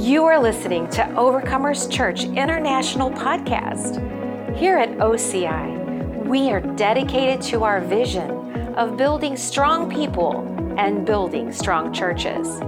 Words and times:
You 0.00 0.24
are 0.24 0.40
listening 0.40 0.88
to 0.92 1.02
Overcomers 1.02 1.92
Church 1.92 2.24
International 2.24 3.10
Podcast. 3.10 3.98
Here 4.56 4.78
at 4.78 4.88
OCI, 4.96 6.24
we 6.24 6.50
are 6.50 6.62
dedicated 6.62 7.42
to 7.50 7.64
our 7.64 7.82
vision 7.82 8.30
of 8.76 8.96
building 8.96 9.36
strong 9.36 9.90
people 9.90 10.40
and 10.78 11.04
building 11.04 11.52
strong 11.52 11.92
churches. 11.92 12.60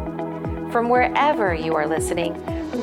From 0.70 0.90
wherever 0.90 1.54
you 1.54 1.74
are 1.74 1.86
listening, 1.86 2.34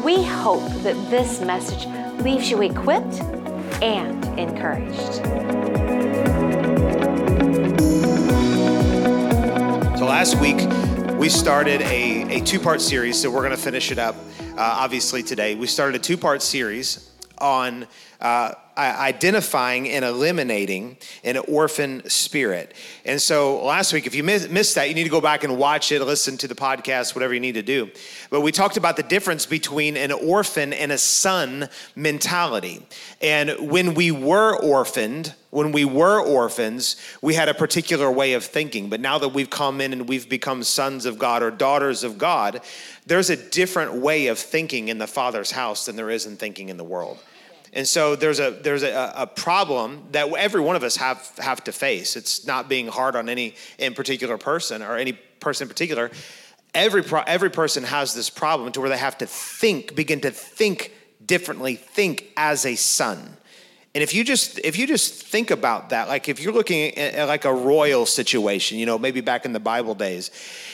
we 0.01 0.23
hope 0.23 0.67
that 0.81 0.95
this 1.11 1.41
message 1.41 1.85
leaves 2.23 2.49
you 2.49 2.63
equipped 2.63 3.21
and 3.83 4.25
encouraged. 4.39 5.17
So 9.99 10.05
last 10.05 10.37
week, 10.41 10.57
we 11.19 11.27
started 11.27 11.81
a, 11.81 12.37
a 12.37 12.41
two 12.45 12.61
part 12.61 12.79
series, 12.79 13.21
so 13.21 13.29
we're 13.29 13.41
going 13.41 13.51
to 13.51 13.57
finish 13.57 13.91
it 13.91 13.99
up 13.99 14.15
uh, 14.15 14.55
obviously 14.57 15.21
today. 15.21 15.53
We 15.53 15.67
started 15.67 15.97
a 15.97 15.99
two 15.99 16.15
part 16.15 16.41
series 16.41 17.11
on 17.39 17.87
uh, 18.19 18.53
identifying 18.79 19.89
and 19.89 20.05
eliminating 20.05 20.97
an 21.23 21.37
orphan 21.37 22.07
spirit. 22.09 22.73
And 23.03 23.21
so 23.21 23.63
last 23.63 23.91
week, 23.91 24.07
if 24.07 24.15
you 24.15 24.23
missed 24.23 24.75
that, 24.75 24.87
you 24.87 24.95
need 24.95 25.03
to 25.03 25.09
go 25.09 25.21
back 25.21 25.43
and 25.43 25.57
watch 25.57 25.91
it, 25.91 26.01
listen 26.01 26.37
to 26.37 26.47
the 26.47 26.55
podcast, 26.55 27.13
whatever 27.13 27.33
you 27.33 27.39
need 27.39 27.55
to 27.55 27.61
do. 27.61 27.89
But 28.29 28.41
we 28.41 28.51
talked 28.51 28.77
about 28.77 28.95
the 28.95 29.03
difference 29.03 29.45
between 29.45 29.97
an 29.97 30.11
orphan 30.11 30.71
and 30.71 30.91
a 30.91 30.97
son 30.97 31.69
mentality. 31.95 32.85
And 33.21 33.69
when 33.69 33.93
we 33.95 34.11
were 34.11 34.57
orphaned, 34.57 35.33
when 35.49 35.71
we 35.71 35.83
were 35.83 36.21
orphans, 36.21 36.95
we 37.21 37.33
had 37.33 37.49
a 37.49 37.53
particular 37.53 38.09
way 38.09 38.33
of 38.33 38.45
thinking. 38.45 38.89
But 38.89 39.01
now 39.01 39.17
that 39.17 39.29
we've 39.29 39.49
come 39.49 39.81
in 39.81 39.91
and 39.91 40.07
we've 40.07 40.29
become 40.29 40.63
sons 40.63 41.05
of 41.05 41.17
God 41.19 41.43
or 41.43 41.51
daughters 41.51 42.03
of 42.03 42.17
God, 42.17 42.61
there's 43.07 43.29
a 43.29 43.35
different 43.35 43.95
way 43.95 44.27
of 44.27 44.37
thinking 44.37 44.87
in 44.87 44.99
the 44.99 45.07
Father's 45.07 45.51
house 45.51 45.85
than 45.85 45.95
there 45.95 46.09
is 46.09 46.25
in 46.25 46.37
thinking 46.37 46.69
in 46.69 46.77
the 46.77 46.83
world. 46.83 47.17
And 47.73 47.87
so 47.87 48.15
there's 48.15 48.39
a 48.39 48.51
there's 48.51 48.83
a, 48.83 49.13
a, 49.15 49.27
problem 49.27 50.03
that 50.11 50.31
every 50.33 50.61
one 50.61 50.75
of 50.75 50.83
us 50.83 50.95
have 50.97 51.31
have 51.37 51.63
to 51.65 51.71
face. 51.71 52.15
It's 52.15 52.45
not 52.45 52.67
being 52.67 52.87
hard 52.87 53.15
on 53.15 53.29
any 53.29 53.55
in 53.77 53.93
particular 53.93 54.37
person 54.37 54.81
or 54.81 54.97
any 54.97 55.13
person 55.13 55.65
in 55.65 55.69
particular. 55.69 56.09
Every 56.73 57.03
pro, 57.03 57.21
every 57.21 57.49
person 57.49 57.83
has 57.83 58.13
this 58.13 58.29
problem 58.29 58.71
to 58.73 58.79
where 58.79 58.89
they 58.89 58.97
have 58.97 59.17
to 59.19 59.25
think, 59.25 59.95
begin 59.95 60.21
to 60.21 60.31
think 60.31 60.93
differently, 61.23 61.75
think 61.75 62.31
as 62.37 62.65
a 62.65 62.75
son. 62.75 63.37
And 63.93 64.03
if 64.03 64.13
you 64.13 64.23
just 64.23 64.59
if 64.59 64.77
you 64.77 64.87
just 64.87 65.23
think 65.23 65.51
about 65.51 65.89
that, 65.89 66.07
like 66.07 66.27
if 66.27 66.39
you're 66.39 66.53
looking 66.53 66.97
at 66.97 67.27
like 67.27 67.45
a 67.45 67.53
royal 67.53 68.05
situation, 68.05 68.79
you 68.79 68.85
know, 68.85 68.97
maybe 68.97 69.21
back 69.21 69.45
in 69.45 69.53
the 69.53 69.59
Bible 69.59 69.93
days, 69.93 70.31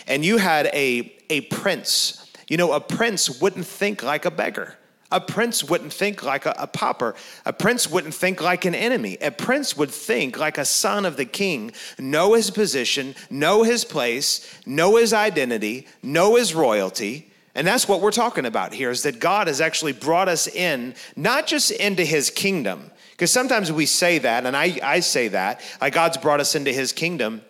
and 0.07 0.23
you 0.23 0.37
had 0.37 0.67
a 0.67 1.13
a 1.29 1.41
prince, 1.41 2.31
you 2.47 2.55
know, 2.55 2.71
a 2.71 2.79
prince 2.79 3.41
wouldn't 3.41 3.65
think 3.65 4.01
like 4.01 4.25
a 4.25 4.31
beggar 4.31 4.77
a 5.11 5.21
prince 5.21 5.63
wouldn't 5.63 5.93
think 5.93 6.23
like 6.23 6.45
a, 6.45 6.55
a, 6.57 6.67
pauper. 6.67 7.15
A 7.45 7.53
prince 7.53 7.89
wouldn't 7.89 8.13
think 8.13 8.41
like 8.41 8.65
an 8.65 8.73
enemy. 8.73 9.17
A 9.21 9.31
prince 9.31 9.77
would 9.77 9.91
think 9.91 10.37
like 10.37 10.57
a 10.57 10.65
son 10.65 11.05
of 11.05 11.15
the 11.15 11.25
king, 11.25 11.71
know 11.99 12.33
his 12.33 12.49
position, 12.49 13.15
know 13.29 13.63
his 13.63 13.85
place, 13.85 14.47
know 14.65 14.97
his 14.97 15.13
identity, 15.13 15.87
know 16.01 16.35
his 16.35 16.55
royalty. 16.55 17.31
And 17.53 17.65
that's 17.65 17.87
what 17.87 18.01
we're 18.01 18.11
talking 18.11 18.45
about 18.45 18.73
here 18.73 18.89
is 18.89 19.03
that 19.03 19.19
God 19.19 19.47
has 19.47 19.61
actually 19.61 19.93
brought 19.93 20.27
us 20.27 20.47
in, 20.47 20.95
not 21.15 21.47
just 21.47 21.71
into 21.71 22.03
his 22.03 22.29
kingdom, 22.29 22.91
because 23.11 23.31
sometimes 23.31 23.71
we 23.71 23.85
say 23.85 24.17
that, 24.19 24.45
and 24.45 24.57
I, 24.57 24.77
I 24.83 24.99
say 24.99 25.29
that, 25.29 25.61
like 25.79 25.93
God's 25.93 26.17
brought 26.17 26.41
us 26.41 26.55
into 26.55 26.73
his 26.73 26.91
kingdom. 26.91 27.41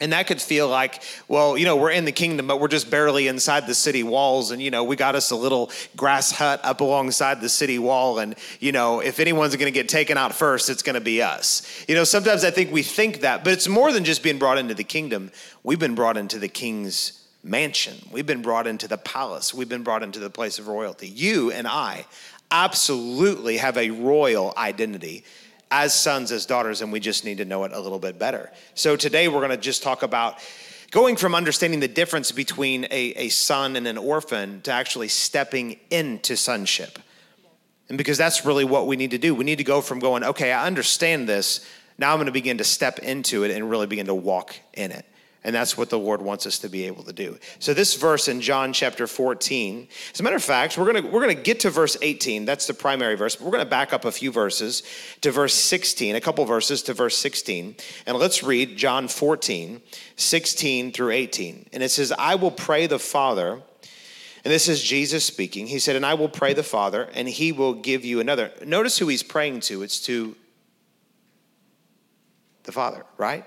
And 0.00 0.12
that 0.12 0.26
could 0.26 0.40
feel 0.40 0.66
like, 0.66 1.02
well, 1.28 1.58
you 1.58 1.66
know, 1.66 1.76
we're 1.76 1.90
in 1.90 2.06
the 2.06 2.12
kingdom, 2.12 2.46
but 2.46 2.58
we're 2.58 2.68
just 2.68 2.90
barely 2.90 3.28
inside 3.28 3.66
the 3.66 3.74
city 3.74 4.02
walls. 4.02 4.50
And, 4.50 4.62
you 4.62 4.70
know, 4.70 4.82
we 4.82 4.96
got 4.96 5.14
us 5.14 5.30
a 5.30 5.36
little 5.36 5.70
grass 5.94 6.30
hut 6.30 6.60
up 6.64 6.80
alongside 6.80 7.40
the 7.42 7.50
city 7.50 7.78
wall. 7.78 8.18
And, 8.18 8.34
you 8.60 8.72
know, 8.72 9.00
if 9.00 9.20
anyone's 9.20 9.54
going 9.56 9.70
to 9.70 9.78
get 9.78 9.88
taken 9.90 10.16
out 10.16 10.34
first, 10.34 10.70
it's 10.70 10.82
going 10.82 10.94
to 10.94 11.00
be 11.02 11.22
us. 11.22 11.84
You 11.86 11.94
know, 11.94 12.04
sometimes 12.04 12.44
I 12.44 12.50
think 12.50 12.72
we 12.72 12.82
think 12.82 13.20
that, 13.20 13.44
but 13.44 13.52
it's 13.52 13.68
more 13.68 13.92
than 13.92 14.04
just 14.04 14.22
being 14.22 14.38
brought 14.38 14.56
into 14.56 14.74
the 14.74 14.84
kingdom. 14.84 15.30
We've 15.62 15.78
been 15.78 15.94
brought 15.94 16.16
into 16.16 16.38
the 16.38 16.48
king's 16.48 17.16
mansion, 17.42 17.96
we've 18.10 18.26
been 18.26 18.42
brought 18.42 18.66
into 18.66 18.86
the 18.86 18.98
palace, 18.98 19.54
we've 19.54 19.68
been 19.68 19.82
brought 19.82 20.02
into 20.02 20.18
the 20.18 20.28
place 20.28 20.58
of 20.58 20.68
royalty. 20.68 21.08
You 21.08 21.50
and 21.50 21.66
I 21.66 22.04
absolutely 22.50 23.56
have 23.58 23.78
a 23.78 23.90
royal 23.90 24.52
identity 24.56 25.24
as 25.70 25.94
sons, 25.94 26.32
as 26.32 26.46
daughters, 26.46 26.82
and 26.82 26.92
we 26.92 27.00
just 27.00 27.24
need 27.24 27.38
to 27.38 27.44
know 27.44 27.64
it 27.64 27.72
a 27.72 27.80
little 27.80 27.98
bit 27.98 28.18
better. 28.18 28.50
So 28.74 28.96
today 28.96 29.28
we're 29.28 29.40
going 29.40 29.50
to 29.50 29.56
just 29.56 29.82
talk 29.82 30.02
about 30.02 30.38
going 30.90 31.16
from 31.16 31.34
understanding 31.34 31.80
the 31.80 31.88
difference 31.88 32.32
between 32.32 32.84
a, 32.86 33.12
a 33.16 33.28
son 33.28 33.76
and 33.76 33.86
an 33.86 33.96
orphan 33.96 34.60
to 34.62 34.72
actually 34.72 35.08
stepping 35.08 35.78
into 35.90 36.36
sonship. 36.36 36.98
And 37.88 37.96
because 37.98 38.18
that's 38.18 38.44
really 38.44 38.64
what 38.64 38.86
we 38.86 38.96
need 38.96 39.12
to 39.12 39.18
do. 39.18 39.34
We 39.34 39.44
need 39.44 39.58
to 39.58 39.64
go 39.64 39.80
from 39.80 39.98
going, 39.98 40.24
okay, 40.24 40.52
I 40.52 40.66
understand 40.66 41.28
this. 41.28 41.64
Now 41.98 42.12
I'm 42.12 42.18
going 42.18 42.26
to 42.26 42.32
begin 42.32 42.58
to 42.58 42.64
step 42.64 43.00
into 43.00 43.44
it 43.44 43.50
and 43.50 43.68
really 43.68 43.86
begin 43.86 44.06
to 44.06 44.14
walk 44.14 44.56
in 44.74 44.90
it. 44.90 45.04
And 45.42 45.54
that's 45.54 45.76
what 45.76 45.88
the 45.88 45.98
Lord 45.98 46.20
wants 46.20 46.44
us 46.44 46.58
to 46.58 46.68
be 46.68 46.86
able 46.86 47.02
to 47.04 47.14
do. 47.14 47.38
So 47.60 47.72
this 47.72 47.94
verse 47.94 48.28
in 48.28 48.42
John 48.42 48.74
chapter 48.74 49.06
14, 49.06 49.88
as 50.12 50.20
a 50.20 50.22
matter 50.22 50.36
of 50.36 50.44
fact, 50.44 50.76
we're 50.76 50.92
gonna 50.92 51.08
we're 51.08 51.22
gonna 51.22 51.34
get 51.34 51.60
to 51.60 51.70
verse 51.70 51.96
18. 52.02 52.44
That's 52.44 52.66
the 52.66 52.74
primary 52.74 53.14
verse, 53.14 53.36
but 53.36 53.46
we're 53.46 53.52
gonna 53.52 53.64
back 53.64 53.94
up 53.94 54.04
a 54.04 54.12
few 54.12 54.30
verses 54.30 54.82
to 55.22 55.30
verse 55.30 55.54
16, 55.54 56.14
a 56.14 56.20
couple 56.20 56.44
verses 56.44 56.82
to 56.84 56.94
verse 56.94 57.16
16. 57.16 57.74
And 58.06 58.18
let's 58.18 58.42
read 58.42 58.76
John 58.76 59.08
14, 59.08 59.80
16 60.16 60.92
through 60.92 61.10
18. 61.12 61.70
And 61.72 61.82
it 61.82 61.90
says, 61.90 62.12
I 62.18 62.34
will 62.34 62.50
pray 62.50 62.86
the 62.86 62.98
Father, 62.98 63.62
and 64.44 64.52
this 64.52 64.68
is 64.68 64.82
Jesus 64.82 65.24
speaking. 65.24 65.66
He 65.66 65.78
said, 65.78 65.96
And 65.96 66.04
I 66.04 66.14
will 66.14 66.28
pray 66.28 66.52
the 66.52 66.62
Father, 66.62 67.08
and 67.14 67.26
he 67.26 67.52
will 67.52 67.74
give 67.74 68.04
you 68.04 68.20
another. 68.20 68.52
Notice 68.64 68.98
who 68.98 69.08
he's 69.08 69.22
praying 69.22 69.60
to. 69.60 69.82
It's 69.82 70.00
to 70.02 70.36
the 72.64 72.72
Father, 72.72 73.04
right? 73.16 73.44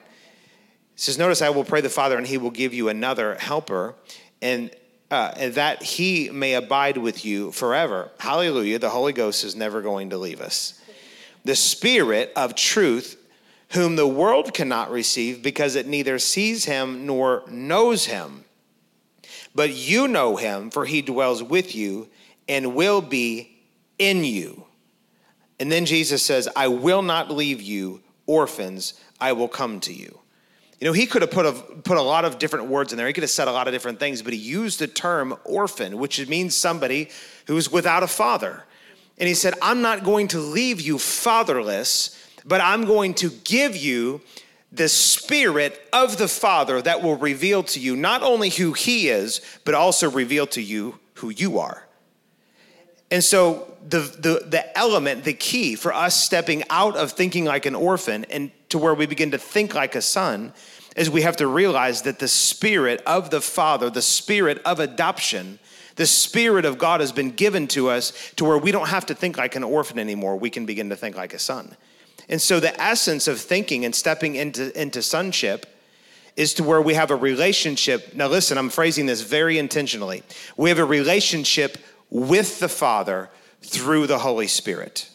Says, 0.96 1.18
Notice 1.18 1.42
I 1.42 1.50
will 1.50 1.64
pray 1.64 1.82
the 1.82 1.90
Father, 1.90 2.18
and 2.18 2.28
he 2.28 2.38
will 2.38 2.52
give 2.52 2.74
you 2.74 2.90
another 2.90 3.36
helper, 3.36 3.96
and, 4.42 4.72
uh, 5.10 5.34
and 5.38 5.54
that 5.56 5.84
he 5.84 6.30
may 6.30 6.54
abide 6.54 6.98
with 6.98 7.26
you 7.26 7.52
forever. 7.52 8.12
Hallelujah. 8.20 8.80
The 8.80 8.90
Holy 8.90 9.14
Ghost 9.14 9.44
is 9.44 9.56
never 9.56 9.82
going 9.82 10.12
to 10.12 10.18
leave 10.18 10.42
us. 10.42 10.80
The 11.46 11.56
Spirit 11.56 12.32
of 12.36 12.56
truth, 12.56 13.18
whom 13.72 13.96
the 13.96 14.08
world 14.08 14.54
cannot 14.54 14.92
receive 14.92 15.42
because 15.42 15.76
it 15.76 15.88
neither 15.88 16.20
sees 16.20 16.66
him 16.66 17.06
nor 17.06 17.44
knows 17.50 18.06
him. 18.06 18.46
But 19.56 19.74
you 19.74 20.08
know 20.08 20.36
him, 20.36 20.70
for 20.70 20.86
he 20.86 21.02
dwells 21.02 21.44
with 21.44 21.76
you 21.76 22.08
and 22.48 22.76
will 22.76 23.02
be 23.02 23.58
in 23.98 24.24
you. 24.24 24.66
And 25.60 25.72
then 25.72 25.86
Jesus 25.86 26.24
says, 26.24 26.48
I 26.56 26.68
will 26.68 27.02
not 27.02 27.32
leave 27.32 27.62
you 27.62 28.02
orphans, 28.26 28.94
I 29.20 29.34
will 29.34 29.48
come 29.48 29.80
to 29.82 29.94
you. 29.94 30.20
You 30.84 30.90
know, 30.90 30.94
he 30.94 31.06
could 31.06 31.22
have 31.22 31.32
put 31.32 31.46
a, 31.46 31.54
put 31.54 31.96
a 31.96 32.02
lot 32.02 32.26
of 32.26 32.40
different 32.40 32.66
words 32.66 32.92
in 32.92 32.98
there. 32.98 33.08
He 33.08 33.14
could 33.14 33.24
have 33.24 33.30
said 33.30 33.48
a 33.48 33.54
lot 33.54 33.70
of 33.70 33.74
different 33.74 34.02
things, 34.02 34.22
but 34.22 34.34
he 34.34 34.40
used 34.40 34.80
the 34.80 34.88
term 34.88 35.34
orphan, 35.46 35.98
which 35.98 36.28
means 36.28 36.58
somebody 36.58 37.10
who's 37.48 37.72
without 37.72 38.04
a 38.04 38.08
father. 38.08 38.66
And 39.18 39.30
he 39.30 39.34
said, 39.34 39.54
I'm 39.62 39.82
not 39.82 40.04
going 40.04 40.28
to 40.28 40.40
leave 40.40 40.82
you 40.82 41.00
fatherless, 41.00 42.22
but 42.44 42.60
I'm 42.60 42.84
going 42.84 43.14
to 43.14 43.30
give 43.30 43.78
you 43.78 44.20
the 44.74 44.90
spirit 44.90 45.82
of 45.94 46.18
the 46.18 46.28
Father 46.28 46.82
that 46.82 47.02
will 47.02 47.16
reveal 47.16 47.64
to 47.64 47.80
you 47.80 47.96
not 47.96 48.22
only 48.22 48.50
who 48.50 48.74
he 48.74 49.08
is, 49.08 49.40
but 49.64 49.76
also 49.76 50.12
reveal 50.12 50.48
to 50.48 50.62
you 50.62 51.00
who 51.14 51.30
you 51.30 51.60
are. 51.60 51.88
And 53.10 53.24
so 53.24 53.78
the, 53.88 54.00
the, 54.00 54.46
the 54.48 54.78
element, 54.78 55.24
the 55.24 55.34
key 55.34 55.76
for 55.76 55.94
us 55.94 56.22
stepping 56.22 56.64
out 56.70 56.98
of 56.98 57.14
thinking 57.14 57.46
like 57.46 57.66
an 57.66 57.76
orphan 57.76 58.26
and 58.26 58.52
to 58.74 58.80
where 58.80 58.96
we 58.96 59.06
begin 59.06 59.30
to 59.30 59.38
think 59.38 59.76
like 59.76 59.94
a 59.94 60.02
son 60.02 60.52
is 60.96 61.08
we 61.08 61.22
have 61.22 61.38
to 61.38 61.46
realize 61.46 62.02
that 62.02 62.18
the 62.18 62.28
spirit 62.28 63.04
of 63.06 63.30
the 63.30 63.40
Father, 63.40 63.88
the 63.88 64.02
spirit 64.02 64.60
of 64.66 64.80
adoption, 64.80 65.60
the 65.96 66.08
spirit 66.08 66.66
of 66.66 66.80
God 66.80 67.00
has 67.00 67.12
been 67.12 67.30
given 67.30 67.68
to 67.68 67.90
us 67.90 68.32
to 68.36 68.44
where 68.44 68.58
we 68.58 68.72
don't 68.72 68.88
have 68.88 69.06
to 69.06 69.14
think 69.14 69.38
like 69.38 69.56
an 69.56 69.64
orphan 69.64 70.00
anymore. 70.00 70.38
We 70.38 70.50
can 70.50 70.66
begin 70.66 70.90
to 70.90 70.96
think 70.96 71.16
like 71.16 71.36
a 71.36 71.40
son. 71.40 71.78
And 72.28 72.42
so 72.42 72.60
the 72.60 72.80
essence 72.82 73.28
of 73.28 73.40
thinking 73.40 73.86
and 73.86 73.94
stepping 73.94 74.34
into, 74.36 74.82
into 74.82 75.04
sonship 75.04 75.68
is 76.36 76.56
to 76.56 76.64
where 76.64 76.82
we 76.82 76.96
have 76.96 77.12
a 77.12 77.16
relationship. 77.16 78.16
Now, 78.16 78.28
listen, 78.28 78.58
I'm 78.58 78.72
phrasing 78.72 79.06
this 79.06 79.22
very 79.22 79.60
intentionally. 79.60 80.24
We 80.58 80.70
have 80.70 80.80
a 80.80 80.86
relationship 80.86 81.78
with 82.10 82.60
the 82.60 82.70
Father 82.70 83.30
through 83.62 84.08
the 84.08 84.18
Holy 84.18 84.48
Spirit. 84.48 85.12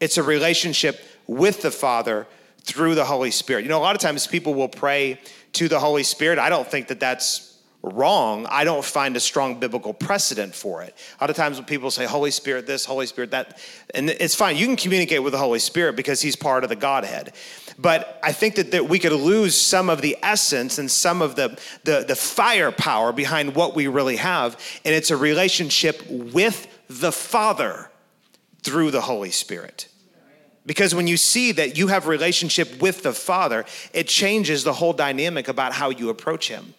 It's 0.00 0.18
a 0.18 0.22
relationship 0.24 1.00
with 1.28 1.62
the 1.62 1.70
Father 1.70 2.26
through 2.68 2.94
the 2.94 3.04
Holy 3.04 3.30
Spirit. 3.30 3.62
You 3.62 3.70
know, 3.70 3.78
a 3.78 3.80
lot 3.80 3.96
of 3.96 4.02
times 4.02 4.26
people 4.26 4.52
will 4.52 4.68
pray 4.68 5.18
to 5.54 5.68
the 5.68 5.80
Holy 5.80 6.02
Spirit. 6.02 6.38
I 6.38 6.50
don't 6.50 6.68
think 6.68 6.88
that 6.88 7.00
that's 7.00 7.48
wrong, 7.82 8.46
I 8.50 8.64
don't 8.64 8.84
find 8.84 9.16
a 9.16 9.20
strong 9.20 9.60
biblical 9.60 9.94
precedent 9.94 10.54
for 10.54 10.82
it. 10.82 10.94
A 11.18 11.22
lot 11.22 11.30
of 11.30 11.36
times 11.36 11.56
when 11.56 11.64
people 11.64 11.90
say 11.90 12.06
Holy 12.06 12.32
Spirit 12.32 12.66
this, 12.66 12.84
Holy 12.84 13.06
Spirit 13.06 13.30
that, 13.30 13.58
and 13.94 14.10
it's 14.10 14.34
fine. 14.34 14.56
You 14.56 14.66
can 14.66 14.76
communicate 14.76 15.22
with 15.22 15.32
the 15.32 15.38
Holy 15.38 15.60
Spirit 15.60 15.96
because 15.96 16.20
he's 16.20 16.36
part 16.36 16.64
of 16.64 16.70
the 16.70 16.76
Godhead. 16.76 17.32
But 17.78 18.18
I 18.22 18.32
think 18.32 18.56
that, 18.56 18.72
that 18.72 18.88
we 18.88 18.98
could 18.98 19.12
lose 19.12 19.56
some 19.56 19.88
of 19.88 20.02
the 20.02 20.16
essence 20.22 20.78
and 20.78 20.90
some 20.90 21.22
of 21.22 21.36
the, 21.36 21.58
the, 21.84 22.04
the 22.06 22.16
firepower 22.16 23.12
behind 23.12 23.54
what 23.54 23.76
we 23.76 23.86
really 23.86 24.16
have. 24.16 24.60
And 24.84 24.92
it's 24.92 25.12
a 25.12 25.16
relationship 25.16 26.04
with 26.10 26.66
the 26.88 27.12
Father 27.12 27.90
through 28.62 28.90
the 28.90 29.02
Holy 29.02 29.30
Spirit. 29.30 29.86
Because 30.68 30.94
when 30.94 31.06
you 31.06 31.16
see 31.16 31.50
that 31.52 31.78
you 31.78 31.86
have 31.86 32.06
relationship 32.06 32.82
with 32.82 33.02
the 33.02 33.14
Father, 33.14 33.64
it 33.94 34.06
changes 34.06 34.64
the 34.64 34.74
whole 34.74 34.92
dynamic 34.92 35.48
about 35.48 35.72
how 35.72 35.88
you 35.88 36.10
approach 36.10 36.48
him. 36.48 36.74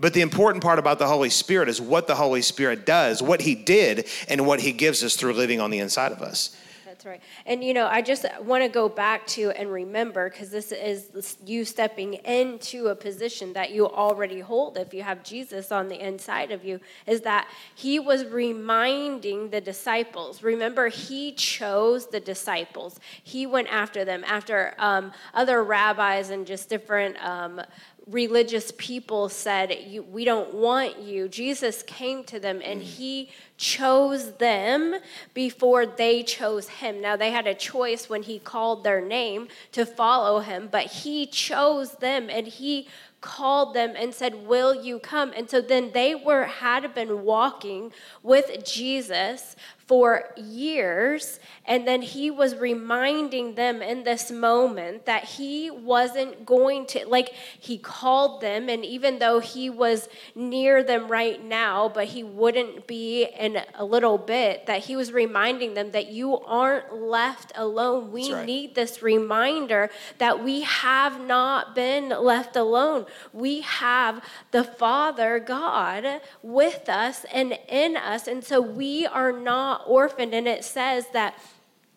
But 0.00 0.14
the 0.14 0.22
important 0.22 0.64
part 0.64 0.78
about 0.78 0.98
the 0.98 1.06
Holy 1.06 1.28
Spirit 1.28 1.68
is 1.68 1.78
what 1.78 2.06
the 2.06 2.14
Holy 2.14 2.40
Spirit 2.40 2.86
does, 2.86 3.22
what 3.22 3.42
he 3.42 3.54
did, 3.54 4.08
and 4.30 4.46
what 4.46 4.60
he 4.60 4.72
gives 4.72 5.04
us 5.04 5.14
through 5.14 5.34
living 5.34 5.60
on 5.60 5.70
the 5.70 5.78
inside 5.78 6.10
of 6.10 6.22
us. 6.22 6.56
Right. 7.04 7.20
And 7.44 7.62
you 7.62 7.74
know, 7.74 7.86
I 7.86 8.00
just 8.00 8.24
want 8.42 8.62
to 8.62 8.68
go 8.68 8.88
back 8.88 9.26
to 9.28 9.50
and 9.50 9.70
remember 9.70 10.30
because 10.30 10.50
this 10.50 10.72
is 10.72 11.36
you 11.44 11.64
stepping 11.64 12.14
into 12.14 12.88
a 12.88 12.94
position 12.94 13.52
that 13.52 13.72
you 13.72 13.86
already 13.86 14.40
hold 14.40 14.78
if 14.78 14.94
you 14.94 15.02
have 15.02 15.22
Jesus 15.22 15.70
on 15.70 15.88
the 15.88 16.00
inside 16.00 16.50
of 16.50 16.64
you 16.64 16.80
is 17.06 17.20
that 17.22 17.48
he 17.74 17.98
was 17.98 18.24
reminding 18.24 19.50
the 19.50 19.60
disciples. 19.60 20.42
Remember, 20.42 20.88
he 20.88 21.32
chose 21.32 22.06
the 22.06 22.20
disciples. 22.20 22.98
He 23.22 23.46
went 23.46 23.68
after 23.68 24.04
them 24.04 24.24
after 24.26 24.74
um, 24.78 25.12
other 25.34 25.62
rabbis 25.62 26.30
and 26.30 26.46
just 26.46 26.68
different 26.68 27.22
um, 27.22 27.60
religious 28.06 28.72
people 28.76 29.28
said, 29.28 30.04
We 30.10 30.24
don't 30.24 30.54
want 30.54 31.00
you. 31.00 31.28
Jesus 31.28 31.82
came 31.82 32.24
to 32.24 32.38
them 32.38 32.60
and 32.64 32.80
mm. 32.80 32.84
he 32.84 33.30
chose 33.56 34.32
them 34.32 34.96
before 35.32 35.86
they 35.86 36.22
chose 36.22 36.68
him. 36.68 37.00
Now, 37.00 37.16
they 37.16 37.30
had 37.30 37.46
a 37.46 37.54
choice 37.54 38.08
when 38.08 38.22
he 38.22 38.38
called 38.38 38.84
their 38.84 39.00
name 39.00 39.48
to 39.72 39.86
follow 39.86 40.40
him, 40.40 40.68
but 40.70 40.86
he 40.86 41.26
chose 41.26 41.92
them 41.92 42.28
and 42.28 42.46
he 42.46 42.88
called 43.20 43.72
them 43.72 43.94
and 43.96 44.12
said, 44.12 44.46
"Will 44.46 44.74
you 44.74 44.98
come?" 44.98 45.32
And 45.34 45.48
so 45.48 45.62
then 45.62 45.92
they 45.92 46.14
were 46.14 46.44
had 46.44 46.94
been 46.94 47.24
walking 47.24 47.90
with 48.22 48.64
Jesus 48.66 49.56
for 49.86 50.30
years. 50.36 51.38
And 51.66 51.86
then 51.86 52.00
he 52.02 52.30
was 52.30 52.56
reminding 52.56 53.54
them 53.54 53.82
in 53.82 54.04
this 54.04 54.30
moment 54.30 55.06
that 55.06 55.24
he 55.24 55.70
wasn't 55.70 56.46
going 56.46 56.86
to, 56.86 57.06
like, 57.06 57.34
he 57.58 57.78
called 57.78 58.40
them. 58.40 58.68
And 58.68 58.84
even 58.84 59.18
though 59.18 59.40
he 59.40 59.68
was 59.68 60.08
near 60.34 60.82
them 60.82 61.08
right 61.08 61.42
now, 61.42 61.88
but 61.88 62.06
he 62.06 62.22
wouldn't 62.22 62.86
be 62.86 63.24
in 63.24 63.60
a 63.74 63.84
little 63.84 64.18
bit, 64.18 64.66
that 64.66 64.84
he 64.84 64.96
was 64.96 65.12
reminding 65.12 65.74
them 65.74 65.90
that 65.90 66.08
you 66.08 66.38
aren't 66.38 66.94
left 66.94 67.52
alone. 67.54 68.10
We 68.10 68.32
right. 68.32 68.46
need 68.46 68.74
this 68.74 69.02
reminder 69.02 69.90
that 70.18 70.42
we 70.42 70.62
have 70.62 71.20
not 71.20 71.74
been 71.74 72.08
left 72.08 72.56
alone. 72.56 73.06
We 73.32 73.60
have 73.60 74.24
the 74.50 74.64
Father 74.64 75.38
God 75.40 76.20
with 76.42 76.88
us 76.88 77.24
and 77.32 77.58
in 77.68 77.96
us. 77.96 78.26
And 78.26 78.42
so 78.42 78.60
we 78.60 79.06
are 79.06 79.32
not 79.32 79.73
not 79.74 79.84
orphaned. 79.86 80.34
And 80.34 80.46
it 80.46 80.64
says 80.64 81.06
that 81.12 81.34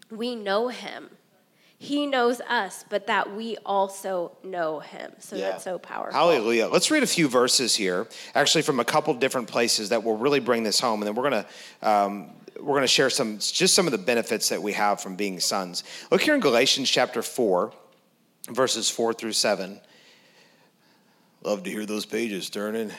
we 0.10 0.36
know 0.36 0.70
him. 0.70 1.10
He 1.80 2.08
knows 2.08 2.42
us, 2.42 2.84
but 2.90 3.06
that 3.06 3.36
we 3.36 3.58
also 3.64 4.32
know 4.44 4.80
him. 4.80 5.12
So 5.20 5.36
yeah. 5.36 5.52
that's 5.52 5.64
so 5.64 5.78
powerful. 5.78 6.20
Hallelujah. 6.20 6.70
Let's 6.70 6.90
read 6.90 7.04
a 7.04 7.08
few 7.08 7.28
verses 7.28 7.76
here, 7.76 8.08
actually 8.34 8.64
from 8.64 8.80
a 8.80 8.86
couple 8.86 9.14
different 9.14 9.48
places 9.48 9.90
that 9.90 10.04
will 10.04 10.18
really 10.18 10.40
bring 10.40 10.64
this 10.64 10.80
home. 10.80 11.02
And 11.02 11.08
then 11.08 11.16
we're 11.16 11.30
going 11.30 11.44
to. 11.44 11.90
Um, 11.90 12.30
we're 12.60 12.74
going 12.74 12.82
to 12.82 12.88
share 12.88 13.12
some 13.12 13.38
just 13.38 13.76
some 13.76 13.86
of 13.86 13.92
the 13.92 14.00
benefits 14.00 14.50
that 14.50 14.64
we 14.64 14.74
have 14.74 15.00
from 15.00 15.16
being 15.16 15.40
sons. 15.40 15.84
Look 16.10 16.22
here 16.22 16.34
in 16.34 16.40
Galatians 16.40 16.90
chapter 16.90 17.22
4, 17.22 17.72
verses 18.50 18.90
4 18.90 19.14
through 19.14 19.34
7. 19.34 19.80
Love 21.44 21.62
to 21.62 21.70
hear 21.70 21.86
those 21.86 22.08
pages 22.08 22.50
turning. 22.50 22.90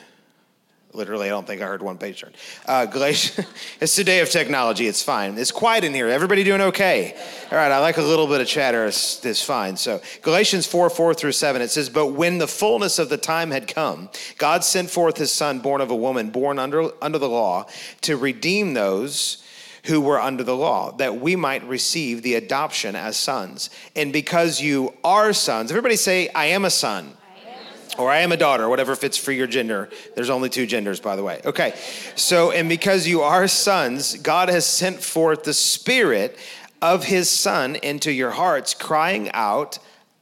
Literally, 0.94 1.26
I 1.26 1.30
don't 1.30 1.46
think 1.46 1.60
I 1.60 1.66
heard 1.66 1.82
one 1.82 1.98
page 1.98 2.22
turn. 2.22 2.32
Uh, 2.64 2.86
Galatians, 2.86 3.46
it's 3.80 3.94
the 3.94 4.04
day 4.04 4.20
of 4.20 4.30
technology. 4.30 4.86
It's 4.86 5.02
fine. 5.02 5.36
It's 5.36 5.50
quiet 5.50 5.84
in 5.84 5.92
here. 5.92 6.08
Everybody 6.08 6.44
doing 6.44 6.62
okay? 6.62 7.14
All 7.52 7.58
right, 7.58 7.70
I 7.70 7.78
like 7.78 7.98
a 7.98 8.02
little 8.02 8.26
bit 8.26 8.40
of 8.40 8.46
chatter. 8.46 8.86
It's, 8.86 9.24
it's 9.24 9.42
fine. 9.42 9.76
So, 9.76 10.00
Galatians 10.22 10.66
4 10.66 10.88
4 10.88 11.12
through 11.12 11.32
7, 11.32 11.60
it 11.60 11.68
says, 11.68 11.90
But 11.90 12.08
when 12.12 12.38
the 12.38 12.48
fullness 12.48 12.98
of 12.98 13.10
the 13.10 13.18
time 13.18 13.50
had 13.50 13.68
come, 13.68 14.08
God 14.38 14.64
sent 14.64 14.88
forth 14.88 15.18
his 15.18 15.30
son, 15.30 15.58
born 15.58 15.82
of 15.82 15.90
a 15.90 15.96
woman, 15.96 16.30
born 16.30 16.58
under, 16.58 16.90
under 17.02 17.18
the 17.18 17.28
law, 17.28 17.66
to 18.00 18.16
redeem 18.16 18.72
those 18.72 19.44
who 19.84 20.00
were 20.00 20.20
under 20.20 20.42
the 20.42 20.56
law, 20.56 20.92
that 20.92 21.20
we 21.20 21.36
might 21.36 21.66
receive 21.68 22.22
the 22.22 22.34
adoption 22.34 22.96
as 22.96 23.16
sons. 23.16 23.68
And 23.94 24.10
because 24.10 24.60
you 24.60 24.94
are 25.04 25.34
sons, 25.34 25.70
everybody 25.70 25.96
say, 25.96 26.30
I 26.30 26.46
am 26.46 26.64
a 26.64 26.70
son 26.70 27.14
or 27.98 28.10
I 28.10 28.20
am 28.20 28.32
a 28.32 28.36
daughter, 28.36 28.68
whatever 28.68 28.96
fits 28.96 29.18
for 29.18 29.32
your 29.32 29.46
gender. 29.46 29.88
There's 30.14 30.30
only 30.30 30.48
two 30.48 30.66
genders, 30.66 31.00
by 31.00 31.16
the 31.16 31.22
way. 31.22 31.40
Okay. 31.44 31.74
So, 32.16 32.52
and 32.52 32.68
because 32.68 33.06
you 33.06 33.22
are 33.22 33.48
sons, 33.48 34.16
God 34.16 34.48
has 34.48 34.64
sent 34.64 35.02
forth 35.02 35.44
the 35.44 35.54
Spirit 35.54 36.38
of 36.80 37.04
His 37.04 37.28
Son 37.28 37.76
into 37.76 38.12
your 38.12 38.30
hearts, 38.30 38.72
crying 38.72 39.30
out, 39.32 39.78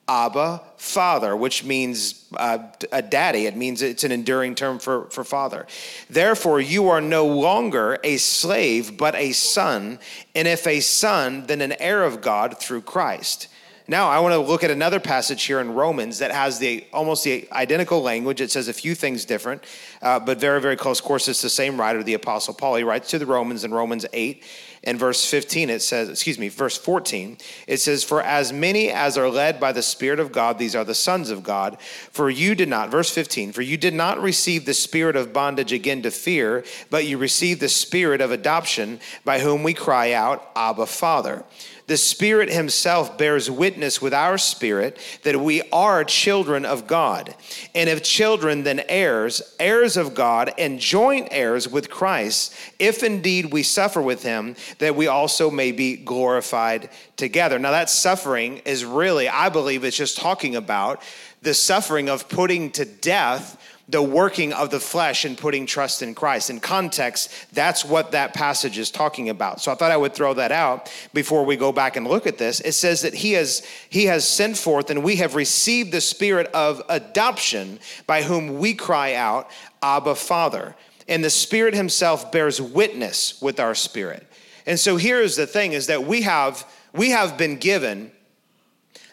Abba, 0.09 0.63
Father, 0.77 1.35
which 1.35 1.65
means 1.65 2.27
uh, 2.37 2.59
a 2.93 3.03
daddy. 3.03 3.47
It 3.47 3.57
means 3.57 3.83
it's 3.83 4.05
an 4.05 4.13
enduring 4.13 4.55
term 4.55 4.79
for, 4.79 5.11
for 5.11 5.25
father. 5.25 5.67
Therefore, 6.09 6.61
you 6.61 6.89
are 6.89 7.01
no 7.01 7.27
longer 7.27 7.99
a 8.05 8.17
slave, 8.19 8.97
but 8.97 9.17
a 9.17 9.33
son. 9.33 9.99
And 10.35 10.47
if 10.47 10.67
a 10.67 10.79
son, 10.79 11.47
then 11.47 11.61
an 11.61 11.75
heir 11.81 12.05
of 12.05 12.21
God 12.21 12.59
through 12.59 12.83
Christ. 12.83 13.49
Now, 13.89 14.09
I 14.09 14.19
want 14.19 14.33
to 14.33 14.41
look 14.41 14.65
at 14.65 14.73
another 14.73 14.99
passage 14.99 15.45
here 15.45 15.61
in 15.61 15.73
Romans 15.73 16.19
that 16.19 16.33
has 16.33 16.59
the 16.59 16.85
almost 16.93 17.23
the 17.23 17.47
identical 17.53 18.03
language. 18.03 18.41
It 18.41 18.51
says 18.51 18.67
a 18.67 18.73
few 18.73 18.97
things 18.97 19.25
different, 19.25 19.63
uh, 20.03 20.19
but 20.19 20.41
very, 20.41 20.61
very 20.61 20.77
close. 20.77 20.99
Of 20.99 21.05
course, 21.05 21.29
it's 21.29 21.41
the 21.41 21.49
same 21.49 21.79
writer, 21.79 22.03
the 22.03 22.15
Apostle 22.15 22.55
Paul. 22.55 22.75
He 22.77 22.83
writes 22.83 23.11
to 23.11 23.19
the 23.21 23.27
Romans 23.27 23.63
in 23.63 23.73
Romans 23.73 24.05
8 24.13 24.43
and 24.83 24.99
verse 24.99 25.29
15. 25.29 25.71
It 25.71 25.83
says, 25.83 26.09
excuse 26.09 26.37
me, 26.37 26.49
verse 26.49 26.77
14. 26.77 27.39
It 27.69 27.79
says, 27.79 28.03
For 28.03 28.23
as 28.23 28.53
many 28.53 28.91
as 28.91 29.17
are 29.17 29.29
led 29.29 29.61
by 29.61 29.71
the 29.71 29.83
Spirit 29.83 30.19
of 30.19 30.33
God, 30.33 30.59
these 30.59 30.75
are 30.75 30.85
the 30.85 30.95
sons 30.95 31.31
of 31.31 31.45
God. 31.45 31.81
For 31.81 32.29
you 32.29 32.57
did 32.57 32.69
not, 32.69 32.91
verse 32.91 33.11
15, 33.11 33.53
for 33.53 33.63
you 33.63 33.77
did 33.77 33.95
not 33.95 34.21
receive 34.21 34.65
the 34.65 34.75
spirit 34.75 35.15
of 35.15 35.33
bondage 35.33 35.73
again 35.73 36.03
to 36.03 36.11
fear, 36.11 36.65
but 36.91 37.07
you 37.07 37.19
received 37.19 37.61
the 37.61 37.69
spirit 37.69 38.21
of 38.21 38.33
adoption 38.33 39.01
by 39.25 39.39
whom 39.41 39.63
we 39.63 39.75
cry 39.75 40.13
out, 40.13 40.51
Abba, 40.57 40.87
Father. 40.87 41.45
The 41.87 41.97
Spirit 41.97 42.51
Himself 42.51 43.17
bears 43.17 43.49
witness 43.49 44.03
with 44.03 44.13
our 44.13 44.39
spirit 44.39 44.99
that 45.23 45.41
we 45.41 45.63
are 45.71 46.03
children 46.03 46.65
of 46.65 46.89
God. 46.89 47.35
And 47.77 47.89
if 47.89 48.03
children, 48.03 48.65
then 48.65 48.83
heirs, 48.89 49.55
heirs 49.61 49.97
of 49.97 50.13
God, 50.13 50.53
and 50.59 50.81
joint 50.81 51.29
heirs 51.31 51.69
with 51.69 51.89
Christ, 51.89 52.55
if 52.81 53.05
indeed 53.05 53.53
we 53.53 53.63
suffer 53.63 54.03
with 54.03 54.25
Him, 54.25 54.57
that 54.79 54.97
we 54.97 55.07
also 55.07 55.49
may 55.49 55.71
be 55.71 55.97
glorified 55.97 56.91
together. 57.17 57.57
Now, 57.57 57.71
that 57.71 57.89
suffering 57.89 58.59
is 58.65 58.85
really, 58.85 59.29
I 59.29 59.49
believe, 59.49 59.85
it's 59.85 59.97
just 59.97 60.19
talking 60.19 60.57
about 60.57 61.01
the 61.43 61.55
suffering 61.55 62.09
of 62.09 62.29
putting 62.29 62.73
to 62.73 62.85
death 62.85 63.63
the 63.89 64.03
working 64.03 64.53
of 64.53 64.71
the 64.71 64.81
flesh 64.81 65.25
and 65.25 65.39
putting 65.39 65.65
trust 65.65 66.03
in 66.03 66.15
Christ. 66.15 66.51
In 66.51 66.59
context, 66.59 67.33
that's 67.53 67.85
what 67.85 68.11
that 68.13 68.35
passage 68.35 68.79
is 68.79 68.91
talking 68.91 69.29
about. 69.29 69.61
So 69.61 69.71
I 69.71 69.77
thought 69.77 69.93
I 69.93 69.97
would 69.97 70.13
throw 70.13 70.35
that 70.35 70.51
out 70.51 70.93
before 71.15 71.45
we 71.45 71.57
go 71.57 71.71
back 71.71 71.97
and 71.97 72.07
look 72.07 72.27
at 72.27 72.39
this. 72.39 72.61
It 72.61 72.73
says 72.73 73.03
that 73.03 73.15
he 73.15 73.33
has 73.33 73.65
he 73.89 74.07
has 74.07 74.29
sent 74.29 74.57
forth 74.57 74.91
and 74.91 75.05
we 75.05 75.17
have 75.17 75.37
received 75.37 75.93
the 75.93 76.01
spirit 76.01 76.49
of 76.49 76.83
adoption 76.89 77.79
by 78.07 78.23
whom 78.23 78.59
we 78.59 78.75
cry 78.75 79.15
out, 79.15 79.49
Abba 79.83 80.17
Father. 80.17 80.75
And 81.09 81.23
the 81.23 81.31
Spirit 81.31 81.75
himself 81.75 82.33
bears 82.33 82.61
witness 82.61 83.41
with 83.41 83.61
our 83.61 83.77
spirit. 83.77 84.27
And 84.67 84.81
so 84.81 84.97
here's 84.97 85.37
the 85.37 85.47
thing 85.47 85.73
is 85.73 85.87
that 85.87 86.03
we 86.03 86.23
have 86.23 86.67
we 86.93 87.11
have 87.11 87.39
been 87.39 87.57
given 87.59 88.11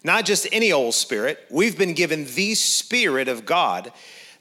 not 0.04 0.26
just 0.26 0.48
any 0.52 0.72
old 0.72 0.94
spirit, 0.96 1.40
we've 1.50 1.78
been 1.78 1.94
given 1.94 2.26
the 2.34 2.56
spirit 2.56 3.28
of 3.28 3.46
God 3.46 3.92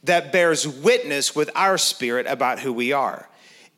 that 0.05 0.33
bears 0.33 0.67
witness 0.67 1.35
with 1.35 1.51
our 1.55 1.79
spirit 1.79 2.27
about 2.27 2.59
who 2.61 2.73
we 2.73 2.93
are. 2.93 3.29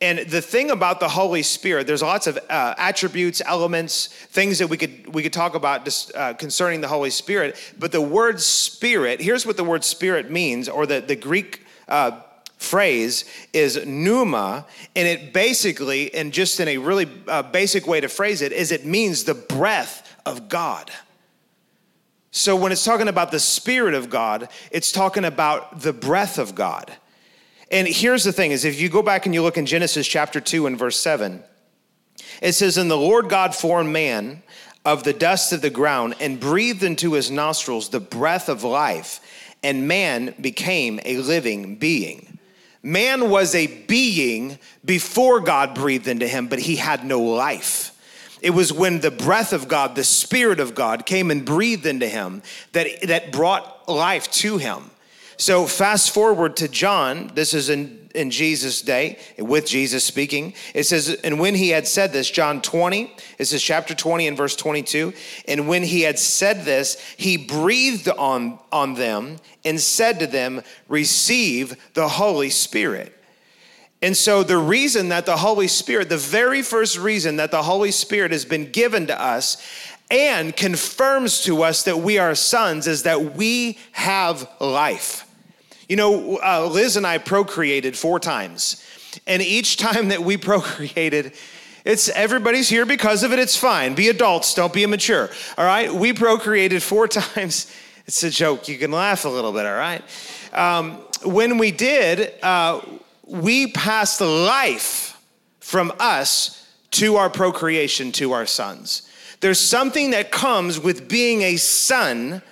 And 0.00 0.19
the 0.19 0.43
thing 0.43 0.71
about 0.71 1.00
the 1.00 1.09
Holy 1.09 1.43
Spirit, 1.43 1.87
there's 1.87 2.02
lots 2.02 2.26
of 2.26 2.38
uh, 2.50 2.75
attributes, 2.76 3.40
elements, 3.47 4.09
things 4.09 4.59
that 4.59 4.66
we 4.66 4.76
could 4.76 5.14
we 5.14 5.23
could 5.23 5.33
talk 5.33 5.54
about 5.54 5.85
just, 5.85 6.14
uh, 6.14 6.35
concerning 6.35 6.81
the 6.81 6.88
Holy 6.88 7.11
Spirit. 7.11 7.57
But 7.78 7.93
the 7.93 8.00
word 8.00 8.40
Spirit, 8.40 9.21
here's 9.21 9.47
what 9.47 9.57
the 9.57 9.64
word 9.64 9.85
Spirit 9.85 10.31
means, 10.31 10.69
or 10.69 10.85
the 10.85 11.00
the 11.00 11.16
Greek 11.16 11.64
uh, 11.88 12.21
phrase 12.59 13.25
is 13.52 13.85
pneuma, 13.87 14.66
and 14.97 15.07
it 15.07 15.33
basically, 15.33 16.12
and 16.14 16.33
just 16.33 16.59
in 16.61 16.69
a 16.69 16.78
really 16.78 17.09
uh, 17.28 17.43
basic 17.43 17.87
way 17.87 18.00
to 18.00 18.09
phrase 18.09 18.43
it, 18.43 18.52
is 18.52 18.73
it 18.73 18.85
means 18.85 19.25
the 19.25 19.35
breath 19.35 20.16
of 20.26 20.49
God. 20.49 20.90
So 22.37 22.57
when 22.57 22.73
it's 22.73 22.85
talking 22.85 23.07
about 23.07 23.31
the 23.31 23.38
Spirit 23.38 23.95
of 23.95 24.11
God, 24.11 24.49
it's 24.73 24.91
talking 24.91 25.25
about 25.25 25.83
the 25.83 25.93
breath 25.93 26.37
of 26.37 26.57
God. 26.57 26.93
And 27.71 27.87
here's 27.87 28.25
the 28.25 28.33
thing 28.33 28.50
is 28.50 28.64
if 28.64 28.81
you 28.81 28.88
go 28.88 29.03
back 29.03 29.25
and 29.25 29.33
you 29.33 29.41
look 29.41 29.57
in 29.57 29.67
Genesis 29.67 30.05
chapter 30.05 30.41
2 30.41 30.67
and 30.67 30.76
verse 30.76 30.99
7, 30.99 31.45
it 32.43 32.55
says, 32.55 32.76
And 32.76 32.91
the 32.91 32.97
Lord 32.97 33.29
God 33.29 33.55
formed 33.55 33.93
man 33.93 34.43
of 34.85 35.05
the 35.05 35.12
dust 35.12 35.53
of 35.53 35.62
the 35.62 35.71
ground 35.71 36.17
and 36.19 36.41
breathed 36.41 36.83
into 36.83 37.12
his 37.12 37.31
nostrils 37.31 37.91
the 37.91 38.00
breath 38.00 38.49
of 38.49 38.64
life, 38.64 39.21
and 39.62 39.87
man 39.87 40.35
became 40.41 40.99
a 41.05 41.19
living 41.19 41.76
being. 41.76 42.41
Man 42.83 43.31
was 43.31 43.55
a 43.55 43.69
being 43.87 44.59
before 44.85 45.38
God 45.38 45.73
breathed 45.73 46.09
into 46.09 46.26
him, 46.26 46.49
but 46.49 46.59
he 46.59 46.75
had 46.75 47.05
no 47.05 47.21
life. 47.21 47.94
It 48.45 48.53
was 48.53 48.75
when 48.75 49.01
the 49.01 49.11
breath 49.11 49.55
of 49.55 49.69
God, 49.69 49.97
the 49.97 50.05
Spirit 50.05 50.61
of 50.61 50.75
God, 50.75 51.07
came 51.07 51.31
and 51.31 51.47
breathed 51.47 51.87
into 51.87 52.07
him 52.07 52.43
that, 52.73 52.89
that 53.05 53.33
brought 53.33 53.89
life 53.89 54.31
to 54.33 54.59
him. 54.59 54.91
So, 55.39 55.67
fast 55.67 56.13
forward 56.13 56.55
to 56.59 56.69
John, 56.69 57.31
this 57.35 57.55
is 57.55 57.71
in, 57.71 58.11
in 58.15 58.31
Jesus' 58.31 58.83
day, 58.83 59.19
with 59.39 59.67
Jesus 59.67 60.05
speaking. 60.05 60.53
It 60.75 60.85
says, 60.85 61.09
And 61.25 61.41
when 61.41 61.55
he 61.55 61.71
had 61.71 61.89
said 61.89 62.13
this, 62.13 62.31
John 62.31 62.61
20, 62.61 63.17
this 63.39 63.55
is 63.55 63.63
chapter 63.63 63.95
20 63.95 64.29
and 64.29 64.37
verse 64.37 64.57
22. 64.57 65.15
And 65.49 65.67
when 65.67 65.83
he 65.83 66.03
had 66.03 66.19
said 66.19 66.67
this, 66.67 67.01
he 67.17 67.39
breathed 67.39 68.11
on, 68.11 68.59
on 68.71 68.93
them 68.93 69.39
and 69.65 69.81
said 69.81 70.21
to 70.21 70.27
them, 70.27 70.63
Receive 70.87 71.77
the 71.95 72.09
Holy 72.09 72.51
Spirit. 72.51 73.19
And 74.04 74.14
so, 74.14 74.42
the 74.42 74.58
reason 74.58 75.08
that 75.08 75.25
the 75.25 75.38
Holy 75.38 75.66
Spirit, 75.66 76.11
the 76.11 76.18
very 76.18 76.61
first 76.61 76.99
reason 76.99 77.37
that 77.37 77.50
the 77.50 77.62
Holy 77.62 77.90
Spirit 77.90 78.32
has 78.32 78.44
been 78.44 78.70
given 78.70 79.06
to 79.06 79.18
us 79.18 79.56
and 80.11 80.54
confirms 80.54 81.40
to 81.44 81.62
us 81.62 81.84
that 81.84 82.00
we 82.00 82.18
are 82.18 82.34
sons 82.34 82.87
is 82.87 83.04
that 83.04 83.34
we 83.34 83.78
have 83.92 84.46
life. 84.61 85.26
You 85.88 85.96
know, 85.96 86.38
uh, 86.44 86.68
Liz 86.70 86.99
and 86.99 87.06
I 87.06 87.16
procreated 87.16 87.96
four 87.96 88.20
times. 88.20 88.84
And 89.26 89.40
each 89.40 89.78
time 89.78 90.08
that 90.08 90.23
we 90.23 90.37
procreated, 90.50 91.32
it's 91.87 92.11
everybody's 92.11 92.68
here 92.68 92.84
because 92.84 93.23
of 93.23 93.32
it. 93.32 93.38
It's 93.38 93.56
fine. 93.56 93.94
Be 93.94 94.11
adults, 94.11 94.52
don't 94.52 94.75
be 94.75 94.84
immature. 94.84 95.30
All 95.56 95.64
right? 95.64 95.90
We 95.90 96.12
procreated 96.12 96.82
four 96.82 97.08
times. 97.08 97.75
It's 98.06 98.23
a 98.23 98.28
joke. 98.28 98.68
You 98.68 98.76
can 98.76 98.92
laugh 98.92 99.25
a 99.25 99.30
little 99.30 99.52
bit, 99.52 99.64
all 99.64 99.73
right? 99.73 100.02
Um, 100.52 100.96
when 101.25 101.56
we 101.56 101.70
did, 101.70 102.34
uh, 102.42 102.82
we 103.26 103.69
pass 103.69 104.21
life 104.21 105.21
from 105.61 105.93
us 105.99 106.66
to 106.93 107.16
our 107.16 107.31
procreation 107.31 108.12
to 108.12 108.33
our 108.33 108.47
sons. 108.47 109.09
There's 109.40 109.61
something 109.61 110.11
that 110.11 110.31
comes 110.31 110.78
with 110.78 111.09
being 111.09 111.43
a 111.43 111.57
son 111.57 112.43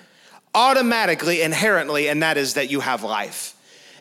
automatically, 0.53 1.41
inherently, 1.41 2.07
and 2.07 2.21
that 2.21 2.37
is 2.37 2.55
that 2.55 2.69
you 2.69 2.81
have 2.81 3.03
life. 3.03 3.55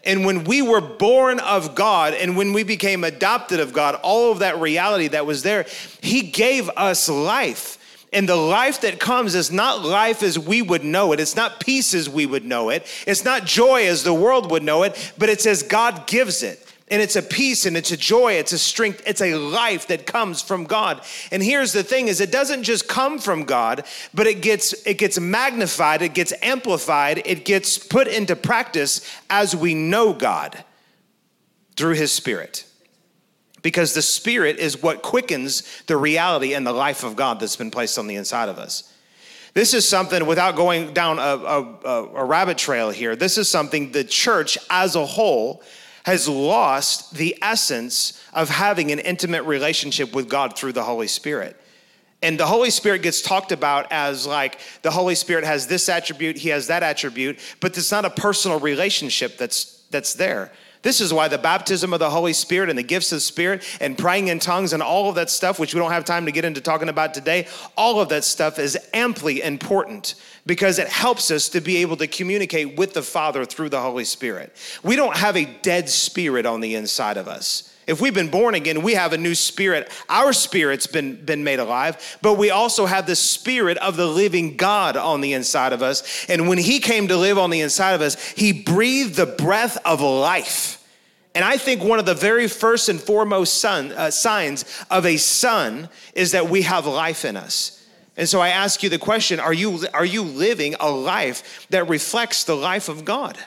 And 0.04 0.26
when 0.26 0.44
we 0.44 0.62
were 0.62 0.80
born 0.80 1.38
of 1.38 1.74
God 1.74 2.14
and 2.14 2.36
when 2.36 2.52
we 2.52 2.64
became 2.64 3.04
adopted 3.04 3.60
of 3.60 3.72
God, 3.72 3.94
all 4.02 4.32
of 4.32 4.40
that 4.40 4.58
reality 4.58 5.08
that 5.08 5.26
was 5.26 5.42
there, 5.42 5.64
He 6.00 6.22
gave 6.22 6.68
us 6.70 7.08
life. 7.08 7.78
And 8.12 8.28
the 8.28 8.36
life 8.36 8.82
that 8.82 9.00
comes 9.00 9.34
is 9.34 9.50
not 9.50 9.82
life 9.82 10.22
as 10.22 10.38
we 10.38 10.60
would 10.60 10.84
know 10.84 11.12
it. 11.12 11.20
It's 11.20 11.36
not 11.36 11.60
peace 11.60 11.94
as 11.94 12.10
we 12.10 12.26
would 12.26 12.44
know 12.44 12.68
it. 12.68 12.86
It's 13.06 13.24
not 13.24 13.46
joy 13.46 13.86
as 13.86 14.04
the 14.04 14.12
world 14.12 14.50
would 14.50 14.62
know 14.62 14.82
it, 14.82 15.14
but 15.16 15.30
it's 15.30 15.46
as 15.46 15.62
God 15.62 16.06
gives 16.06 16.42
it. 16.42 16.58
And 16.88 17.00
it's 17.00 17.16
a 17.16 17.22
peace 17.22 17.64
and 17.64 17.74
it's 17.74 17.90
a 17.90 17.96
joy. 17.96 18.34
It's 18.34 18.52
a 18.52 18.58
strength. 18.58 19.02
It's 19.06 19.22
a 19.22 19.34
life 19.34 19.86
that 19.86 20.04
comes 20.04 20.42
from 20.42 20.64
god. 20.64 21.02
And 21.30 21.42
here's 21.42 21.72
the 21.72 21.82
thing 21.82 22.08
is 22.08 22.20
it 22.20 22.30
doesn't 22.30 22.64
just 22.64 22.86
come 22.86 23.18
from 23.18 23.44
god 23.44 23.86
but 24.12 24.26
it 24.26 24.42
gets 24.42 24.74
it 24.86 24.98
gets 24.98 25.18
magnified 25.18 26.02
it 26.02 26.12
gets 26.12 26.34
amplified 26.42 27.22
it 27.24 27.46
gets 27.46 27.78
put 27.78 28.08
into 28.08 28.36
practice 28.36 29.00
as 29.30 29.56
we 29.56 29.74
know 29.74 30.12
god 30.12 30.64
through 31.76 31.94
his 31.94 32.12
spirit 32.12 32.66
because 33.62 33.94
the 33.94 34.02
spirit 34.02 34.58
is 34.58 34.82
what 34.82 35.02
quickens 35.02 35.82
the 35.86 35.96
reality 35.96 36.54
and 36.54 36.66
the 36.66 36.72
life 36.72 37.04
of 37.04 37.16
god 37.16 37.40
that's 37.40 37.56
been 37.56 37.70
placed 37.70 37.98
on 37.98 38.06
the 38.06 38.16
inside 38.16 38.48
of 38.48 38.58
us 38.58 38.92
this 39.54 39.74
is 39.74 39.86
something 39.86 40.26
without 40.26 40.56
going 40.56 40.94
down 40.94 41.18
a, 41.18 41.22
a, 41.22 42.04
a 42.14 42.24
rabbit 42.24 42.58
trail 42.58 42.90
here 42.90 43.16
this 43.16 43.38
is 43.38 43.48
something 43.48 43.92
the 43.92 44.04
church 44.04 44.58
as 44.70 44.96
a 44.96 45.04
whole 45.04 45.62
has 46.04 46.28
lost 46.28 47.14
the 47.14 47.36
essence 47.42 48.22
of 48.32 48.48
having 48.48 48.90
an 48.90 48.98
intimate 48.98 49.44
relationship 49.44 50.14
with 50.14 50.28
God 50.28 50.56
through 50.56 50.72
the 50.72 50.82
Holy 50.82 51.06
Spirit. 51.06 51.56
And 52.22 52.38
the 52.38 52.46
Holy 52.46 52.70
Spirit 52.70 53.02
gets 53.02 53.20
talked 53.20 53.52
about 53.52 53.90
as 53.90 54.26
like 54.26 54.58
the 54.82 54.90
Holy 54.90 55.14
Spirit 55.14 55.44
has 55.44 55.66
this 55.66 55.88
attribute, 55.88 56.36
he 56.36 56.50
has 56.50 56.68
that 56.68 56.82
attribute, 56.82 57.38
but 57.60 57.76
it's 57.76 57.90
not 57.90 58.04
a 58.04 58.10
personal 58.10 58.60
relationship 58.60 59.36
that's 59.38 59.82
that's 59.90 60.14
there. 60.14 60.52
This 60.82 61.00
is 61.00 61.14
why 61.14 61.28
the 61.28 61.38
baptism 61.38 61.92
of 61.92 62.00
the 62.00 62.10
Holy 62.10 62.32
Spirit 62.32 62.68
and 62.68 62.78
the 62.78 62.82
gifts 62.82 63.12
of 63.12 63.16
the 63.16 63.20
Spirit 63.20 63.62
and 63.80 63.96
praying 63.96 64.28
in 64.28 64.40
tongues 64.40 64.72
and 64.72 64.82
all 64.82 65.08
of 65.08 65.14
that 65.14 65.30
stuff, 65.30 65.58
which 65.58 65.74
we 65.74 65.80
don't 65.80 65.92
have 65.92 66.04
time 66.04 66.26
to 66.26 66.32
get 66.32 66.44
into 66.44 66.60
talking 66.60 66.88
about 66.88 67.14
today, 67.14 67.46
all 67.76 68.00
of 68.00 68.08
that 68.08 68.24
stuff 68.24 68.58
is 68.58 68.76
amply 68.92 69.42
important 69.42 70.16
because 70.44 70.78
it 70.80 70.88
helps 70.88 71.30
us 71.30 71.48
to 71.50 71.60
be 71.60 71.76
able 71.78 71.96
to 71.96 72.08
communicate 72.08 72.76
with 72.76 72.94
the 72.94 73.02
Father 73.02 73.44
through 73.44 73.68
the 73.68 73.80
Holy 73.80 74.04
Spirit. 74.04 74.52
We 74.82 74.96
don't 74.96 75.16
have 75.16 75.36
a 75.36 75.44
dead 75.44 75.88
spirit 75.88 76.46
on 76.46 76.60
the 76.60 76.74
inside 76.74 77.16
of 77.16 77.28
us. 77.28 77.71
If 77.86 78.00
we've 78.00 78.14
been 78.14 78.30
born 78.30 78.54
again, 78.54 78.82
we 78.82 78.94
have 78.94 79.12
a 79.12 79.18
new 79.18 79.34
spirit. 79.34 79.90
Our 80.08 80.32
spirit's 80.32 80.86
been, 80.86 81.16
been 81.24 81.42
made 81.42 81.58
alive, 81.58 82.18
but 82.22 82.34
we 82.34 82.50
also 82.50 82.86
have 82.86 83.06
the 83.06 83.16
spirit 83.16 83.76
of 83.78 83.96
the 83.96 84.06
living 84.06 84.56
God 84.56 84.96
on 84.96 85.20
the 85.20 85.32
inside 85.32 85.72
of 85.72 85.82
us. 85.82 86.26
And 86.28 86.48
when 86.48 86.58
He 86.58 86.78
came 86.78 87.08
to 87.08 87.16
live 87.16 87.38
on 87.38 87.50
the 87.50 87.60
inside 87.60 87.92
of 87.92 88.00
us, 88.00 88.30
He 88.30 88.52
breathed 88.52 89.16
the 89.16 89.26
breath 89.26 89.78
of 89.84 90.00
life. 90.00 90.78
And 91.34 91.44
I 91.44 91.56
think 91.56 91.82
one 91.82 91.98
of 91.98 92.06
the 92.06 92.14
very 92.14 92.46
first 92.46 92.88
and 92.88 93.00
foremost 93.00 93.60
son, 93.60 93.92
uh, 93.92 94.10
signs 94.10 94.64
of 94.90 95.06
a 95.06 95.16
son 95.16 95.88
is 96.14 96.32
that 96.32 96.48
we 96.48 96.62
have 96.62 96.86
life 96.86 97.24
in 97.24 97.36
us. 97.36 97.84
And 98.16 98.28
so 98.28 98.40
I 98.40 98.50
ask 98.50 98.82
you 98.82 98.90
the 98.90 98.98
question 98.98 99.40
are 99.40 99.54
you, 99.54 99.86
are 99.94 100.04
you 100.04 100.22
living 100.22 100.74
a 100.78 100.90
life 100.90 101.66
that 101.70 101.88
reflects 101.88 102.44
the 102.44 102.54
life 102.54 102.88
of 102.88 103.04
God? 103.04 103.38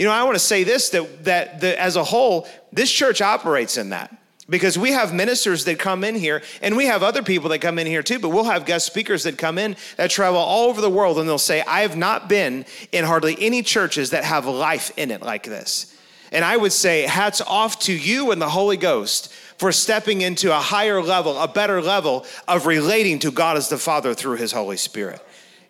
You 0.00 0.06
know, 0.06 0.12
I 0.12 0.22
want 0.22 0.34
to 0.34 0.38
say 0.38 0.64
this 0.64 0.88
that, 0.88 1.24
that 1.24 1.60
the, 1.60 1.78
as 1.78 1.96
a 1.96 2.02
whole, 2.02 2.48
this 2.72 2.90
church 2.90 3.20
operates 3.20 3.76
in 3.76 3.90
that 3.90 4.16
because 4.48 4.78
we 4.78 4.92
have 4.92 5.12
ministers 5.12 5.66
that 5.66 5.78
come 5.78 6.04
in 6.04 6.14
here 6.14 6.40
and 6.62 6.74
we 6.74 6.86
have 6.86 7.02
other 7.02 7.22
people 7.22 7.50
that 7.50 7.58
come 7.58 7.78
in 7.78 7.86
here 7.86 8.02
too 8.02 8.18
but 8.18 8.30
we'll 8.30 8.44
have 8.44 8.64
guest 8.64 8.86
speakers 8.86 9.22
that 9.24 9.38
come 9.38 9.58
in 9.58 9.76
that 9.96 10.10
travel 10.10 10.40
all 10.40 10.70
over 10.70 10.80
the 10.80 10.90
world 10.90 11.18
and 11.18 11.28
they'll 11.28 11.38
say 11.38 11.60
i 11.68 11.82
have 11.82 11.96
not 11.96 12.28
been 12.28 12.64
in 12.90 13.04
hardly 13.04 13.36
any 13.38 13.62
churches 13.62 14.10
that 14.10 14.24
have 14.24 14.46
life 14.46 14.90
in 14.96 15.12
it 15.12 15.22
like 15.22 15.44
this 15.44 15.96
and 16.32 16.44
i 16.44 16.56
would 16.56 16.72
say 16.72 17.02
hats 17.02 17.40
off 17.42 17.78
to 17.78 17.92
you 17.92 18.32
and 18.32 18.42
the 18.42 18.48
holy 18.48 18.76
ghost 18.76 19.32
for 19.58 19.70
stepping 19.70 20.22
into 20.22 20.50
a 20.50 20.58
higher 20.58 21.02
level, 21.02 21.38
a 21.38 21.46
better 21.46 21.82
level 21.82 22.24
of 22.48 22.64
relating 22.64 23.18
to 23.18 23.30
God 23.30 23.58
as 23.58 23.68
the 23.68 23.76
Father 23.76 24.14
through 24.14 24.36
His 24.36 24.52
Holy 24.52 24.78
Spirit. 24.78 25.20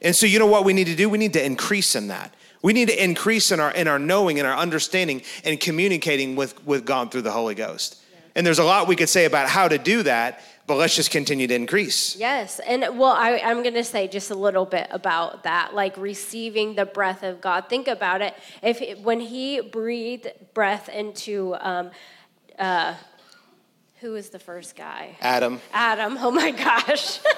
And 0.00 0.14
so, 0.14 0.26
you 0.26 0.38
know 0.38 0.46
what 0.46 0.64
we 0.64 0.72
need 0.72 0.86
to 0.86 0.94
do? 0.94 1.08
We 1.08 1.18
need 1.18 1.32
to 1.32 1.44
increase 1.44 1.96
in 1.96 2.06
that. 2.06 2.32
We 2.62 2.72
need 2.72 2.88
to 2.88 3.02
increase 3.02 3.52
in 3.52 3.60
our 3.60 3.70
in 3.70 3.88
our 3.88 3.98
knowing 3.98 4.38
and 4.38 4.46
our 4.46 4.56
understanding 4.56 5.22
and 5.44 5.58
communicating 5.58 6.36
with, 6.36 6.64
with 6.66 6.84
God 6.84 7.10
through 7.10 7.22
the 7.22 7.32
Holy 7.32 7.54
Ghost. 7.54 7.96
And 8.34 8.46
there's 8.46 8.58
a 8.58 8.64
lot 8.64 8.86
we 8.86 8.96
could 8.96 9.08
say 9.08 9.24
about 9.24 9.48
how 9.48 9.66
to 9.66 9.76
do 9.76 10.02
that, 10.04 10.40
but 10.66 10.76
let's 10.76 10.94
just 10.94 11.10
continue 11.10 11.46
to 11.48 11.54
increase. 11.54 12.16
Yes. 12.16 12.60
And 12.60 12.82
well, 12.96 13.12
I, 13.12 13.30
am 13.42 13.62
going 13.62 13.74
to 13.74 13.84
say 13.84 14.06
just 14.06 14.30
a 14.30 14.36
little 14.36 14.64
bit 14.64 14.86
about 14.90 15.42
that, 15.42 15.74
like 15.74 15.96
receiving 15.96 16.76
the 16.76 16.86
breath 16.86 17.22
of 17.22 17.40
God. 17.40 17.68
Think 17.68 17.88
about 17.88 18.22
it. 18.22 18.34
If 18.62 19.00
when 19.00 19.20
He 19.20 19.60
breathed 19.60 20.28
breath 20.54 20.88
into 20.88 21.56
um, 21.60 21.90
uh, 22.58 22.94
who 24.00 24.12
was 24.12 24.30
the 24.30 24.38
first 24.38 24.76
guy? 24.76 25.16
Adam. 25.20 25.60
Adam. 25.72 26.16
Oh 26.20 26.30
my 26.30 26.50
gosh. 26.52 27.20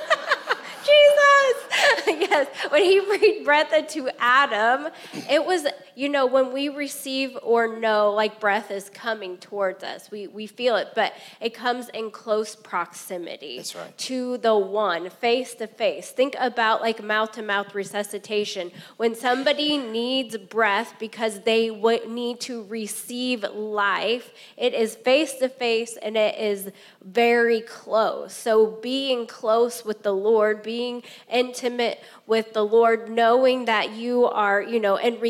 Jesus. 0.85 2.07
yes. 2.31 2.49
When 2.71 2.83
he 2.83 3.01
breathed 3.01 3.45
breath 3.45 3.73
into 3.73 4.11
Adam, 4.19 4.89
it 5.31 5.45
was, 5.45 5.67
you 5.95 6.09
know, 6.09 6.27
when 6.27 6.53
we 6.53 6.69
receive 6.69 7.37
or 7.43 7.79
know 7.79 8.13
like 8.13 8.41
breath 8.41 8.71
is 8.71 8.89
coming 8.91 9.37
towards 9.39 9.85
us, 9.85 10.11
we, 10.11 10.27
we 10.27 10.47
feel 10.47 10.77
it, 10.77 10.89
but 10.95 11.13
it 11.41 11.55
comes 11.55 11.89
in 11.91 12.11
close 12.11 12.57
proximity 12.57 13.63
right. 13.75 13.97
to 13.99 14.39
the 14.39 14.57
one, 14.57 15.11
face 15.11 15.55
to 15.55 15.67
face. 15.67 16.11
Think 16.11 16.35
about 16.39 16.81
like 16.81 17.03
mouth 17.03 17.33
to 17.33 17.43
mouth 17.43 17.75
resuscitation. 17.75 18.71
When 18.97 19.15
somebody 19.15 19.79
needs 19.79 20.37
breath 20.37 20.95
because 20.99 21.41
they 21.41 21.69
w- 21.69 22.09
need 22.09 22.41
to 22.41 22.65
receive 22.65 23.43
life, 23.43 24.31
it 24.57 24.75
is 24.75 24.95
face 24.95 25.35
to 25.35 25.49
face 25.49 25.97
and 26.03 26.17
it 26.17 26.39
is 26.39 26.71
very 27.05 27.61
close. 27.61 28.33
So 28.33 28.67
being 28.67 29.27
close 29.27 29.85
with 29.85 30.03
the 30.03 30.13
Lord, 30.13 30.63
being 30.63 31.03
intimate 31.31 32.01
with 32.27 32.53
the 32.53 32.65
Lord, 32.65 33.11
knowing 33.11 33.67
that 33.67 33.93
you 33.93 34.25
are, 34.27 34.63
you 34.63 34.81
know, 34.81 34.97
in 34.97 35.21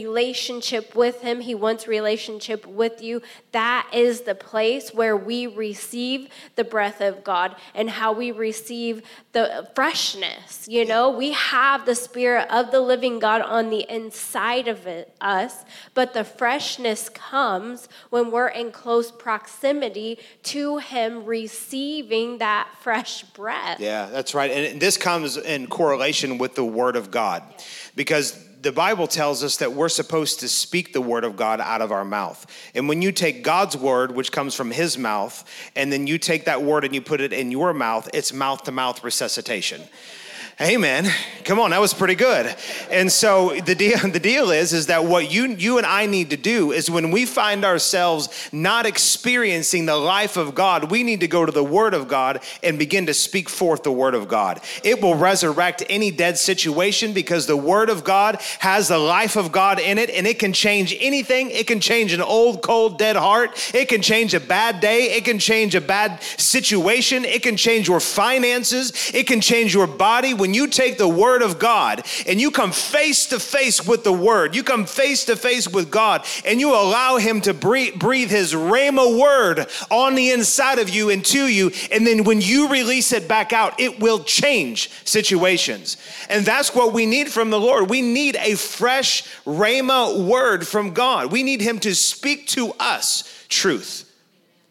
relationship 0.53 0.95
with 0.95 1.23
Him. 1.23 1.41
He 1.41 1.55
wants 1.55 1.89
relationship 1.89 2.67
with 2.67 3.03
you. 3.03 3.23
That 3.53 3.89
is 3.93 4.23
the 4.23 4.35
place 4.35 4.93
where 4.93 5.17
we 5.17 5.47
receive 5.47 6.29
the 6.57 6.65
breath 6.65 7.01
of 7.01 7.25
God 7.25 7.57
and 7.75 7.89
how 7.89 8.13
we 8.13 8.31
receive 8.31 9.03
the 9.33 9.69
freshness. 9.75 10.67
You 10.69 10.85
know, 10.85 11.11
we 11.11 11.33
have 11.33 11.87
the 11.87 11.95
Spirit 11.95 12.51
of 12.51 12.71
the 12.71 12.81
living 12.81 13.19
God 13.19 13.41
on 13.41 13.71
the 13.71 13.87
inside 13.89 14.69
of 14.69 14.87
it, 14.87 15.15
us, 15.21 15.65
but 15.95 16.13
the 16.13 16.25
freshness 16.25 17.09
comes 17.09 17.89
when 18.11 18.31
we're 18.31 18.49
in 18.49 18.73
close 18.73 19.11
proximity 19.11 20.19
to 20.45 20.79
Him 20.79 21.25
receiving 21.25 22.39
that 22.39 22.69
fresh 22.81 23.23
breath. 23.25 23.81
Yeah, 23.81 24.07
that's 24.07 24.35
right. 24.35 24.51
And 24.51 24.81
this 24.81 24.97
comes 24.97 25.37
in 25.37 25.67
correlation 25.67 26.39
with 26.39 26.55
the 26.55 26.65
Word 26.65 26.97
of 26.97 27.11
God 27.11 27.43
because 27.97 28.52
the 28.63 28.71
Bible 28.73 29.09
tells 29.09 29.43
us 29.43 29.57
that 29.57 29.73
we're 29.73 29.89
supposed 29.89 30.39
to 30.41 30.49
speak 30.49 30.93
the 30.93 31.01
word 31.01 31.25
of 31.25 31.37
God 31.37 31.61
out 31.61 31.83
of 31.83 31.91
our 31.91 32.05
mouth. 32.05 32.47
And 32.77 32.89
when 32.89 33.03
you 33.03 33.11
take 33.11 33.43
God's 33.43 33.77
word, 33.77 34.13
which 34.13 34.31
comes 34.31 34.55
from 34.55 34.71
his 34.71 34.97
mouth, 34.97 35.45
and 35.75 35.93
then 35.93 36.07
you 36.07 36.17
take 36.17 36.45
that 36.45 36.63
word 36.63 36.85
and 36.85 36.95
you 36.95 37.03
put 37.03 37.21
it 37.21 37.33
in 37.33 37.51
your 37.51 37.75
mouth, 37.75 38.09
it's 38.15 38.33
mouth 38.33 38.63
to 38.65 38.73
mouth 38.73 39.03
resuscitation. 39.03 39.83
Amen. 40.63 41.13
Come 41.45 41.59
on, 41.59 41.71
that 41.71 41.81
was 41.81 41.93
pretty 41.93 42.15
good. 42.15 42.55
And 42.89 43.11
so 43.11 43.59
the 43.61 43.75
deal, 43.75 43.99
the 44.09 44.21
deal 44.21 44.51
is, 44.51 44.73
is 44.73 44.87
that 44.87 45.05
what 45.05 45.33
you, 45.33 45.47
you 45.47 45.79
and 45.79 45.87
I 45.87 46.07
need 46.07 46.31
to 46.31 46.37
do 46.37 46.71
is 46.71 46.89
when 46.89 47.11
we 47.11 47.27
find 47.27 47.65
ourselves 47.65 48.29
not 48.53 48.87
experiencing 48.87 49.87
the 49.87 49.97
life 49.97 50.37
of 50.37 50.55
God, 50.55 50.91
we 50.91 51.03
need 51.03 51.21
to 51.21 51.27
go 51.27 51.45
to 51.45 51.51
the 51.51 51.65
Word 51.65 51.95
of 51.95 52.07
God 52.07 52.43
and 52.63 52.79
begin 52.79 53.07
to 53.07 53.15
speak 53.15 53.49
forth 53.49 53.83
the 53.83 53.91
Word 53.91 54.15
of 54.15 54.29
God. 54.29 54.61
It 54.85 55.03
will 55.03 55.17
resurrect 55.17 55.83
any 55.89 56.13
dead 56.13 56.39
situation 56.39 57.13
because 57.13 57.47
the 57.47 57.57
Word 57.57 57.91
of 57.91 58.05
God 58.05 58.41
has 58.61 58.89
the 58.89 58.99
life 58.99 59.37
of 59.37 59.51
God 59.51 59.81
in 59.81 59.99
it 59.99 60.11
and 60.11 60.27
it 60.27 60.39
can 60.39 60.53
change 60.53 60.97
anything. 61.01 61.51
It 61.51 61.67
can 61.67 61.81
change 61.81 62.13
an 62.13 62.23
old, 62.23 62.63
cold, 62.63 62.99
dead 62.99 63.17
heart. 63.17 63.75
It 63.75 63.89
can 63.89 64.01
change 64.01 64.33
a 64.35 64.41
bad 64.41 64.81
day. 64.81 65.17
It 65.17 65.25
can 65.25 65.39
change 65.41 65.75
a 65.75 65.81
bad 65.81 66.23
situation. 66.23 67.25
It 67.25 67.43
can 67.43 67.57
change 67.57 67.89
your 67.89 68.01
finances. 68.01 69.11
It 69.13 69.27
can 69.27 69.41
change 69.41 69.75
your 69.75 69.87
body 69.87 70.35
when 70.35 70.52
you 70.55 70.67
take 70.67 70.99
the 70.99 71.09
word 71.09 71.43
of 71.43 71.59
God 71.59 72.05
and 72.27 72.41
you 72.41 72.51
come 72.51 72.73
face 72.73 73.27
to 73.27 73.41
face 73.41 73.87
with 73.87 74.05
the 74.05 74.13
word, 74.13 74.55
you 74.55 74.63
come 74.63 74.87
face 74.87 75.25
to 75.27 75.37
face 75.37 75.69
with 75.69 75.91
God 75.91 76.25
and 76.45 76.61
you 76.61 76.71
allow 76.71 77.17
him 77.17 77.41
to 77.43 77.55
breathe, 77.55 77.99
breathe 77.99 78.31
his 78.31 78.53
rhema 78.53 79.19
word 79.19 79.67
on 79.91 80.15
the 80.15 80.31
inside 80.31 80.79
of 80.79 80.89
you 80.89 81.11
and 81.11 81.25
to 81.27 81.47
you. 81.47 81.71
And 81.91 82.07
then 82.07 82.25
when 82.25 82.41
you 82.41 82.69
release 82.69 83.13
it 83.13 83.29
back 83.29 83.53
out, 83.53 83.81
it 83.81 84.01
will 84.01 84.23
change 84.25 84.91
situations. 85.05 85.97
And 86.29 86.45
that's 86.45 86.75
what 86.75 86.93
we 86.93 87.07
need 87.07 87.29
from 87.29 87.51
the 87.51 87.61
Lord. 87.61 87.91
We 87.91 88.03
need 88.03 88.37
a 88.37 88.55
fresh 88.55 89.25
rhema 89.45 90.27
word 90.27 90.67
from 90.67 90.93
God. 90.93 91.33
We 91.33 91.43
need 91.43 91.61
him 91.61 91.79
to 91.81 91.95
speak 91.95 92.47
to 92.49 92.73
us 92.79 93.47
truth. 93.49 94.12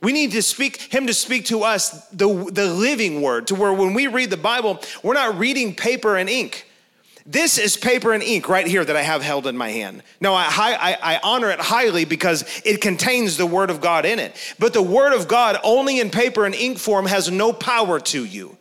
We 0.01 0.13
need 0.13 0.31
to 0.31 0.41
speak 0.41 0.81
him 0.81 1.07
to 1.07 1.13
speak 1.13 1.45
to 1.45 1.63
us 1.63 2.07
the, 2.09 2.27
the 2.51 2.73
living 2.73 3.21
word, 3.21 3.47
to 3.47 3.55
where 3.55 3.71
when 3.71 3.93
we 3.93 4.07
read 4.07 4.31
the 4.31 4.37
Bible, 4.37 4.79
we're 5.03 5.13
not 5.13 5.37
reading 5.37 5.75
paper 5.75 6.17
and 6.17 6.29
ink. 6.29 6.67
This 7.25 7.59
is 7.59 7.77
paper 7.77 8.11
and 8.13 8.23
ink 8.23 8.49
right 8.49 8.65
here 8.65 8.83
that 8.83 8.95
I 8.95 9.03
have 9.03 9.21
held 9.21 9.45
in 9.45 9.55
my 9.55 9.69
hand. 9.69 10.01
Now, 10.19 10.33
I, 10.33 10.47
I, 10.49 10.97
I, 11.01 11.19
honor 11.21 11.51
it 11.51 11.59
highly 11.59 12.03
because 12.03 12.43
it 12.65 12.81
contains 12.81 13.37
the 13.37 13.45
Word 13.45 13.69
of 13.69 13.79
God 13.79 14.05
in 14.05 14.17
it. 14.17 14.35
But 14.57 14.73
the 14.73 14.81
Word 14.81 15.13
of 15.13 15.27
God, 15.27 15.59
only 15.63 15.99
in 15.99 16.09
paper 16.09 16.45
and 16.45 16.55
ink 16.55 16.79
form, 16.79 17.05
has 17.05 17.29
no 17.29 17.53
power 17.53 17.99
to 17.99 18.25
you. 18.25 18.57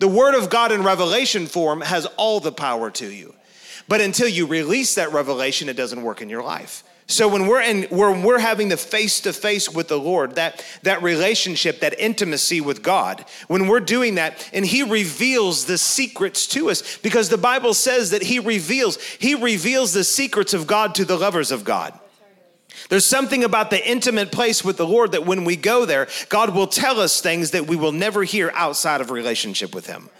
The 0.00 0.08
Word 0.08 0.34
of 0.34 0.50
God 0.50 0.72
in 0.72 0.82
revelation 0.82 1.46
form 1.46 1.80
has 1.80 2.04
all 2.16 2.40
the 2.40 2.52
power 2.52 2.90
to 2.92 3.06
you. 3.06 3.34
But 3.86 4.00
until 4.00 4.28
you 4.28 4.46
release 4.46 4.96
that 4.96 5.12
revelation, 5.12 5.68
it 5.68 5.76
doesn't 5.76 6.02
work 6.02 6.20
in 6.20 6.28
your 6.28 6.42
life. 6.42 6.82
So 7.10 7.26
when 7.26 7.46
we're 7.46 7.62
in, 7.62 7.86
we're 7.90 8.38
having 8.38 8.68
the 8.68 8.76
face 8.76 9.22
to 9.22 9.32
face 9.32 9.70
with 9.70 9.88
the 9.88 9.98
Lord, 9.98 10.34
that 10.34 10.62
that 10.82 11.02
relationship, 11.02 11.80
that 11.80 11.98
intimacy 11.98 12.60
with 12.60 12.82
God, 12.82 13.24
when 13.48 13.66
we're 13.66 13.80
doing 13.80 14.16
that, 14.16 14.48
and 14.52 14.64
He 14.64 14.82
reveals 14.82 15.64
the 15.64 15.78
secrets 15.78 16.46
to 16.48 16.68
us, 16.68 16.98
because 16.98 17.30
the 17.30 17.38
Bible 17.38 17.72
says 17.72 18.10
that 18.10 18.22
He 18.22 18.38
reveals 18.38 19.02
He 19.02 19.34
reveals 19.34 19.94
the 19.94 20.04
secrets 20.04 20.52
of 20.52 20.66
God 20.66 20.94
to 20.96 21.06
the 21.06 21.16
lovers 21.16 21.50
of 21.50 21.64
God. 21.64 21.98
There's 22.90 23.06
something 23.06 23.42
about 23.42 23.70
the 23.70 23.88
intimate 23.88 24.30
place 24.30 24.62
with 24.62 24.76
the 24.76 24.86
Lord 24.86 25.12
that 25.12 25.26
when 25.26 25.44
we 25.44 25.56
go 25.56 25.86
there, 25.86 26.08
God 26.28 26.54
will 26.54 26.66
tell 26.66 27.00
us 27.00 27.22
things 27.22 27.52
that 27.52 27.66
we 27.66 27.74
will 27.74 27.92
never 27.92 28.22
hear 28.22 28.52
outside 28.54 29.00
of 29.00 29.10
relationship 29.10 29.74
with 29.74 29.86
Him. 29.86 30.10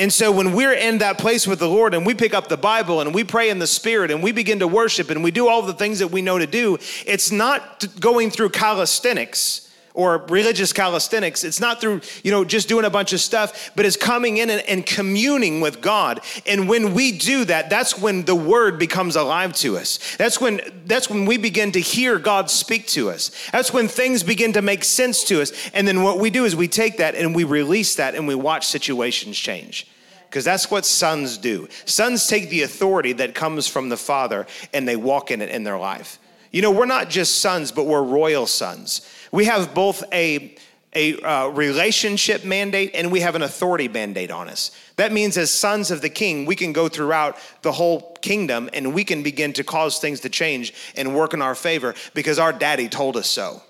And 0.00 0.10
so 0.10 0.32
when 0.32 0.54
we're 0.54 0.72
in 0.72 0.98
that 0.98 1.18
place 1.18 1.46
with 1.46 1.58
the 1.58 1.68
Lord 1.68 1.92
and 1.92 2.06
we 2.06 2.14
pick 2.14 2.32
up 2.32 2.48
the 2.48 2.56
Bible 2.56 3.02
and 3.02 3.14
we 3.14 3.22
pray 3.22 3.50
in 3.50 3.58
the 3.58 3.66
Spirit 3.66 4.10
and 4.10 4.22
we 4.22 4.32
begin 4.32 4.60
to 4.60 4.66
worship 4.66 5.10
and 5.10 5.22
we 5.22 5.30
do 5.30 5.46
all 5.46 5.60
the 5.60 5.74
things 5.74 5.98
that 5.98 6.08
we 6.08 6.22
know 6.22 6.38
to 6.38 6.46
do, 6.46 6.78
it's 7.06 7.30
not 7.30 7.86
going 8.00 8.30
through 8.30 8.48
calisthenics 8.48 9.69
or 9.94 10.18
religious 10.28 10.72
calisthenics. 10.72 11.44
It's 11.44 11.60
not 11.60 11.80
through, 11.80 12.02
you 12.22 12.30
know, 12.30 12.44
just 12.44 12.68
doing 12.68 12.84
a 12.84 12.90
bunch 12.90 13.12
of 13.12 13.20
stuff, 13.20 13.70
but 13.74 13.84
it's 13.84 13.96
coming 13.96 14.36
in 14.36 14.50
and, 14.50 14.62
and, 14.68 14.86
communing 14.86 15.60
with 15.60 15.80
God. 15.80 16.20
And 16.46 16.68
when 16.68 16.94
we 16.94 17.12
do 17.16 17.44
that, 17.46 17.70
that's 17.70 17.98
when 17.98 18.24
the 18.24 18.34
word 18.34 18.78
becomes 18.78 19.16
alive 19.16 19.54
to 19.56 19.76
us. 19.76 20.16
That's 20.16 20.40
when 20.40 20.60
that's 20.86 21.08
when 21.08 21.26
we 21.26 21.36
begin 21.36 21.72
to 21.72 21.80
hear 21.80 22.18
God 22.18 22.50
speak 22.50 22.86
to 22.88 23.10
us. 23.10 23.30
That's 23.52 23.72
when 23.72 23.88
things 23.88 24.22
begin 24.22 24.52
to 24.54 24.62
make 24.62 24.84
sense 24.84 25.24
to 25.24 25.40
us. 25.40 25.52
And 25.72 25.86
then 25.86 26.02
what 26.02 26.18
we 26.18 26.30
do 26.30 26.44
is 26.44 26.54
we 26.54 26.68
take 26.68 26.98
that 26.98 27.14
and 27.14 27.34
we 27.34 27.44
release 27.44 27.96
that 27.96 28.14
and 28.14 28.26
we 28.26 28.34
watch 28.34 28.66
situations 28.66 29.38
change 29.38 29.86
because 30.28 30.44
that's 30.44 30.70
what 30.70 30.86
sons 30.86 31.36
do. 31.38 31.68
Sons 31.84 32.28
take 32.28 32.50
the 32.50 32.62
authority 32.62 33.12
that 33.14 33.34
comes 33.34 33.66
from 33.66 33.88
the 33.88 33.96
father 33.96 34.46
and 34.72 34.86
they 34.86 34.96
walk 34.96 35.32
in 35.32 35.42
it 35.42 35.50
in 35.50 35.64
their 35.64 35.78
life. 35.78 36.20
You 36.52 36.62
know, 36.62 36.70
we're 36.70 36.86
not 36.86 37.10
just 37.10 37.40
sons, 37.40 37.72
but 37.72 37.86
we're 37.86 38.02
royal 38.02 38.46
sons. 38.46 39.08
We 39.32 39.44
have 39.46 39.74
both 39.74 40.02
a 40.12 40.56
a 40.94 41.16
uh, 41.20 41.48
relationship 41.48 42.44
mandate 42.44 42.90
and 42.94 43.12
we 43.12 43.20
have 43.20 43.36
an 43.36 43.42
authority 43.42 43.86
mandate 43.86 44.30
on 44.30 44.48
us. 44.48 44.72
That 44.96 45.12
means, 45.12 45.36
as 45.36 45.50
sons 45.50 45.90
of 45.90 46.02
the 46.02 46.08
king, 46.08 46.46
we 46.46 46.56
can 46.56 46.72
go 46.72 46.88
throughout 46.88 47.38
the 47.62 47.72
whole 47.72 48.16
kingdom 48.22 48.68
and 48.72 48.92
we 48.92 49.04
can 49.04 49.22
begin 49.22 49.52
to 49.54 49.64
cause 49.64 49.98
things 49.98 50.20
to 50.20 50.28
change 50.28 50.74
and 50.96 51.14
work 51.14 51.32
in 51.32 51.42
our 51.42 51.54
favor 51.54 51.94
because 52.12 52.38
our 52.38 52.52
daddy 52.52 52.88
told 52.88 53.16
us 53.16 53.28
so. 53.28 53.62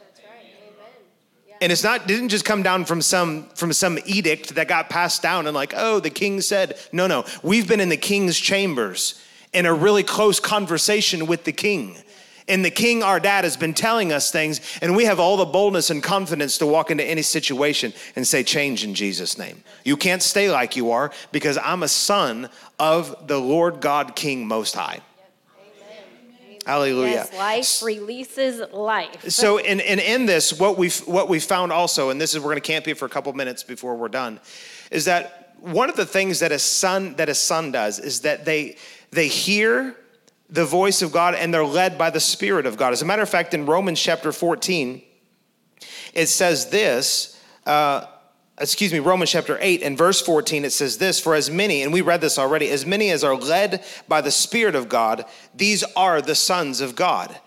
And 1.63 1.71
it's 1.71 1.85
not 1.85 2.07
didn't 2.07 2.31
just 2.31 2.47
come 2.47 2.63
down 2.63 2.87
from 2.87 3.03
some 3.03 3.51
from 3.51 3.75
some 3.75 3.99
edict 4.07 4.55
that 4.55 4.67
got 4.67 4.89
passed 4.89 5.21
down 5.21 5.47
and 5.47 5.55
like 5.55 5.75
oh 5.77 6.01
the 6.01 6.09
king 6.09 6.41
said. 6.41 6.79
No 6.91 7.07
no. 7.07 7.27
We've 7.43 7.69
been 7.69 7.81
in 7.81 7.91
the 7.91 7.99
king's 7.99 8.41
chambers 8.41 9.21
in 9.53 9.67
a 9.67 9.75
really 9.75 10.03
close 10.03 10.41
conversation 10.41 11.27
with 11.27 11.45
the 11.45 11.53
king 11.53 11.99
and 12.51 12.65
the 12.65 12.71
king 12.71 13.03
our 13.03 13.21
dad 13.21 13.45
has 13.45 13.57
been 13.57 13.73
telling 13.73 14.13
us 14.13 14.31
things 14.31 14.61
and 14.83 14.95
we 14.95 15.05
have 15.05 15.19
all 15.19 15.37
the 15.37 15.45
boldness 15.45 15.91
and 15.91 16.03
confidence 16.03 16.59
to 16.59 16.67
walk 16.67 16.91
into 16.91 17.05
any 17.05 17.23
situation 17.23 17.93
and 18.17 18.27
say 18.27 18.43
change 18.43 18.85
in 18.85 18.95
jesus 18.95 19.39
name 19.39 19.63
you 19.85 19.97
can't 19.97 20.23
stay 20.23 20.51
like 20.51 20.77
you 20.77 20.91
are 20.91 21.11
because 21.33 21.57
i'm 21.63 21.83
a 21.83 21.89
son 21.89 22.49
of 22.79 23.27
the 23.29 23.39
lord 23.39 23.81
god 23.81 24.15
king 24.15 24.47
most 24.47 24.75
high 24.75 25.01
Hallelujah. 26.67 27.27
Yes, 27.33 27.35
life 27.37 27.83
releases 27.83 28.61
life. 28.73 29.31
so 29.31 29.57
in, 29.57 29.81
in, 29.81 29.99
in 29.99 30.27
this, 30.27 30.53
what 30.53 30.77
we've 30.77 30.99
what 31.01 31.29
we 31.29 31.41
found 31.41 31.73
also, 31.73 32.11
and 32.11 32.21
this 32.21 32.35
is 32.35 32.41
we're 32.41 32.51
gonna 32.51 32.61
camp 32.61 32.85
here 32.85 32.95
for 32.95 33.07
a 33.07 33.09
couple 33.09 33.33
minutes 33.33 33.63
before 33.63 33.97
we're 33.97 34.09
done, 34.09 34.39
is 34.91 35.07
that 35.07 35.55
one 35.61 35.89
of 35.89 35.97
the 35.97 36.07
things 36.07 36.41
that 36.41 36.53
a 36.53 36.59
son 36.59 37.15
that 37.17 37.29
a 37.29 37.35
son 37.35 37.73
does 37.73 37.99
is 37.99 38.21
that 38.21 38.45
they 38.45 38.77
they 39.11 39.27
hear 39.27 39.97
the 40.51 40.65
voice 40.65 41.01
of 41.03 41.13
God 41.13 41.35
and 41.35 41.55
they're 41.55 41.65
led 41.65 41.97
by 41.97 42.11
the 42.11 42.21
Spirit 42.21 42.67
of 42.67 42.77
God. 42.77 42.93
As 42.93 43.03
a 43.03 43.05
matter 43.05 43.23
of 43.23 43.29
fact, 43.29 43.55
in 43.55 43.67
Romans 43.67 44.01
chapter 44.01 44.33
14, 44.33 45.03
it 46.13 46.27
says 46.27 46.71
this. 46.71 47.41
Uh, 47.65 48.07
excuse 48.59 48.93
me, 48.93 48.99
Romans 48.99 49.31
chapter 49.31 49.59
8 49.61 49.83
and 49.83 49.97
verse 49.97 50.21
14, 50.21 50.65
it 50.65 50.73
says 50.73 50.99
this 50.99 51.21
For 51.21 51.35
as 51.35 51.51
many, 51.51 51.83
and 51.83 51.93
we 51.93 52.01
read 52.01 52.21
this 52.21 52.39
already, 52.39 52.69
as 52.71 52.85
many 52.85 53.11
as 53.11 53.23
are 53.23 53.37
led 53.37 53.85
by 54.09 54.21
the 54.21 54.31
Spirit 54.31 54.75
of 54.75 54.89
God, 54.89 55.25
these 55.55 55.85
are 55.97 56.21
the 56.21 56.35
sons 56.35 56.81
of 56.81 56.97
God. 56.97 57.39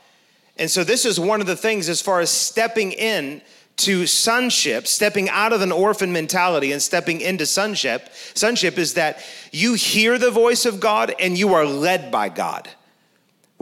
And 0.58 0.70
so, 0.70 0.84
this 0.84 1.06
is 1.06 1.20
one 1.20 1.42
of 1.42 1.48
the 1.48 1.56
things 1.56 1.90
as 1.90 2.02
far 2.02 2.20
as 2.20 2.30
stepping 2.30 2.92
in 2.92 3.42
to 3.76 4.06
sonship, 4.06 4.86
stepping 4.86 5.30
out 5.30 5.52
of 5.52 5.62
an 5.62 5.72
orphan 5.72 6.14
mentality 6.14 6.72
and 6.72 6.82
stepping 6.82 7.22
into 7.22 7.46
sonship. 7.46 8.10
Sonship 8.36 8.78
is 8.78 8.94
that 8.94 9.26
you 9.52 9.74
hear 9.74 10.20
the 10.20 10.30
voice 10.30 10.68
of 10.68 10.80
God 10.80 11.14
and 11.20 11.38
you 11.38 11.54
are 11.56 11.66
led 11.66 12.12
by 12.12 12.30
God. 12.30 12.70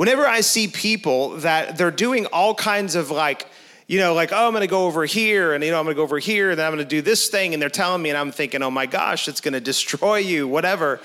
Whenever 0.01 0.25
I 0.25 0.41
see 0.41 0.67
people 0.67 1.37
that 1.41 1.77
they're 1.77 1.91
doing 1.91 2.25
all 2.25 2.55
kinds 2.55 2.95
of 2.95 3.11
like, 3.11 3.45
you 3.85 3.99
know, 3.99 4.15
like, 4.15 4.31
oh, 4.31 4.47
I'm 4.47 4.53
to 4.55 4.65
go 4.65 4.87
over 4.87 5.05
here 5.05 5.53
and, 5.53 5.63
you 5.63 5.69
know, 5.69 5.79
I'm 5.79 5.85
to 5.85 5.93
go 5.93 6.01
over 6.01 6.17
here 6.17 6.49
and 6.49 6.57
then 6.57 6.65
I'm 6.65 6.75
to 6.79 6.83
do 6.83 7.03
this 7.03 7.27
thing. 7.27 7.53
And 7.53 7.61
they're 7.61 7.69
telling 7.69 8.01
me, 8.01 8.09
and 8.09 8.17
I'm 8.17 8.31
thinking, 8.31 8.63
oh 8.63 8.71
my 8.71 8.87
gosh, 8.87 9.27
it's 9.27 9.39
to 9.41 9.61
destroy 9.61 10.17
you, 10.17 10.47
whatever. 10.47 10.99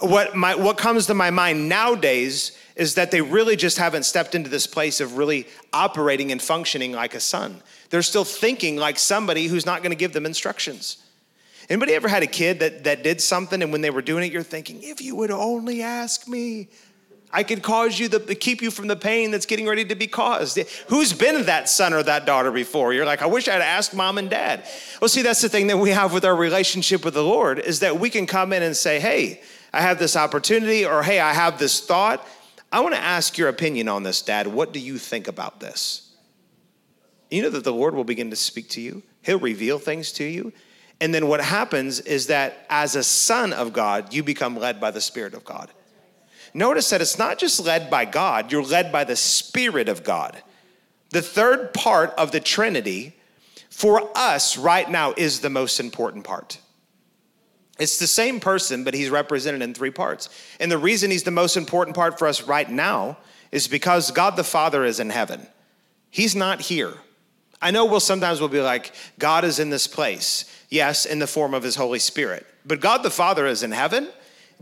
What, 0.00 0.34
my, 0.34 0.56
what 0.56 0.76
comes 0.76 1.06
to 1.06 1.14
my 1.14 1.30
mind 1.30 1.68
nowadays 1.68 2.58
is 2.74 2.96
that 2.96 3.12
they 3.12 3.20
really 3.20 3.54
just 3.54 3.78
haven't 3.78 4.06
stepped 4.06 4.34
into 4.34 4.50
this 4.50 4.66
place 4.66 5.00
of 5.00 5.18
really 5.18 5.46
operating 5.72 6.32
and 6.32 6.42
functioning 6.42 6.90
like 6.90 7.14
a 7.14 7.20
son. 7.20 7.62
They're 7.90 8.02
still 8.02 8.24
thinking 8.24 8.76
like 8.76 8.98
somebody 8.98 9.46
who's 9.46 9.66
not 9.66 9.84
to 9.84 9.94
give 9.94 10.14
them 10.14 10.26
instructions. 10.26 10.96
Anybody 11.70 11.94
ever 11.94 12.08
had 12.08 12.24
a 12.24 12.26
kid 12.26 12.58
that, 12.58 12.82
that 12.82 13.04
did 13.04 13.20
something 13.20 13.62
and 13.62 13.70
when 13.70 13.82
they 13.82 13.90
were 13.90 14.02
doing 14.02 14.24
it, 14.24 14.32
you're 14.32 14.42
thinking, 14.42 14.80
if 14.82 15.00
you 15.00 15.14
would 15.14 15.30
only 15.30 15.80
ask 15.80 16.26
me, 16.26 16.70
I 17.32 17.42
could 17.44 17.62
cause 17.62 17.98
you 17.98 18.08
the 18.08 18.34
keep 18.34 18.60
you 18.60 18.70
from 18.70 18.88
the 18.88 18.96
pain 18.96 19.30
that's 19.30 19.46
getting 19.46 19.66
ready 19.66 19.86
to 19.86 19.94
be 19.94 20.06
caused. 20.06 20.58
Who's 20.88 21.14
been 21.14 21.46
that 21.46 21.68
son 21.68 21.94
or 21.94 22.02
that 22.02 22.26
daughter 22.26 22.50
before? 22.50 22.92
You're 22.92 23.06
like, 23.06 23.22
I 23.22 23.26
wish 23.26 23.48
I'd 23.48 23.62
asked 23.62 23.94
mom 23.94 24.18
and 24.18 24.28
dad. 24.28 24.64
Well, 25.00 25.08
see, 25.08 25.22
that's 25.22 25.40
the 25.40 25.48
thing 25.48 25.68
that 25.68 25.78
we 25.78 25.90
have 25.90 26.12
with 26.12 26.26
our 26.26 26.36
relationship 26.36 27.04
with 27.04 27.14
the 27.14 27.24
Lord 27.24 27.58
is 27.58 27.80
that 27.80 27.98
we 27.98 28.10
can 28.10 28.26
come 28.26 28.52
in 28.52 28.62
and 28.62 28.76
say, 28.76 29.00
Hey, 29.00 29.40
I 29.72 29.80
have 29.80 29.98
this 29.98 30.14
opportunity, 30.14 30.84
or 30.84 31.02
Hey, 31.02 31.20
I 31.20 31.32
have 31.32 31.58
this 31.58 31.80
thought. 31.80 32.26
I 32.70 32.80
want 32.80 32.94
to 32.94 33.00
ask 33.00 33.38
your 33.38 33.48
opinion 33.48 33.88
on 33.88 34.02
this, 34.02 34.22
Dad. 34.22 34.46
What 34.46 34.72
do 34.72 34.78
you 34.80 34.98
think 34.98 35.28
about 35.28 35.60
this? 35.60 36.14
You 37.30 37.42
know 37.42 37.50
that 37.50 37.64
the 37.64 37.72
Lord 37.72 37.94
will 37.94 38.04
begin 38.04 38.30
to 38.30 38.36
speak 38.36 38.68
to 38.70 38.80
you. 38.80 39.02
He'll 39.22 39.38
reveal 39.38 39.78
things 39.78 40.12
to 40.12 40.24
you. 40.24 40.52
And 41.00 41.14
then 41.14 41.28
what 41.28 41.40
happens 41.40 42.00
is 42.00 42.28
that 42.28 42.66
as 42.70 42.94
a 42.94 43.02
son 43.02 43.52
of 43.52 43.72
God, 43.72 44.12
you 44.12 44.22
become 44.22 44.56
led 44.56 44.80
by 44.80 44.90
the 44.90 45.00
Spirit 45.00 45.34
of 45.34 45.44
God. 45.44 45.70
Notice 46.54 46.90
that 46.90 47.00
it's 47.00 47.18
not 47.18 47.38
just 47.38 47.60
led 47.60 47.90
by 47.90 48.04
God, 48.04 48.52
you're 48.52 48.62
led 48.62 48.92
by 48.92 49.04
the 49.04 49.16
Spirit 49.16 49.88
of 49.88 50.04
God. 50.04 50.42
The 51.10 51.22
third 51.22 51.72
part 51.72 52.10
of 52.16 52.32
the 52.32 52.40
Trinity 52.40 53.14
for 53.70 54.10
us 54.14 54.56
right 54.56 54.90
now 54.90 55.14
is 55.16 55.40
the 55.40 55.50
most 55.50 55.80
important 55.80 56.24
part. 56.24 56.58
It's 57.78 57.98
the 57.98 58.06
same 58.06 58.38
person, 58.38 58.84
but 58.84 58.94
he's 58.94 59.10
represented 59.10 59.62
in 59.62 59.74
three 59.74 59.90
parts. 59.90 60.28
And 60.60 60.70
the 60.70 60.78
reason 60.78 61.10
he's 61.10 61.22
the 61.22 61.30
most 61.30 61.56
important 61.56 61.96
part 61.96 62.18
for 62.18 62.28
us 62.28 62.42
right 62.42 62.70
now 62.70 63.16
is 63.50 63.66
because 63.66 64.10
God 64.10 64.36
the 64.36 64.44
Father 64.44 64.84
is 64.84 65.00
in 65.00 65.10
heaven. 65.10 65.46
He's 66.10 66.36
not 66.36 66.60
here. 66.60 66.94
I 67.60 67.70
know 67.70 67.86
we'll 67.86 68.00
sometimes 68.00 68.40
we'll 68.40 68.48
be 68.48 68.60
like, 68.60 68.92
God 69.18 69.44
is 69.44 69.58
in 69.58 69.70
this 69.70 69.86
place. 69.86 70.44
Yes, 70.68 71.06
in 71.06 71.18
the 71.18 71.26
form 71.26 71.54
of 71.54 71.62
his 71.62 71.76
Holy 71.76 71.98
Spirit. 71.98 72.46
But 72.64 72.80
God 72.80 73.02
the 73.02 73.10
Father 73.10 73.46
is 73.46 73.62
in 73.62 73.72
heaven 73.72 74.08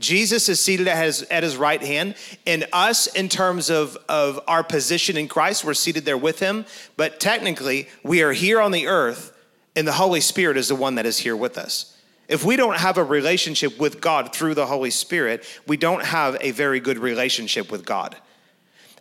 Jesus 0.00 0.48
is 0.48 0.58
seated 0.58 0.88
at 0.88 1.04
his, 1.04 1.22
at 1.24 1.42
his 1.42 1.56
right 1.56 1.82
hand, 1.82 2.16
and 2.46 2.66
us, 2.72 3.06
in 3.06 3.28
terms 3.28 3.70
of, 3.70 3.98
of 4.08 4.40
our 4.48 4.64
position 4.64 5.16
in 5.16 5.28
Christ, 5.28 5.62
we're 5.62 5.74
seated 5.74 6.06
there 6.06 6.16
with 6.16 6.40
him. 6.40 6.64
But 6.96 7.20
technically, 7.20 7.88
we 8.02 8.22
are 8.22 8.32
here 8.32 8.60
on 8.60 8.72
the 8.72 8.86
earth, 8.86 9.36
and 9.76 9.86
the 9.86 9.92
Holy 9.92 10.20
Spirit 10.20 10.56
is 10.56 10.68
the 10.68 10.74
one 10.74 10.94
that 10.94 11.06
is 11.06 11.18
here 11.18 11.36
with 11.36 11.58
us. 11.58 11.96
If 12.28 12.44
we 12.44 12.56
don't 12.56 12.78
have 12.78 12.96
a 12.96 13.04
relationship 13.04 13.78
with 13.78 14.00
God 14.00 14.32
through 14.32 14.54
the 14.54 14.66
Holy 14.66 14.90
Spirit, 14.90 15.44
we 15.66 15.76
don't 15.76 16.04
have 16.04 16.36
a 16.40 16.52
very 16.52 16.80
good 16.80 16.98
relationship 16.98 17.70
with 17.70 17.84
God. 17.84 18.16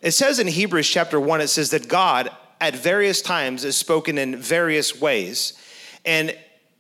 It 0.02 0.12
says 0.12 0.40
in 0.40 0.48
Hebrews 0.48 0.90
chapter 0.90 1.20
1, 1.20 1.42
it 1.42 1.48
says 1.48 1.70
that 1.70 1.88
God 1.88 2.30
at 2.60 2.76
various 2.76 3.22
times 3.22 3.64
is 3.64 3.78
spoken 3.78 4.18
in 4.18 4.36
various 4.36 5.00
ways. 5.00 5.54
And 6.06 6.36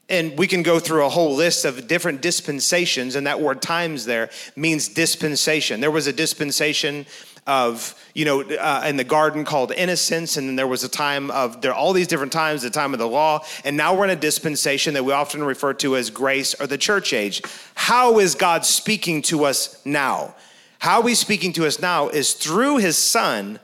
and 0.10 0.38
we 0.38 0.48
can 0.48 0.63
go 0.63 0.80
through 0.80 1.06
a 1.06 1.10
whole 1.10 1.36
list 1.36 1.65
of 1.65 1.88
different 1.88 2.22
dispensations, 2.22 3.15
and 3.15 3.28
that 3.28 3.39
word 3.39 3.62
times 3.62 4.06
there 4.06 4.30
means 4.56 4.88
dispensation. 4.88 5.80
There 5.80 5.91
was 5.91 6.08
a 6.08 6.13
dispensation 6.13 7.06
of, 7.48 7.95
you 8.13 8.26
know, 8.26 8.41
uh, 8.41 8.84
in 8.88 8.95
the 8.95 9.04
garden 9.04 9.43
called 9.43 9.72
innocence, 9.72 10.38
and 10.38 10.48
then 10.48 10.56
there 10.56 10.67
was 10.67 10.84
a 10.84 10.89
time 10.89 11.32
of, 11.32 11.62
there 11.62 11.72
are 11.72 11.76
all 11.76 11.93
these 11.93 12.08
different 12.08 12.32
times, 12.32 12.62
the 12.62 12.69
time 12.69 12.93
of 12.93 13.00
the 13.00 13.08
law, 13.08 13.43
and 13.63 13.76
now 13.76 13.95
we're 13.95 14.04
in 14.04 14.12
a 14.12 14.15
dispensation 14.15 14.93
that 14.93 15.04
we 15.04 15.13
often 15.13 15.43
refer 15.43 15.74
to 15.74 15.95
as 15.95 16.10
grace 16.10 16.54
or 16.60 16.67
the 16.67 16.78
church 16.78 17.12
age. 17.12 17.41
How 17.74 18.19
is 18.19 18.36
God 18.36 18.65
speaking 18.65 19.22
to 19.24 19.45
us 19.45 19.84
now? 19.86 20.36
How 20.80 21.02
he's 21.02 21.19
speaking 21.19 21.52
to 21.54 21.65
us 21.65 21.80
now 21.80 22.10
is 22.10 22.34
through 22.34 22.78
his 22.78 22.98
son 22.98 23.60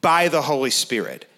by 0.00 0.28
the 0.28 0.42
Holy 0.42 0.70
Spirit. 0.70 1.29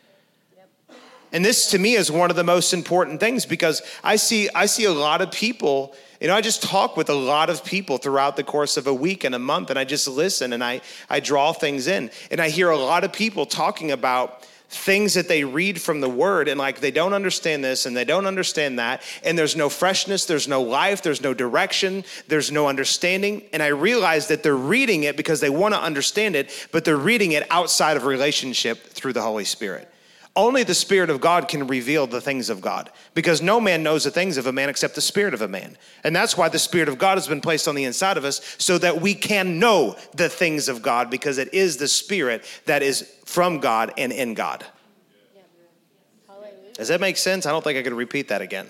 And 1.33 1.45
this 1.45 1.71
to 1.71 1.79
me 1.79 1.95
is 1.95 2.11
one 2.11 2.31
of 2.31 2.37
the 2.37 2.45
most 2.45 2.75
important 2.75 3.19
things 3.19 3.47
because 3.47 3.83
I 4.05 4.17
see 4.17 4.49
I 4.55 4.67
see 4.67 4.85
a 4.85 4.93
lot 4.93 5.23
of 5.23 5.33
people, 5.33 5.95
you 6.21 6.29
know, 6.29 6.37
I 6.37 6.43
just 6.43 6.63
talk 6.63 6.97
with 6.97 7.09
a 7.09 7.15
lot 7.15 7.49
of 7.49 7.65
people 7.65 7.97
throughout 7.97 8.37
the 8.37 8.45
course 8.45 8.77
of 8.77 8.87
a 8.87 8.95
week 8.95 9.25
and 9.25 9.35
a 9.35 9.39
month 9.39 9.71
and 9.71 9.79
I 9.79 9.85
just 9.85 10.07
listen 10.07 10.53
and 10.53 10.63
I 10.63 10.83
I 11.09 11.21
draw 11.21 11.53
things 11.53 11.87
in. 11.87 12.11
And 12.31 12.41
I 12.41 12.51
hear 12.51 12.71
a 12.71 12.77
lot 12.77 13.03
of 13.03 13.13
people 13.13 13.47
talking 13.47 13.91
about 13.91 14.47
things 14.73 15.15
that 15.15 15.29
they 15.29 15.45
read 15.45 15.81
from 15.81 16.01
the 16.01 16.09
word 16.09 16.49
and 16.49 16.59
like 16.59 16.81
they 16.81 16.91
don't 16.91 17.13
understand 17.13 17.63
this 17.63 17.85
and 17.85 17.95
they 17.95 18.07
don't 18.07 18.25
understand 18.25 18.79
that 18.79 19.03
and 19.23 19.37
there's 19.37 19.55
no 19.55 19.69
freshness 19.69 20.25
there's 20.25 20.49
no 20.49 20.63
life 20.63 21.03
there's 21.03 21.21
no 21.21 21.35
direction 21.35 22.03
there's 22.29 22.51
no 22.51 22.67
understanding 22.67 23.43
and 23.53 23.63
i 23.63 23.67
realize 23.67 24.29
that 24.29 24.43
they're 24.43 24.57
reading 24.57 25.03
it 25.03 25.15
because 25.15 25.41
they 25.41 25.51
want 25.51 25.75
to 25.75 25.81
understand 25.81 26.35
it 26.35 26.69
but 26.73 26.87
they're 26.87 26.97
reading 26.97 27.33
it 27.33 27.47
outside 27.51 27.99
of 27.99 28.07
relationship 28.07 28.83
through 28.85 29.13
the 29.13 29.21
holy 29.21 29.45
spirit 29.45 29.92
only 30.35 30.63
the 30.63 30.75
Spirit 30.75 31.11
of 31.11 31.21
God 31.21 31.47
can 31.47 31.67
reveal 31.67 32.07
the 32.07 32.21
things 32.21 32.49
of 32.49 32.61
God 32.61 32.91
because 33.15 33.43
no 33.43 33.61
man 33.61 33.83
knows 33.83 34.05
the 34.05 34.11
things 34.11 34.39
of 34.39 34.47
a 34.47 34.53
man 34.53 34.71
except 34.71 34.95
the 34.95 35.01
Spirit 35.01 35.35
of 35.35 35.43
a 35.43 35.49
man. 35.49 35.77
And 36.05 36.17
that's 36.17 36.37
why 36.37 36.49
the 36.49 36.59
Spirit 36.59 36.89
of 36.89 36.99
God 36.99 37.19
has 37.19 37.29
been 37.29 37.43
placed 37.43 37.69
on 37.69 37.75
the 37.75 37.85
inside 37.85 38.17
of 38.17 38.25
us 38.25 38.41
so 38.59 38.79
that 38.79 39.01
we 39.01 39.15
can 39.15 39.59
know 39.59 39.97
the 40.15 40.31
things 40.31 40.69
of 40.69 40.81
God 40.81 41.11
because 41.11 41.37
it 41.37 41.53
is 41.53 41.77
the 41.77 41.89
Spirit 41.89 42.45
that 42.65 42.83
is 42.83 43.13
from 43.27 43.61
God 43.61 43.93
and 43.99 44.11
in 44.11 44.35
God. 44.35 44.65
Does 46.75 46.89
that 46.89 47.01
make 47.01 47.19
sense? 47.19 47.45
I 47.45 47.51
don't 47.51 47.63
think 47.63 47.79
I 47.79 47.83
could 47.83 47.93
repeat 47.93 48.29
that 48.29 48.41
again. 48.41 48.67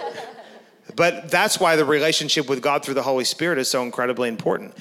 but 0.96 1.28
that's 1.30 1.58
why 1.58 1.74
the 1.74 1.84
relationship 1.84 2.48
with 2.48 2.62
God 2.62 2.84
through 2.84 2.94
the 2.94 3.02
Holy 3.02 3.24
Spirit 3.24 3.58
is 3.58 3.68
so 3.68 3.82
incredibly 3.82 4.28
important. 4.28 4.76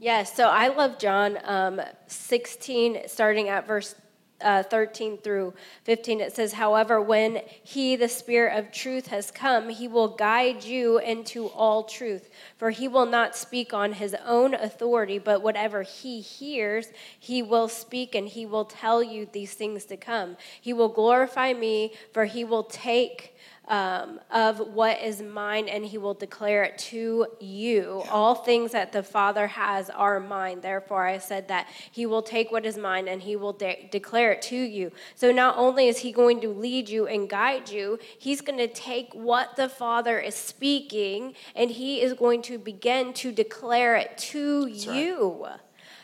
Yes, 0.00 0.30
yeah, 0.30 0.34
so 0.34 0.48
I 0.48 0.68
love 0.68 0.98
John 0.98 1.38
um, 1.44 1.80
16, 2.08 3.02
starting 3.06 3.48
at 3.48 3.66
verse 3.66 3.94
uh, 4.40 4.62
13 4.62 5.18
through 5.18 5.54
15, 5.84 6.20
it 6.20 6.34
says, 6.34 6.52
However, 6.52 7.00
when 7.00 7.42
he, 7.62 7.96
the 7.96 8.08
Spirit 8.08 8.58
of 8.58 8.72
truth, 8.72 9.08
has 9.08 9.30
come, 9.30 9.68
he 9.68 9.88
will 9.88 10.08
guide 10.08 10.64
you 10.64 10.98
into 10.98 11.46
all 11.48 11.82
truth. 11.84 12.30
For 12.56 12.70
he 12.70 12.88
will 12.88 13.06
not 13.06 13.36
speak 13.36 13.74
on 13.74 13.94
his 13.94 14.14
own 14.24 14.54
authority, 14.54 15.18
but 15.18 15.42
whatever 15.42 15.82
he 15.82 16.20
hears, 16.20 16.88
he 17.18 17.42
will 17.42 17.68
speak, 17.68 18.14
and 18.14 18.28
he 18.28 18.46
will 18.46 18.64
tell 18.64 19.02
you 19.02 19.28
these 19.30 19.54
things 19.54 19.84
to 19.86 19.96
come. 19.96 20.36
He 20.60 20.72
will 20.72 20.88
glorify 20.88 21.52
me, 21.52 21.92
for 22.12 22.24
he 22.24 22.44
will 22.44 22.64
take 22.64 23.34
um, 23.68 24.18
of 24.30 24.58
what 24.58 25.00
is 25.02 25.22
mine, 25.22 25.68
and 25.68 25.84
he 25.84 25.98
will 25.98 26.14
declare 26.14 26.64
it 26.64 26.78
to 26.78 27.26
you. 27.38 28.02
Yeah. 28.04 28.10
All 28.10 28.34
things 28.34 28.72
that 28.72 28.92
the 28.92 29.02
Father 29.02 29.46
has 29.46 29.90
are 29.90 30.18
mine. 30.18 30.60
Therefore, 30.60 31.06
I 31.06 31.18
said 31.18 31.48
that 31.48 31.68
he 31.92 32.06
will 32.06 32.22
take 32.22 32.50
what 32.50 32.64
is 32.64 32.78
mine 32.78 33.08
and 33.08 33.22
he 33.22 33.36
will 33.36 33.52
de- 33.52 33.88
declare 33.90 34.32
it 34.32 34.42
to 34.42 34.56
you. 34.56 34.90
So, 35.14 35.30
not 35.30 35.56
only 35.56 35.88
is 35.88 35.98
he 35.98 36.12
going 36.12 36.40
to 36.40 36.48
lead 36.48 36.88
you 36.88 37.06
and 37.06 37.28
guide 37.28 37.68
you, 37.68 37.98
he's 38.18 38.40
going 38.40 38.58
to 38.58 38.68
take 38.68 39.12
what 39.12 39.56
the 39.56 39.68
Father 39.68 40.18
is 40.18 40.34
speaking 40.34 41.34
and 41.54 41.70
he 41.70 42.00
is 42.00 42.14
going 42.14 42.42
to 42.42 42.58
begin 42.58 43.12
to 43.14 43.32
declare 43.32 43.96
it 43.96 44.16
to 44.18 44.66
That's 44.66 44.86
you. 44.86 45.44
Right 45.44 45.60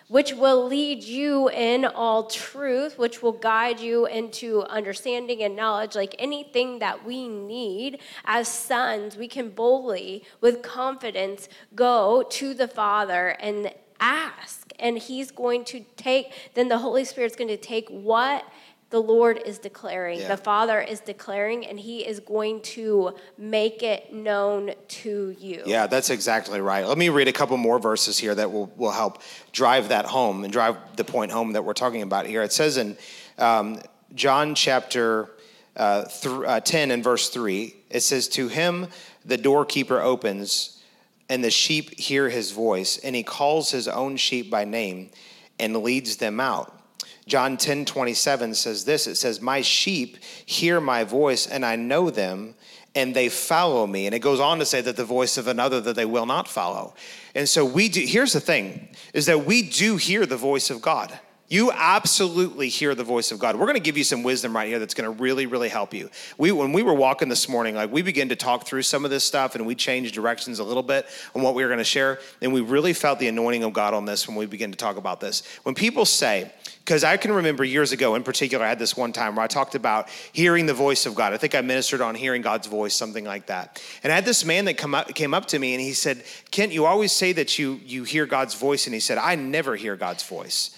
which 0.09 0.35
will 0.35 0.67
lead 0.67 1.03
you 1.03 1.49
in 1.51 1.85
all 1.85 2.25
truth, 2.27 2.99
which 2.99 3.23
will 3.23 3.33
guide 3.33 3.81
you 3.81 4.07
into 4.07 4.63
understanding 4.65 5.43
and 5.43 5.57
knowledge. 5.57 5.95
Like 5.95 6.15
anything 6.19 6.79
that 6.81 7.05
we 7.05 7.29
need 7.29 8.01
as 8.25 8.49
sons, 8.49 9.17
we 9.17 9.29
can 9.29 9.51
boldly, 9.51 10.25
with 10.41 10.63
confidence, 10.63 11.49
go 11.75 12.25
to 12.31 12.55
the 12.55 12.69
Father 12.69 13.29
and 13.41 13.73
ask. 14.01 14.73
And 14.79 14.99
He's 14.99 15.31
going 15.31 15.65
to 15.67 15.85
take, 15.97 16.33
then 16.55 16.69
the 16.69 16.79
Holy 16.79 17.05
Spirit's 17.05 17.37
going 17.37 17.49
to 17.49 17.57
take 17.57 17.89
what 17.89 18.45
the 18.91 19.01
Lord 19.01 19.41
is 19.45 19.59
declaring, 19.59 20.21
yeah. 20.21 20.29
the 20.29 20.37
Father 20.37 20.81
is 20.81 21.01
declaring, 21.01 21.67
and 21.67 21.79
He 21.79 22.07
is 22.07 22.21
going 22.21 22.63
to 22.63 23.15
make 23.37 23.83
it 23.83 24.13
known 24.13 24.73
to 24.89 25.35
you. 25.39 25.63
Yeah, 25.67 25.87
that's 25.87 26.11
exactly 26.11 26.61
right. 26.61 26.87
Let 26.87 26.99
me 26.99 27.09
read 27.09 27.29
a 27.29 27.33
couple 27.33 27.57
more 27.57 27.79
verses 27.79 28.19
here 28.19 28.35
that 28.35 28.53
will, 28.53 28.73
will 28.77 28.93
help 28.93 29.21
drive 29.53 29.89
that 29.89 30.07
home 30.07 30.45
and 30.45 30.53
drive 30.53 30.77
the 30.97 31.05
point 31.05 31.33
home 31.33 31.53
that 31.53 31.65
we're 31.65 31.73
talking 31.73 32.03
about 32.03 32.27
here. 32.27 32.43
It 32.43 32.53
says 32.53 32.77
in 32.77 32.97
um, 33.39 33.81
John 34.15 34.55
chapter 34.55 35.31
uh, 35.77 36.05
th- 36.05 36.45
uh, 36.47 36.61
10 36.61 36.91
and 36.91 37.03
verse 37.03 37.31
3, 37.31 37.75
it 37.91 38.01
says, 38.01 38.29
To 38.29 38.49
him 38.49 38.87
the 39.25 39.37
doorkeeper 39.37 40.01
opens, 40.01 40.83
and 41.29 41.43
the 41.43 41.51
sheep 41.51 41.99
hear 41.99 42.29
his 42.29 42.53
voice, 42.53 42.99
and 42.99 43.17
he 43.17 43.23
calls 43.23 43.71
his 43.71 43.89
own 43.89 44.17
sheep 44.17 44.51
by 44.51 44.65
name 44.65 45.11
and 45.59 45.77
leads 45.79 46.17
them 46.17 46.39
out. 46.39 46.79
John 47.27 47.57
10 47.57 47.87
27 47.87 48.55
says 48.55 48.85
this 48.85 49.07
it 49.07 49.17
says, 49.17 49.41
My 49.41 49.63
sheep 49.63 50.19
hear 50.45 50.81
my 50.81 51.05
voice, 51.05 51.47
and 51.47 51.65
I 51.65 51.77
know 51.77 52.11
them, 52.11 52.55
and 52.95 53.15
they 53.15 53.29
follow 53.29 53.87
me. 53.87 54.07
And 54.07 54.15
it 54.15 54.21
goes 54.21 54.41
on 54.41 54.59
to 54.59 54.67
say 54.67 54.81
that 54.83 54.97
the 54.97 55.05
voice 55.05 55.39
of 55.39 55.49
another 55.49 55.81
that 55.81 55.97
they 55.97 56.05
will 56.05 56.27
not 56.27 56.49
follow. 56.49 56.95
And 57.35 57.49
so 57.49 57.65
we 57.65 57.89
do, 57.89 58.01
here's 58.01 58.33
the 58.33 58.41
thing, 58.41 58.89
is 59.13 59.27
that 59.27 59.45
we 59.45 59.63
do 59.63 59.97
hear 59.97 60.27
the 60.27 60.37
voice 60.37 60.71
of 60.71 60.81
God. 60.81 61.19
You 61.47 61.71
absolutely 61.73 62.69
hear 62.69 62.95
the 62.95 63.05
voice 63.05 63.31
of 63.31 63.39
God. 63.39 63.57
We're 63.57 63.67
going 63.67 63.75
to 63.75 63.81
give 63.81 63.99
you 63.99 64.05
some 64.05 64.23
wisdom 64.23 64.57
right 64.57 64.67
here 64.67 64.79
that's 64.79 64.95
going 64.95 65.05
to 65.05 65.23
really, 65.23 65.45
really 65.45 65.69
help 65.69 65.93
you. 65.93 66.09
We, 66.39 66.53
when 66.53 66.73
we 66.73 66.83
were 66.83 66.95
walking 66.95 67.29
this 67.29 67.51
morning, 67.51 67.75
like 67.75 67.93
we 67.93 68.01
began 68.01 68.31
to 68.31 68.37
talk 68.37 68.67
through 68.67 68.83
some 68.83 69.05
of 69.05 69.11
this 69.11 69.25
stuff, 69.25 69.55
and 69.55 69.67
we 69.67 69.75
changed 69.75 70.15
directions 70.15 70.59
a 70.59 70.65
little 70.65 70.83
bit 70.83 71.07
on 71.35 71.43
what 71.43 71.55
we 71.55 71.63
were 71.63 71.69
going 71.69 71.79
to 71.79 71.85
share, 71.85 72.19
and 72.41 72.53
we 72.53 72.63
really 72.63 72.95
felt 72.95 73.19
the 73.19 73.29
anointing 73.29 73.63
of 73.63 73.75
God 73.75 73.93
on 73.93 74.07
this 74.07 74.27
when 74.27 74.37
we 74.39 74.47
began 74.47 74.71
to 74.71 74.77
talk 74.77 74.97
about 74.97 75.21
this. 75.21 75.43
When 75.65 75.75
people 75.75 76.07
say, 76.07 76.51
because 76.85 77.03
I 77.03 77.17
can 77.17 77.33
remember 77.33 77.65
years 77.65 77.93
ago, 77.93 78.15
in 78.15 78.23
particular, 78.23 78.65
I 78.65 78.69
had 78.69 78.79
this 78.79 78.97
one 78.97 79.13
time 79.13 79.37
where 79.37 79.45
I 79.45 79.49
talked 79.49 79.75
about 79.75 80.09
hearing 80.33 80.67
the 80.67 80.75
voice 80.75 81.07
of 81.07 81.15
God. 81.15 81.33
I 81.33 81.39
think 81.39 81.55
I 81.55 81.61
ministered 81.63 82.01
on 82.01 82.15
hearing 82.15 82.43
God's 82.43 82.67
voice, 82.67 82.95
something 82.95 83.25
like 83.25 83.47
that. 83.47 83.83
And 84.03 84.13
I 84.13 84.15
had 84.15 84.25
this 84.25 84.45
man 84.45 84.67
that 84.67 84.77
come 84.77 84.95
up, 84.95 85.15
came 85.15 85.33
up 85.35 85.47
to 85.47 85.59
me 85.59 85.75
and 85.75 85.81
he 85.81 85.93
said, 85.93 86.25
"Kent, 86.51 86.73
you 86.73 86.87
always 86.87 87.13
say 87.13 87.33
that 87.33 87.59
you 87.59 87.81
you 87.85 88.05
hear 88.05 88.27
God's 88.27 88.55
voice," 88.55 88.87
and 88.87 88.95
he 88.95 89.01
said, 89.01 89.19
"I 89.19 89.35
never 89.35 89.77
hear 89.77 89.97
God's 89.97 90.23
voice." 90.23 90.77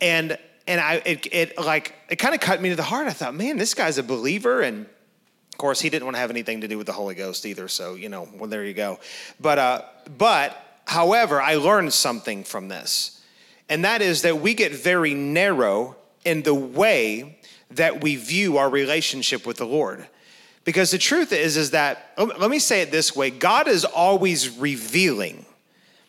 and 0.00 0.38
and 0.66 0.80
I 0.80 1.02
it, 1.04 1.26
it 1.32 1.58
like 1.58 1.94
it 2.08 2.16
kind 2.16 2.34
of 2.34 2.40
cut 2.40 2.60
me 2.60 2.70
to 2.70 2.76
the 2.76 2.82
heart. 2.82 3.06
I 3.06 3.12
thought, 3.12 3.34
man, 3.34 3.56
this 3.56 3.74
guy's 3.74 3.98
a 3.98 4.02
believer, 4.02 4.60
and 4.60 4.86
of 4.86 5.58
course, 5.58 5.80
he 5.80 5.90
didn't 5.90 6.04
want 6.04 6.16
to 6.16 6.20
have 6.20 6.30
anything 6.30 6.62
to 6.62 6.68
do 6.68 6.78
with 6.78 6.86
the 6.86 6.92
Holy 6.92 7.14
Ghost 7.14 7.44
either. 7.46 7.68
So 7.68 7.94
you 7.94 8.08
know, 8.08 8.28
well, 8.36 8.48
there 8.48 8.64
you 8.64 8.74
go. 8.74 8.98
But 9.38 9.58
uh, 9.58 9.82
but 10.16 10.56
however, 10.86 11.40
I 11.40 11.56
learned 11.56 11.92
something 11.92 12.44
from 12.44 12.68
this, 12.68 13.19
and 13.70 13.84
that 13.86 14.02
is 14.02 14.22
that 14.22 14.40
we 14.40 14.52
get 14.52 14.72
very 14.72 15.14
narrow 15.14 15.96
in 16.24 16.42
the 16.42 16.54
way 16.54 17.38
that 17.70 18.02
we 18.02 18.16
view 18.16 18.58
our 18.58 18.68
relationship 18.68 19.46
with 19.46 19.56
the 19.56 19.64
Lord. 19.64 20.06
Because 20.64 20.90
the 20.90 20.98
truth 20.98 21.32
is, 21.32 21.56
is 21.56 21.70
that 21.70 22.12
oh, 22.18 22.30
let 22.38 22.50
me 22.50 22.58
say 22.58 22.82
it 22.82 22.90
this 22.90 23.16
way: 23.16 23.30
God 23.30 23.66
is 23.66 23.86
always 23.86 24.58
revealing. 24.58 25.46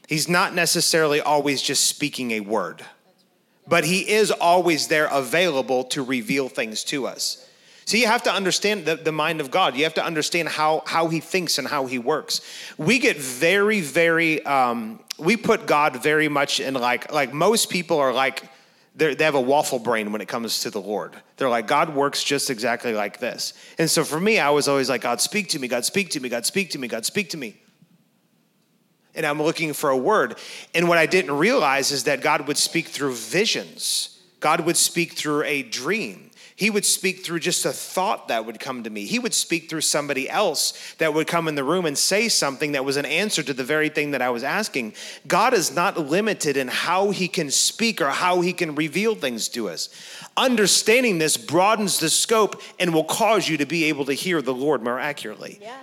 He's 0.10 0.28
not 0.28 0.54
necessarily 0.54 1.22
always 1.22 1.62
just 1.62 1.88
speaking 1.88 2.32
a 2.32 2.42
word 2.42 2.84
but 3.72 3.86
he 3.86 4.10
is 4.10 4.32
always 4.32 4.88
there 4.88 5.06
available 5.06 5.86
to 5.86 6.04
reveal 6.04 6.50
things 6.50 6.84
to 6.84 7.08
us. 7.08 7.48
So 7.86 7.98
you 7.98 8.08
have 8.08 8.24
to 8.24 8.32
understand 8.32 8.86
the, 8.86 8.96
the 8.96 9.12
mind 9.12 9.42
of 9.42 9.52
God. 9.52 9.76
You 9.76 9.84
have 9.84 9.96
to 9.96 10.06
understand 10.06 10.50
how, 10.50 10.84
how 10.86 11.08
he 11.08 11.20
thinks 11.20 11.58
and 11.58 11.68
how 11.68 11.88
he 11.88 11.98
works. 12.00 12.42
We 12.78 13.00
get 13.00 13.18
very, 13.18 13.82
very, 13.82 14.46
um, 14.46 15.00
we 15.18 15.36
put 15.36 15.66
God 15.66 16.02
very 16.02 16.30
much 16.30 16.60
in 16.60 16.76
like, 16.76 17.12
like 17.12 17.34
most 17.34 17.70
people 17.70 17.98
are 17.98 18.14
like, 18.14 18.44
they 18.96 19.16
have 19.24 19.36
a 19.36 19.42
waffle 19.42 19.80
brain 19.80 20.12
when 20.12 20.22
it 20.22 20.28
comes 20.28 20.60
to 20.62 20.70
the 20.70 20.82
Lord. 20.82 21.16
They're 21.38 21.50
like, 21.50 21.66
God 21.66 21.96
works 21.96 22.24
just 22.24 22.50
exactly 22.50 22.94
like 22.94 23.20
this. 23.20 23.54
And 23.78 23.90
so 23.90 24.04
for 24.04 24.20
me, 24.20 24.38
I 24.38 24.50
was 24.50 24.68
always 24.68 24.90
like, 24.90 25.02
God, 25.02 25.22
speak 25.22 25.50
to 25.50 25.60
me, 25.60 25.68
God, 25.68 25.86
speak 25.86 26.10
to 26.12 26.20
me, 26.20 26.30
God, 26.30 26.46
speak 26.46 26.72
to 26.72 26.80
me, 26.80 26.88
God, 26.88 27.06
speak 27.06 27.30
to 27.32 27.38
me 27.38 27.62
and 29.16 29.26
I'm 29.26 29.42
looking 29.42 29.74
for 29.74 29.90
a 29.90 29.98
word. 29.98 30.38
And 30.74 30.88
what 30.88 30.98
I 30.98 31.06
didn't 31.06 31.38
realize 31.38 31.92
is 31.92 32.06
that 32.06 32.22
God 32.22 32.48
would 32.48 32.58
speak 32.58 32.88
through 32.88 33.14
visions, 33.14 34.20
God 34.40 34.62
would 34.62 34.78
speak 34.78 35.14
through 35.14 35.44
a 35.44 35.64
dream. 35.64 36.31
He 36.62 36.70
would 36.70 36.86
speak 36.86 37.26
through 37.26 37.40
just 37.40 37.66
a 37.66 37.74
thought 37.74 38.28
that 38.28 38.46
would 38.46 38.60
come 38.60 38.84
to 38.84 38.90
me. 38.92 39.06
He 39.06 39.18
would 39.18 39.34
speak 39.34 39.68
through 39.68 39.82
somebody 39.82 40.30
else 40.30 40.94
that 41.00 41.12
would 41.12 41.26
come 41.26 41.48
in 41.48 41.56
the 41.56 41.64
room 41.64 41.88
and 41.88 41.98
say 41.98 42.30
something 42.30 42.74
that 42.74 42.86
was 42.86 42.98
an 42.98 43.06
answer 43.06 43.42
to 43.42 43.52
the 43.52 43.64
very 43.64 43.90
thing 43.90 44.12
that 44.12 44.22
I 44.22 44.30
was 44.30 44.44
asking. 44.44 44.94
God 45.28 45.56
is 45.56 45.74
not 45.74 45.98
limited 45.98 46.58
in 46.58 46.68
how 46.68 47.10
he 47.10 47.28
can 47.28 47.50
speak 47.50 48.00
or 48.00 48.12
how 48.12 48.42
he 48.42 48.54
can 48.54 48.76
reveal 48.76 49.16
things 49.16 49.50
to 49.50 49.70
us. 49.70 49.90
Understanding 50.38 51.18
this 51.18 51.36
broadens 51.36 51.98
the 51.98 52.12
scope 52.12 52.62
and 52.80 52.94
will 52.94 53.06
cause 53.06 53.50
you 53.50 53.58
to 53.58 53.66
be 53.66 53.86
able 53.86 54.06
to 54.06 54.14
hear 54.14 54.40
the 54.40 54.54
Lord 54.54 54.84
more 54.84 55.00
accurately. 55.00 55.58
Yeah. 55.64 55.78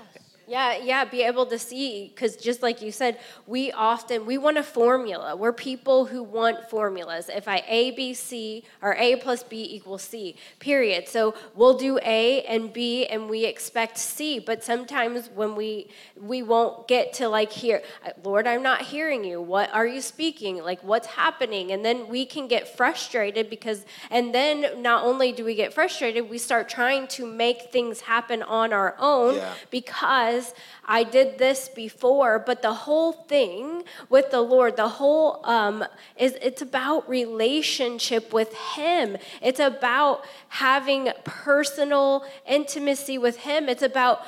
Yeah, 0.49 0.79
yeah, 0.83 1.05
be 1.05 1.23
able 1.25 1.45
to 1.47 1.59
see 1.59 2.11
because 2.15 2.35
just 2.35 2.63
like 2.63 2.81
you 2.81 2.91
said, 2.91 3.19
we 3.47 3.71
often 3.71 4.25
we 4.25 4.39
want 4.39 4.57
a 4.57 4.63
formula. 4.63 5.37
We're 5.37 5.53
people 5.53 6.07
who 6.07 6.23
want 6.23 6.71
formulas. 6.71 7.29
If 7.29 7.47
I 7.47 7.63
A 7.69 7.91
B 7.91 8.15
C 8.15 8.65
or 8.81 8.95
A 8.95 9.17
plus 9.17 9.43
B 9.43 9.69
equals 9.71 10.03
C, 10.03 10.37
period. 10.59 11.07
So 11.07 11.35
we'll 11.55 11.77
do 11.77 11.99
A 12.03 12.43
and 12.45 12.73
B 12.73 13.05
and 13.05 13.29
we 13.29 13.45
expect 13.45 13.99
C. 13.99 14.39
But 14.39 14.65
sometimes 14.65 15.29
when 15.35 15.55
we 15.55 15.89
we 16.19 16.43
won't 16.43 16.89
get 16.89 17.13
to 17.15 17.29
like 17.29 17.53
here, 17.53 17.83
Lord, 18.25 18.47
I'm 18.47 18.63
not 18.63 18.81
hearing 18.81 19.25
you. 19.25 19.43
What 19.43 19.71
are 19.75 19.87
you 19.87 20.01
speaking? 20.01 20.63
Like 20.65 20.83
what's 20.83 21.09
happening? 21.09 21.73
And 21.73 21.85
then 21.85 22.09
we 22.09 22.25
can 22.25 22.49
get 22.49 22.75
frustrated 22.75 23.51
because 23.51 23.85
and 24.11 24.35
then 24.35 24.81
not 24.81 25.05
only 25.05 25.31
do 25.33 25.45
we 25.45 25.55
get 25.55 25.75
frustrated, 25.75 26.31
we 26.31 26.39
start 26.39 26.71
trying 26.71 27.07
to 27.09 27.27
make 27.27 27.71
things 27.71 28.01
happen 28.01 28.43
on 28.43 28.73
our 28.73 28.97
own 28.99 29.37
yeah. 29.37 29.53
because 29.71 30.38
because 30.39 30.55
I 30.85 31.05
did 31.05 31.39
this 31.39 31.69
before, 31.69 32.39
but 32.39 32.63
the 32.63 32.73
whole 32.73 33.13
thing 33.13 33.85
with 34.09 34.31
the 34.31 34.41
Lord, 34.41 34.77
the 34.77 34.89
whole 34.89 35.45
um, 35.45 35.85
is 36.17 36.37
it's 36.41 36.63
about 36.63 37.09
relationship 37.09 38.33
with 38.33 38.55
Him. 38.55 39.17
It's 39.43 39.61
about 39.61 40.25
having 40.49 41.11
personal 41.25 42.25
intimacy 42.49 43.19
with 43.19 43.39
Him. 43.39 43.69
It's 43.69 43.83
about 43.83 44.23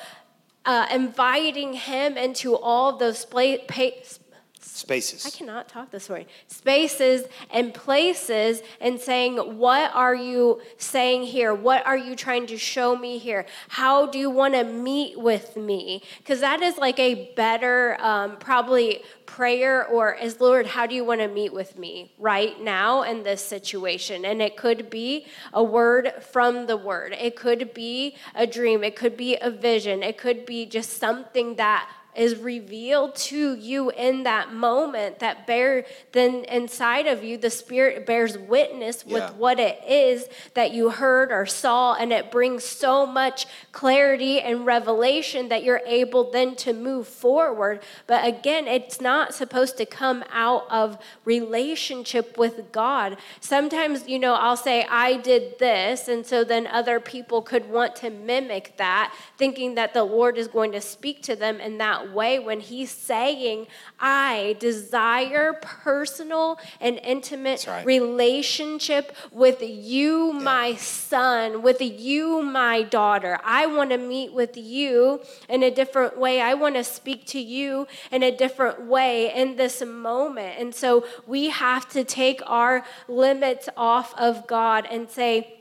uh, 0.65 0.87
inviting 0.93 1.75
Him 1.75 2.17
into 2.17 2.57
all 2.57 2.97
those 2.97 3.21
spaces 3.21 4.21
spaces. 4.61 5.27
I 5.27 5.31
cannot 5.31 5.69
talk 5.69 5.91
this 5.91 6.09
morning. 6.09 6.27
Spaces 6.47 7.25
and 7.51 7.73
places, 7.73 8.63
and 8.81 9.01
saying, 9.01 9.37
What 9.37 9.91
are 9.95 10.15
you 10.15 10.61
saying 10.77 11.25
here? 11.25 11.55
What 11.55 11.87
are 11.87 11.97
you 11.97 12.15
trying 12.15 12.47
to 12.49 12.59
show 12.59 12.97
me 12.97 13.19
here? 13.19 13.47
How 13.69 14.07
do 14.07 14.19
you 14.19 14.31
want 14.31 14.55
to 14.55 14.65
meet 14.65 15.19
with 15.19 15.57
me? 15.57 16.03
Because 16.19 16.41
that 16.41 16.63
is 16.63 16.79
like 16.79 16.99
a 16.99 17.33
better, 17.35 17.97
um, 18.01 18.37
probably 18.39 19.03
prayer 19.27 19.87
or 19.87 20.17
as 20.17 20.41
Lord, 20.41 20.67
how 20.67 20.87
do 20.87 20.95
you 20.95 21.05
want 21.05 21.21
to 21.21 21.29
meet 21.29 21.53
with 21.53 21.79
me 21.79 22.13
right 22.19 22.61
now 22.61 23.03
in 23.03 23.23
this 23.23 23.41
situation? 23.41 24.25
And 24.25 24.43
it 24.43 24.57
could 24.57 24.91
be 24.91 25.27
a 25.53 25.63
word 25.63 26.13
from 26.21 26.67
the 26.67 26.77
word, 26.77 27.17
it 27.19 27.37
could 27.37 27.73
be 27.73 28.17
a 28.35 28.47
dream, 28.47 28.83
it 28.83 28.97
could 28.97 29.17
be 29.17 29.37
a 29.37 29.51
vision, 29.51 30.03
it 30.03 30.19
could 30.19 30.45
be 30.45 30.67
just 30.67 30.99
something 30.99 31.57
that 31.57 31.89
is 32.15 32.37
revealed 32.37 33.15
to 33.15 33.55
you 33.55 33.91
in 33.91 34.25
that 34.25 34.53
moment 34.53 35.19
that 35.21 35.47
bear 35.47 35.85
then 36.13 36.45
inside 36.45 37.07
of 37.07 37.23
you 37.23 37.39
the 37.39 37.51
spirit 37.51 38.05
bears 38.05 38.37
witness 38.37 39.05
with 39.05 39.23
yeah. 39.23 39.33
what 39.33 39.61
it 39.61 39.81
is 39.89 40.27
that 40.55 40.73
you 40.73 40.91
heard 40.91 41.31
or 41.31 41.47
saw 41.47 41.95
and 41.95 42.13
it 42.13 42.31
brings 42.31 42.65
so 42.65 43.07
much 43.07 43.47
clarity 43.73 44.41
and 44.41 44.67
revelation 44.67 45.49
that 45.49 45.63
you're 45.63 45.83
able 45.87 46.31
then 46.31 46.55
to 46.57 46.73
move 46.73 47.07
forward 47.07 47.81
but 48.07 48.27
again 48.27 48.67
it's 48.67 49.01
not 49.01 49.33
supposed 49.33 49.77
to 49.77 49.87
come 49.87 50.25
out 50.33 50.65
of 50.71 50.99
relationship 51.25 52.37
with 52.37 52.73
God 52.73 53.17
sometimes 53.41 54.09
you 54.09 54.19
know 54.19 54.35
I'll 54.35 54.57
say 54.57 54.85
I 54.91 55.17
did 55.17 55.59
this 55.59 56.09
and 56.09 56.27
so 56.27 56.43
then 56.43 56.67
other 56.67 56.99
people 56.99 57.41
could 57.41 57.71
want 57.71 57.95
to 57.97 58.11
mimic 58.11 58.75
that 58.79 59.15
thinking 59.39 59.77
that 59.77 59.95
the 59.95 60.05
Lord 60.05 60.37
is 60.37 60.49
going 60.49 60.73
to 60.73 60.81
speak 60.81 61.23
to 61.23 61.37
them 61.37 61.61
in 61.61 61.79
that 61.79 62.00
way 62.09 62.39
when 62.39 62.61
he's 62.61 62.91
saying, 62.91 63.67
I 63.99 64.57
desire 64.59 65.55
personal 65.61 66.59
and 66.81 66.99
intimate 67.03 67.67
right. 67.67 67.85
relationship 67.85 69.15
with 69.31 69.63
you, 69.63 70.33
yeah. 70.33 70.39
my 70.41 70.75
son, 70.77 71.63
with 71.63 71.81
you, 71.81 72.43
my 72.43 72.83
daughter. 72.83 73.39
I 73.45 73.67
want 73.67 73.91
to 73.91 73.99
meet 73.99 74.33
with 74.33 74.57
you 74.57 75.21
in 75.49 75.63
a 75.63 75.71
different 75.71 76.19
way. 76.19 76.41
I 76.41 76.55
want 76.55 76.77
to 76.77 76.85
speak 76.85 77.27
to 77.27 77.41
you 77.41 77.87
in 78.11 78.23
a 78.23 78.37
different 78.37 78.87
way 78.87 79.33
in 79.35 79.57
this 79.57 79.83
moment. 79.83 80.57
And 80.59 80.75
so 80.75 81.05
we 81.27 81.51
have 81.51 81.89
to 81.91 82.05
take 82.05 82.41
our 82.47 82.85
limits 83.09 83.69
off 83.77 84.15
of 84.19 84.47
God 84.47 84.87
and 84.91 85.09
say, 85.09 85.60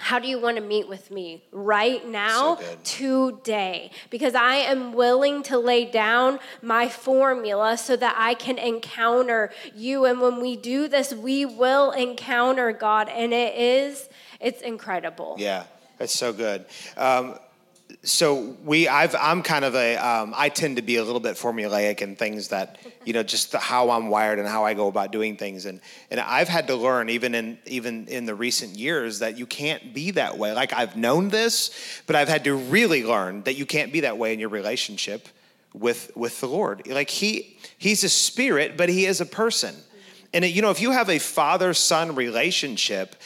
how 0.00 0.18
do 0.18 0.26
you 0.26 0.40
want 0.40 0.56
to 0.56 0.62
meet 0.62 0.88
with 0.88 1.10
me 1.10 1.44
right 1.52 2.06
now, 2.06 2.56
so 2.56 2.78
today? 2.84 3.90
Because 4.08 4.34
I 4.34 4.56
am 4.56 4.92
willing 4.92 5.42
to 5.44 5.58
lay 5.58 5.84
down 5.84 6.38
my 6.62 6.88
formula 6.88 7.76
so 7.76 7.96
that 7.96 8.14
I 8.18 8.34
can 8.34 8.58
encounter 8.58 9.50
you. 9.74 10.06
And 10.06 10.20
when 10.20 10.40
we 10.40 10.56
do 10.56 10.88
this, 10.88 11.12
we 11.12 11.44
will 11.44 11.90
encounter 11.90 12.72
God. 12.72 13.08
And 13.08 13.32
it 13.32 13.54
is, 13.54 14.08
it's 14.40 14.62
incredible. 14.62 15.36
Yeah, 15.38 15.64
that's 15.98 16.14
so 16.14 16.32
good. 16.32 16.64
Um, 16.96 17.38
so 18.02 18.56
we 18.64 18.88
I've 18.88 19.14
I'm 19.14 19.42
kind 19.42 19.64
of 19.64 19.74
a 19.74 19.96
um, 19.96 20.34
I 20.36 20.48
tend 20.48 20.76
to 20.76 20.82
be 20.82 20.96
a 20.96 21.04
little 21.04 21.20
bit 21.20 21.36
formulaic 21.36 22.00
in 22.00 22.16
things 22.16 22.48
that 22.48 22.78
you 23.04 23.12
know 23.12 23.22
just 23.22 23.52
how 23.54 23.90
I'm 23.90 24.08
wired 24.08 24.38
and 24.38 24.48
how 24.48 24.64
I 24.64 24.74
go 24.74 24.88
about 24.88 25.12
doing 25.12 25.36
things. 25.36 25.66
And 25.66 25.80
and 26.10 26.20
I've 26.20 26.48
had 26.48 26.66
to 26.68 26.76
learn 26.76 27.10
even 27.10 27.34
in 27.34 27.58
even 27.66 28.06
in 28.08 28.26
the 28.26 28.34
recent 28.34 28.76
years 28.76 29.20
that 29.20 29.38
you 29.38 29.46
can't 29.46 29.94
be 29.94 30.12
that 30.12 30.38
way. 30.38 30.52
Like 30.52 30.72
I've 30.72 30.96
known 30.96 31.28
this 31.28 31.70
but 32.06 32.16
I've 32.16 32.28
had 32.28 32.44
to 32.44 32.54
really 32.54 33.04
learn 33.04 33.42
that 33.42 33.54
you 33.54 33.66
can't 33.66 33.92
be 33.92 34.00
that 34.00 34.18
way 34.18 34.32
in 34.32 34.40
your 34.40 34.50
relationship 34.50 35.28
with 35.74 36.10
with 36.16 36.40
the 36.40 36.48
Lord. 36.48 36.86
Like 36.86 37.10
he 37.10 37.56
he's 37.78 38.04
a 38.04 38.08
spirit 38.08 38.76
but 38.76 38.88
he 38.88 39.06
is 39.06 39.20
a 39.20 39.26
person. 39.26 39.74
And 40.32 40.44
it, 40.44 40.48
you 40.48 40.62
know 40.62 40.70
if 40.70 40.80
you 40.80 40.90
have 40.92 41.08
a 41.08 41.18
father 41.18 41.74
son 41.74 42.14
relationship 42.14 43.16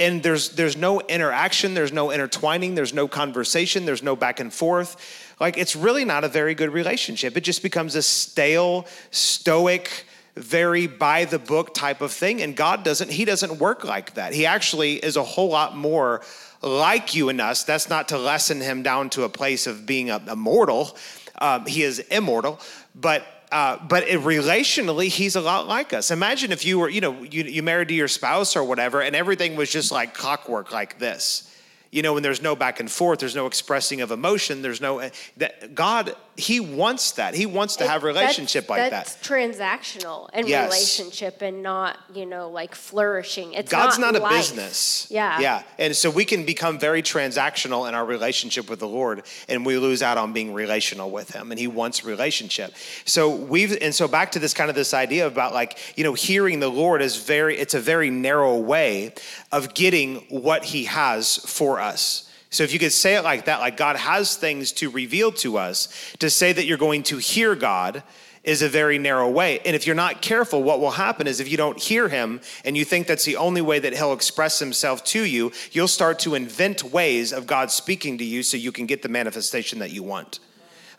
and 0.00 0.22
there's 0.22 0.50
there's 0.50 0.76
no 0.76 1.00
interaction 1.02 1.74
there's 1.74 1.92
no 1.92 2.10
intertwining 2.10 2.74
there's 2.74 2.94
no 2.94 3.06
conversation 3.06 3.84
there's 3.84 4.02
no 4.02 4.16
back 4.16 4.40
and 4.40 4.52
forth 4.52 4.96
like 5.38 5.56
it's 5.56 5.76
really 5.76 6.04
not 6.04 6.24
a 6.24 6.28
very 6.28 6.54
good 6.54 6.72
relationship 6.72 7.36
it 7.36 7.42
just 7.42 7.62
becomes 7.62 7.94
a 7.94 8.02
stale 8.02 8.86
stoic 9.10 10.04
very 10.36 10.86
by 10.86 11.24
the 11.24 11.38
book 11.38 11.74
type 11.74 12.00
of 12.00 12.12
thing. 12.12 12.42
And 12.42 12.56
God 12.56 12.84
doesn't, 12.84 13.10
He 13.10 13.24
doesn't 13.24 13.58
work 13.58 13.84
like 13.84 14.14
that. 14.14 14.32
He 14.32 14.46
actually 14.46 14.94
is 14.94 15.16
a 15.16 15.22
whole 15.22 15.50
lot 15.50 15.76
more 15.76 16.22
like 16.62 17.14
you 17.14 17.28
and 17.28 17.40
us. 17.40 17.64
That's 17.64 17.88
not 17.88 18.08
to 18.08 18.18
lessen 18.18 18.60
Him 18.60 18.82
down 18.82 19.10
to 19.10 19.24
a 19.24 19.28
place 19.28 19.66
of 19.66 19.86
being 19.86 20.10
a, 20.10 20.22
a 20.28 20.36
mortal. 20.36 20.96
Um, 21.38 21.64
he 21.66 21.82
is 21.82 22.00
immortal, 22.00 22.60
but 22.94 23.24
uh, 23.52 23.78
but 23.88 24.06
it, 24.06 24.20
relationally, 24.20 25.08
he's 25.08 25.36
a 25.36 25.40
lot 25.40 25.66
like 25.66 25.92
us. 25.92 26.10
Imagine 26.10 26.52
if 26.52 26.64
you 26.64 26.78
were, 26.78 26.88
you 26.88 27.00
know, 27.00 27.22
you, 27.24 27.44
you 27.44 27.62
married 27.62 27.88
to 27.88 27.94
your 27.94 28.08
spouse 28.08 28.56
or 28.56 28.62
whatever, 28.64 29.00
and 29.00 29.16
everything 29.16 29.56
was 29.56 29.70
just 29.70 29.90
like 29.90 30.14
clockwork, 30.14 30.72
like 30.72 30.98
this 30.98 31.49
you 31.90 32.02
know 32.02 32.14
when 32.14 32.22
there's 32.22 32.42
no 32.42 32.54
back 32.54 32.80
and 32.80 32.90
forth 32.90 33.18
there's 33.18 33.36
no 33.36 33.46
expressing 33.46 34.00
of 34.00 34.10
emotion 34.10 34.62
there's 34.62 34.80
no 34.80 35.00
that 35.36 35.74
god 35.74 36.14
he 36.40 36.58
wants 36.58 37.12
that. 37.12 37.34
He 37.34 37.46
wants 37.46 37.76
to 37.76 37.86
have 37.86 38.02
relationship 38.02 38.66
that's, 38.66 38.70
like 38.70 38.90
that's 38.90 39.14
that 39.14 39.24
transactional 39.24 40.28
and 40.32 40.48
yes. 40.48 40.70
relationship 40.70 41.42
and 41.42 41.62
not 41.62 41.98
you 42.12 42.26
know 42.26 42.50
like 42.50 42.74
flourishing. 42.74 43.52
It's 43.52 43.70
god's 43.70 43.98
not, 43.98 44.14
not 44.14 44.32
a 44.32 44.34
business. 44.34 45.06
Yeah. 45.10 45.38
Yeah. 45.40 45.62
And 45.78 45.94
so 45.94 46.10
we 46.10 46.24
can 46.24 46.44
become 46.44 46.78
very 46.78 47.02
transactional 47.02 47.88
in 47.88 47.94
our 47.94 48.04
relationship 48.04 48.68
with 48.68 48.80
the 48.80 48.88
lord 48.88 49.22
and 49.48 49.64
we 49.64 49.76
lose 49.76 50.02
out 50.02 50.18
on 50.18 50.32
being 50.32 50.52
relational 50.52 51.10
with 51.10 51.30
him 51.30 51.50
and 51.50 51.60
he 51.60 51.68
wants 51.68 52.04
relationship. 52.04 52.74
So 53.04 53.34
we've 53.34 53.76
and 53.80 53.94
so 53.94 54.08
back 54.08 54.32
to 54.32 54.38
this 54.38 54.54
kind 54.54 54.70
of 54.70 54.76
this 54.76 54.94
idea 54.94 55.26
about 55.26 55.52
like 55.52 55.78
you 55.96 56.04
know 56.04 56.14
hearing 56.14 56.60
the 56.60 56.70
lord 56.70 57.02
is 57.02 57.16
very 57.16 57.56
it's 57.58 57.74
a 57.74 57.80
very 57.80 58.10
narrow 58.10 58.58
way 58.58 59.12
of 59.52 59.74
getting 59.74 60.16
what 60.28 60.64
he 60.64 60.84
has 60.84 61.36
for 61.38 61.79
us. 61.80 62.30
So 62.50 62.64
if 62.64 62.72
you 62.72 62.78
could 62.78 62.92
say 62.92 63.14
it 63.14 63.22
like 63.22 63.44
that, 63.44 63.60
like 63.60 63.76
God 63.76 63.96
has 63.96 64.36
things 64.36 64.72
to 64.72 64.90
reveal 64.90 65.30
to 65.32 65.56
us, 65.56 66.14
to 66.18 66.28
say 66.28 66.52
that 66.52 66.66
you're 66.66 66.78
going 66.78 67.04
to 67.04 67.18
hear 67.18 67.54
God 67.54 68.02
is 68.42 68.62
a 68.62 68.68
very 68.68 68.98
narrow 68.98 69.28
way. 69.28 69.60
And 69.60 69.76
if 69.76 69.86
you're 69.86 69.94
not 69.94 70.22
careful, 70.22 70.62
what 70.62 70.80
will 70.80 70.92
happen 70.92 71.26
is 71.26 71.40
if 71.40 71.50
you 71.50 71.56
don't 71.56 71.80
hear 71.80 72.08
him 72.08 72.40
and 72.64 72.76
you 72.76 72.84
think 72.84 73.06
that's 73.06 73.24
the 73.24 73.36
only 73.36 73.60
way 73.60 73.78
that 73.78 73.92
he'll 73.92 74.14
express 74.14 74.58
himself 74.58 75.04
to 75.04 75.24
you, 75.24 75.52
you'll 75.72 75.88
start 75.88 76.18
to 76.20 76.34
invent 76.34 76.82
ways 76.84 77.32
of 77.32 77.46
God 77.46 77.70
speaking 77.70 78.18
to 78.18 78.24
you 78.24 78.42
so 78.42 78.56
you 78.56 78.72
can 78.72 78.86
get 78.86 79.02
the 79.02 79.08
manifestation 79.08 79.78
that 79.80 79.92
you 79.92 80.02
want. 80.02 80.40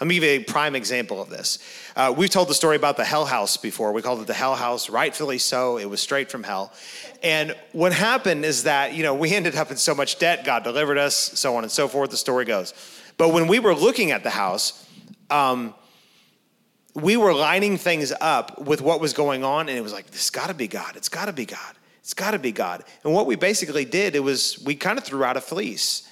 Let 0.01 0.07
me 0.07 0.15
give 0.15 0.23
you 0.23 0.29
a 0.31 0.39
prime 0.39 0.75
example 0.75 1.21
of 1.21 1.29
this. 1.29 1.59
Uh, 1.95 2.11
we've 2.17 2.31
told 2.31 2.47
the 2.47 2.55
story 2.55 2.75
about 2.75 2.97
the 2.97 3.05
hell 3.05 3.23
house 3.23 3.55
before. 3.55 3.93
We 3.93 4.01
called 4.01 4.19
it 4.19 4.25
the 4.25 4.33
hell 4.33 4.55
house, 4.55 4.89
rightfully 4.89 5.37
so. 5.37 5.77
It 5.77 5.85
was 5.85 6.01
straight 6.01 6.31
from 6.31 6.41
hell. 6.41 6.73
And 7.21 7.55
what 7.71 7.93
happened 7.93 8.43
is 8.43 8.63
that, 8.63 8.95
you 8.95 9.03
know, 9.03 9.13
we 9.13 9.31
ended 9.35 9.55
up 9.55 9.69
in 9.69 9.77
so 9.77 9.93
much 9.93 10.17
debt, 10.17 10.43
God 10.43 10.63
delivered 10.63 10.97
us, 10.97 11.15
so 11.15 11.55
on 11.55 11.63
and 11.63 11.71
so 11.71 11.87
forth. 11.87 12.09
The 12.09 12.17
story 12.17 12.45
goes. 12.45 12.73
But 13.17 13.29
when 13.29 13.45
we 13.47 13.59
were 13.59 13.75
looking 13.75 14.09
at 14.09 14.23
the 14.23 14.31
house, 14.31 14.87
um, 15.29 15.75
we 16.95 17.15
were 17.15 17.31
lining 17.31 17.77
things 17.77 18.11
up 18.19 18.59
with 18.59 18.81
what 18.81 19.01
was 19.01 19.13
going 19.13 19.43
on, 19.43 19.69
and 19.69 19.77
it 19.77 19.81
was 19.81 19.93
like, 19.93 20.07
this 20.07 20.31
got 20.31 20.47
to 20.47 20.55
be 20.55 20.67
God. 20.67 20.95
It's 20.95 21.09
got 21.09 21.25
to 21.25 21.33
be 21.33 21.45
God. 21.45 21.75
It's 21.99 22.15
got 22.15 22.31
to 22.31 22.39
be 22.39 22.51
God. 22.51 22.83
And 23.03 23.13
what 23.13 23.27
we 23.27 23.35
basically 23.35 23.85
did, 23.85 24.15
it 24.15 24.21
was 24.21 24.59
we 24.65 24.73
kind 24.73 24.97
of 24.97 25.03
threw 25.03 25.23
out 25.23 25.37
a 25.37 25.41
fleece. 25.41 26.07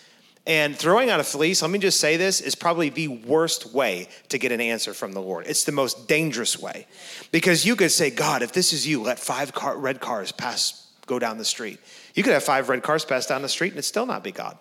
And 0.46 0.76
throwing 0.76 1.10
out 1.10 1.20
a 1.20 1.24
fleece, 1.24 1.62
let 1.62 1.70
me 1.70 1.80
just 1.80 2.00
say 2.00 2.18
this, 2.18 2.42
is 2.42 2.56
probably 2.56 2.90
the 2.90 3.08
worst 3.08 3.74
way 3.74 4.08
to 4.30 4.38
get 4.38 4.52
an 4.52 4.62
answer 4.62 4.94
from 4.94 5.12
the 5.12 5.22
Lord. 5.22 5.46
It's 5.48 5.64
the 5.64 5.72
most 5.72 6.08
dangerous 6.08 6.60
way. 6.60 6.88
Because 7.32 7.66
you 7.66 7.76
could 7.76 7.92
say, 7.92 8.10
God, 8.10 8.42
if 8.42 8.52
this 8.52 8.74
is 8.74 8.88
you, 8.88 9.02
let 9.02 9.20
five 9.20 9.54
car- 9.54 9.78
red 9.78 10.00
cars 10.00 10.32
pass, 10.32 10.88
go 11.06 11.20
down 11.20 11.38
the 11.38 11.46
street. 11.46 11.80
You 12.16 12.24
could 12.24 12.34
have 12.34 12.44
five 12.44 12.70
red 12.70 12.82
cars 12.82 13.06
pass 13.06 13.28
down 13.28 13.42
the 13.42 13.50
street 13.50 13.74
and 13.74 13.80
it 13.80 13.84
still 13.84 14.06
not 14.06 14.24
be 14.24 14.32
God. 14.32 14.58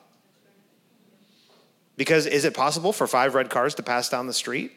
Because 1.96 2.26
is 2.26 2.44
it 2.44 2.54
possible 2.54 2.92
for 2.92 3.06
five 3.06 3.34
red 3.34 3.48
cars 3.48 3.74
to 3.76 3.82
pass 3.82 4.08
down 4.08 4.26
the 4.26 4.34
street? 4.34 4.72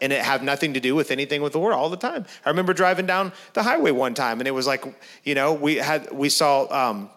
and 0.00 0.12
it 0.12 0.22
have 0.22 0.42
nothing 0.42 0.74
to 0.74 0.80
do 0.80 0.94
with 0.94 1.10
anything 1.10 1.42
with 1.42 1.52
the 1.52 1.58
Lord 1.58 1.72
all 1.72 1.90
the 1.90 1.96
time. 1.96 2.24
I 2.44 2.50
remember 2.50 2.72
driving 2.72 3.06
down 3.06 3.32
the 3.54 3.62
highway 3.62 3.90
one 3.90 4.14
time, 4.14 4.40
and 4.40 4.46
it 4.46 4.52
was 4.52 4.66
like, 4.66 4.84
you 5.24 5.34
know, 5.34 5.52
we 5.52 5.76
had 5.76 6.12
we 6.12 6.28
saw 6.28 6.66
um, 6.70 7.10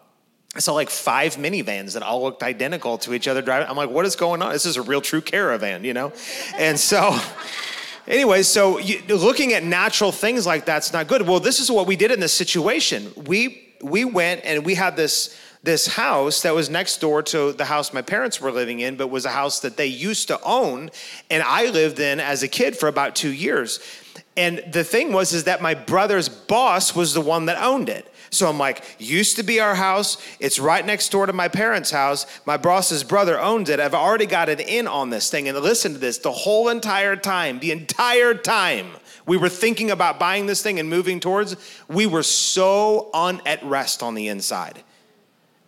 I 0.54 0.60
saw 0.60 0.74
like 0.74 0.90
five 0.90 1.36
minivans 1.36 1.94
that 1.94 2.02
all 2.02 2.22
looked 2.22 2.42
identical 2.42 2.98
to 2.98 3.14
each 3.14 3.26
other 3.26 3.40
driving. 3.40 3.68
I'm 3.68 3.76
like, 3.76 3.88
what 3.88 4.04
is 4.04 4.16
going 4.16 4.42
on? 4.42 4.52
This 4.52 4.66
is 4.66 4.76
a 4.76 4.82
real 4.82 5.00
true 5.00 5.22
caravan, 5.22 5.82
you 5.84 5.94
know? 5.94 6.12
And 6.58 6.78
so, 6.78 7.18
anyway, 8.06 8.42
so 8.42 8.78
you, 8.78 9.02
looking 9.08 9.54
at 9.54 9.64
natural 9.64 10.12
things 10.12 10.46
like 10.46 10.66
that's 10.66 10.92
not 10.92 11.08
good. 11.08 11.22
Well, 11.22 11.40
this 11.40 11.58
is 11.58 11.70
what 11.70 11.86
we 11.86 11.96
did 11.96 12.10
in 12.10 12.20
this 12.20 12.34
situation. 12.34 13.12
We 13.26 13.68
we 13.80 14.04
went 14.04 14.44
and 14.44 14.64
we 14.64 14.74
had 14.74 14.96
this 14.96 15.36
this 15.62 15.86
house 15.86 16.42
that 16.42 16.54
was 16.54 16.68
next 16.68 17.00
door 17.00 17.22
to 17.22 17.52
the 17.52 17.64
house 17.64 17.92
my 17.92 18.02
parents 18.02 18.40
were 18.40 18.50
living 18.50 18.80
in, 18.80 18.96
but 18.96 19.08
was 19.08 19.24
a 19.24 19.30
house 19.30 19.60
that 19.60 19.76
they 19.76 19.86
used 19.86 20.28
to 20.28 20.40
own, 20.42 20.90
and 21.30 21.42
I 21.42 21.66
lived 21.70 21.98
in 21.98 22.20
as 22.20 22.42
a 22.42 22.48
kid 22.48 22.76
for 22.76 22.88
about 22.88 23.14
two 23.14 23.32
years. 23.32 23.80
And 24.36 24.62
the 24.70 24.84
thing 24.84 25.12
was 25.12 25.32
is 25.32 25.44
that 25.44 25.62
my 25.62 25.74
brother's 25.74 26.28
boss 26.28 26.94
was 26.94 27.14
the 27.14 27.20
one 27.20 27.46
that 27.46 27.62
owned 27.62 27.88
it. 27.88 28.11
So 28.32 28.48
I'm 28.48 28.58
like, 28.58 28.82
used 28.98 29.36
to 29.36 29.42
be 29.42 29.60
our 29.60 29.74
house. 29.74 30.16
It's 30.40 30.58
right 30.58 30.84
next 30.84 31.10
door 31.10 31.26
to 31.26 31.34
my 31.34 31.48
parents' 31.48 31.90
house. 31.90 32.26
My 32.46 32.56
boss's 32.56 33.04
brother 33.04 33.38
owns 33.38 33.68
it. 33.68 33.78
I've 33.78 33.94
already 33.94 34.24
got 34.24 34.48
it 34.48 34.58
in 34.58 34.88
on 34.88 35.10
this 35.10 35.30
thing. 35.30 35.48
And 35.48 35.58
listen 35.58 35.92
to 35.92 35.98
this 35.98 36.18
the 36.18 36.32
whole 36.32 36.70
entire 36.70 37.14
time, 37.14 37.60
the 37.60 37.72
entire 37.72 38.32
time 38.32 38.92
we 39.26 39.36
were 39.36 39.50
thinking 39.50 39.90
about 39.90 40.18
buying 40.18 40.46
this 40.46 40.62
thing 40.62 40.80
and 40.80 40.88
moving 40.88 41.20
towards, 41.20 41.56
we 41.88 42.06
were 42.06 42.22
so 42.22 43.10
on 43.12 43.40
at 43.46 43.62
rest 43.62 44.02
on 44.02 44.14
the 44.14 44.28
inside 44.28 44.82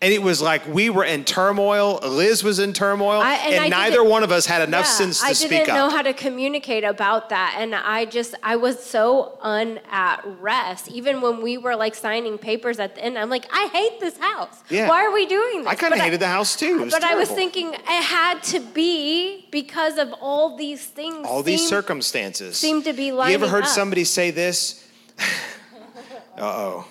and 0.04 0.12
it 0.12 0.22
was 0.22 0.42
like 0.42 0.66
we 0.68 0.90
were 0.90 1.02
in 1.02 1.24
turmoil. 1.24 1.98
Liz 2.02 2.44
was 2.44 2.58
in 2.58 2.74
turmoil, 2.74 3.22
I, 3.22 3.36
and, 3.36 3.54
and 3.54 3.70
neither 3.70 4.04
one 4.04 4.22
of 4.22 4.30
us 4.30 4.44
had 4.44 4.60
enough 4.60 4.84
yeah, 4.84 4.90
sense 4.90 5.22
to 5.22 5.34
speak 5.34 5.46
up. 5.46 5.52
I 5.52 5.64
didn't 5.64 5.76
know 5.76 5.88
how 5.88 6.02
to 6.02 6.12
communicate 6.12 6.84
about 6.84 7.30
that, 7.30 7.56
and 7.58 7.74
I 7.74 8.04
just 8.04 8.34
I 8.42 8.56
was 8.56 8.84
so 8.84 9.38
un 9.40 9.80
at 9.90 10.20
rest. 10.40 10.88
Even 10.88 11.22
when 11.22 11.40
we 11.40 11.56
were 11.56 11.74
like 11.74 11.94
signing 11.94 12.36
papers 12.36 12.78
at 12.78 12.96
the 12.96 13.02
end, 13.02 13.18
I'm 13.18 13.30
like, 13.30 13.46
I 13.50 13.68
hate 13.68 13.98
this 13.98 14.18
house. 14.18 14.62
Yeah. 14.68 14.90
Why 14.90 15.06
are 15.06 15.10
we 15.10 15.24
doing 15.24 15.60
this? 15.60 15.68
I 15.68 15.74
kind 15.74 15.94
of 15.94 16.00
hated 16.00 16.16
I, 16.16 16.26
the 16.26 16.28
house 16.28 16.54
too. 16.54 16.80
but 16.80 17.00
terrible. 17.00 17.08
I 17.08 17.14
was 17.14 17.30
thinking 17.30 17.72
it 17.72 17.82
had 17.86 18.42
to 18.42 18.60
be 18.60 19.48
because 19.50 19.96
of 19.96 20.12
all 20.20 20.58
these 20.58 20.84
things. 20.84 21.26
All 21.26 21.42
these 21.42 21.66
circumstances 21.66 22.58
seem 22.58 22.82
to 22.82 22.92
be 22.92 23.10
lining 23.10 23.38
You 23.38 23.42
ever 23.42 23.50
heard 23.50 23.64
up. 23.64 23.70
somebody 23.70 24.04
say 24.04 24.30
this? 24.30 24.86
uh 25.18 26.42
oh. 26.42 26.88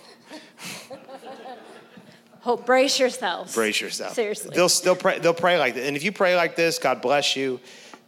Hope, 2.43 2.65
brace 2.65 2.99
yourselves. 2.99 3.55
Brace 3.55 3.79
yourself. 3.79 4.15
Seriously. 4.15 4.51
They'll 4.53 4.67
still 4.67 4.97
pray. 4.97 5.17
They'll 5.17 5.33
pray 5.33 5.57
like 5.57 5.75
this, 5.75 5.87
and 5.87 5.95
if 5.95 6.03
you 6.03 6.11
pray 6.11 6.35
like 6.35 6.57
this, 6.57 6.77
God 6.77 7.01
bless 7.01 7.37
you. 7.37 7.61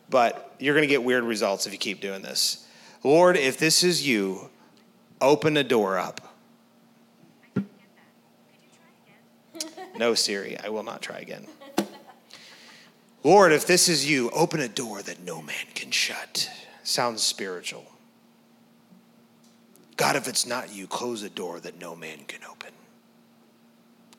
But 0.09 0.53
you're 0.59 0.75
going 0.75 0.83
to 0.83 0.89
get 0.89 1.01
weird 1.01 1.23
results 1.23 1.65
if 1.65 1.71
you 1.71 1.79
keep 1.79 2.01
doing 2.01 2.21
this. 2.21 2.67
Lord, 3.01 3.37
if 3.37 3.57
this 3.57 3.81
is 3.81 4.05
you, 4.05 4.49
open 5.21 5.53
the 5.53 5.63
door 5.63 5.97
up. 5.97 6.21
No, 9.97 10.13
Siri, 10.13 10.57
I 10.59 10.67
will 10.67 10.83
not 10.83 11.01
try 11.01 11.19
again. 11.19 11.47
Lord, 13.23 13.53
if 13.53 13.65
this 13.65 13.87
is 13.87 14.09
you, 14.09 14.29
open 14.31 14.59
a 14.59 14.67
door 14.67 15.01
that 15.01 15.23
no 15.23 15.41
man 15.41 15.55
can 15.73 15.89
shut. 15.89 16.49
Sounds 16.83 17.23
spiritual. 17.23 17.85
God, 19.95 20.17
if 20.17 20.27
it's 20.27 20.45
not 20.45 20.73
you, 20.73 20.85
close 20.85 21.23
a 21.23 21.29
door 21.29 21.61
that 21.61 21.79
no 21.79 21.95
man 21.95 22.25
can 22.27 22.41
open. 22.43 22.74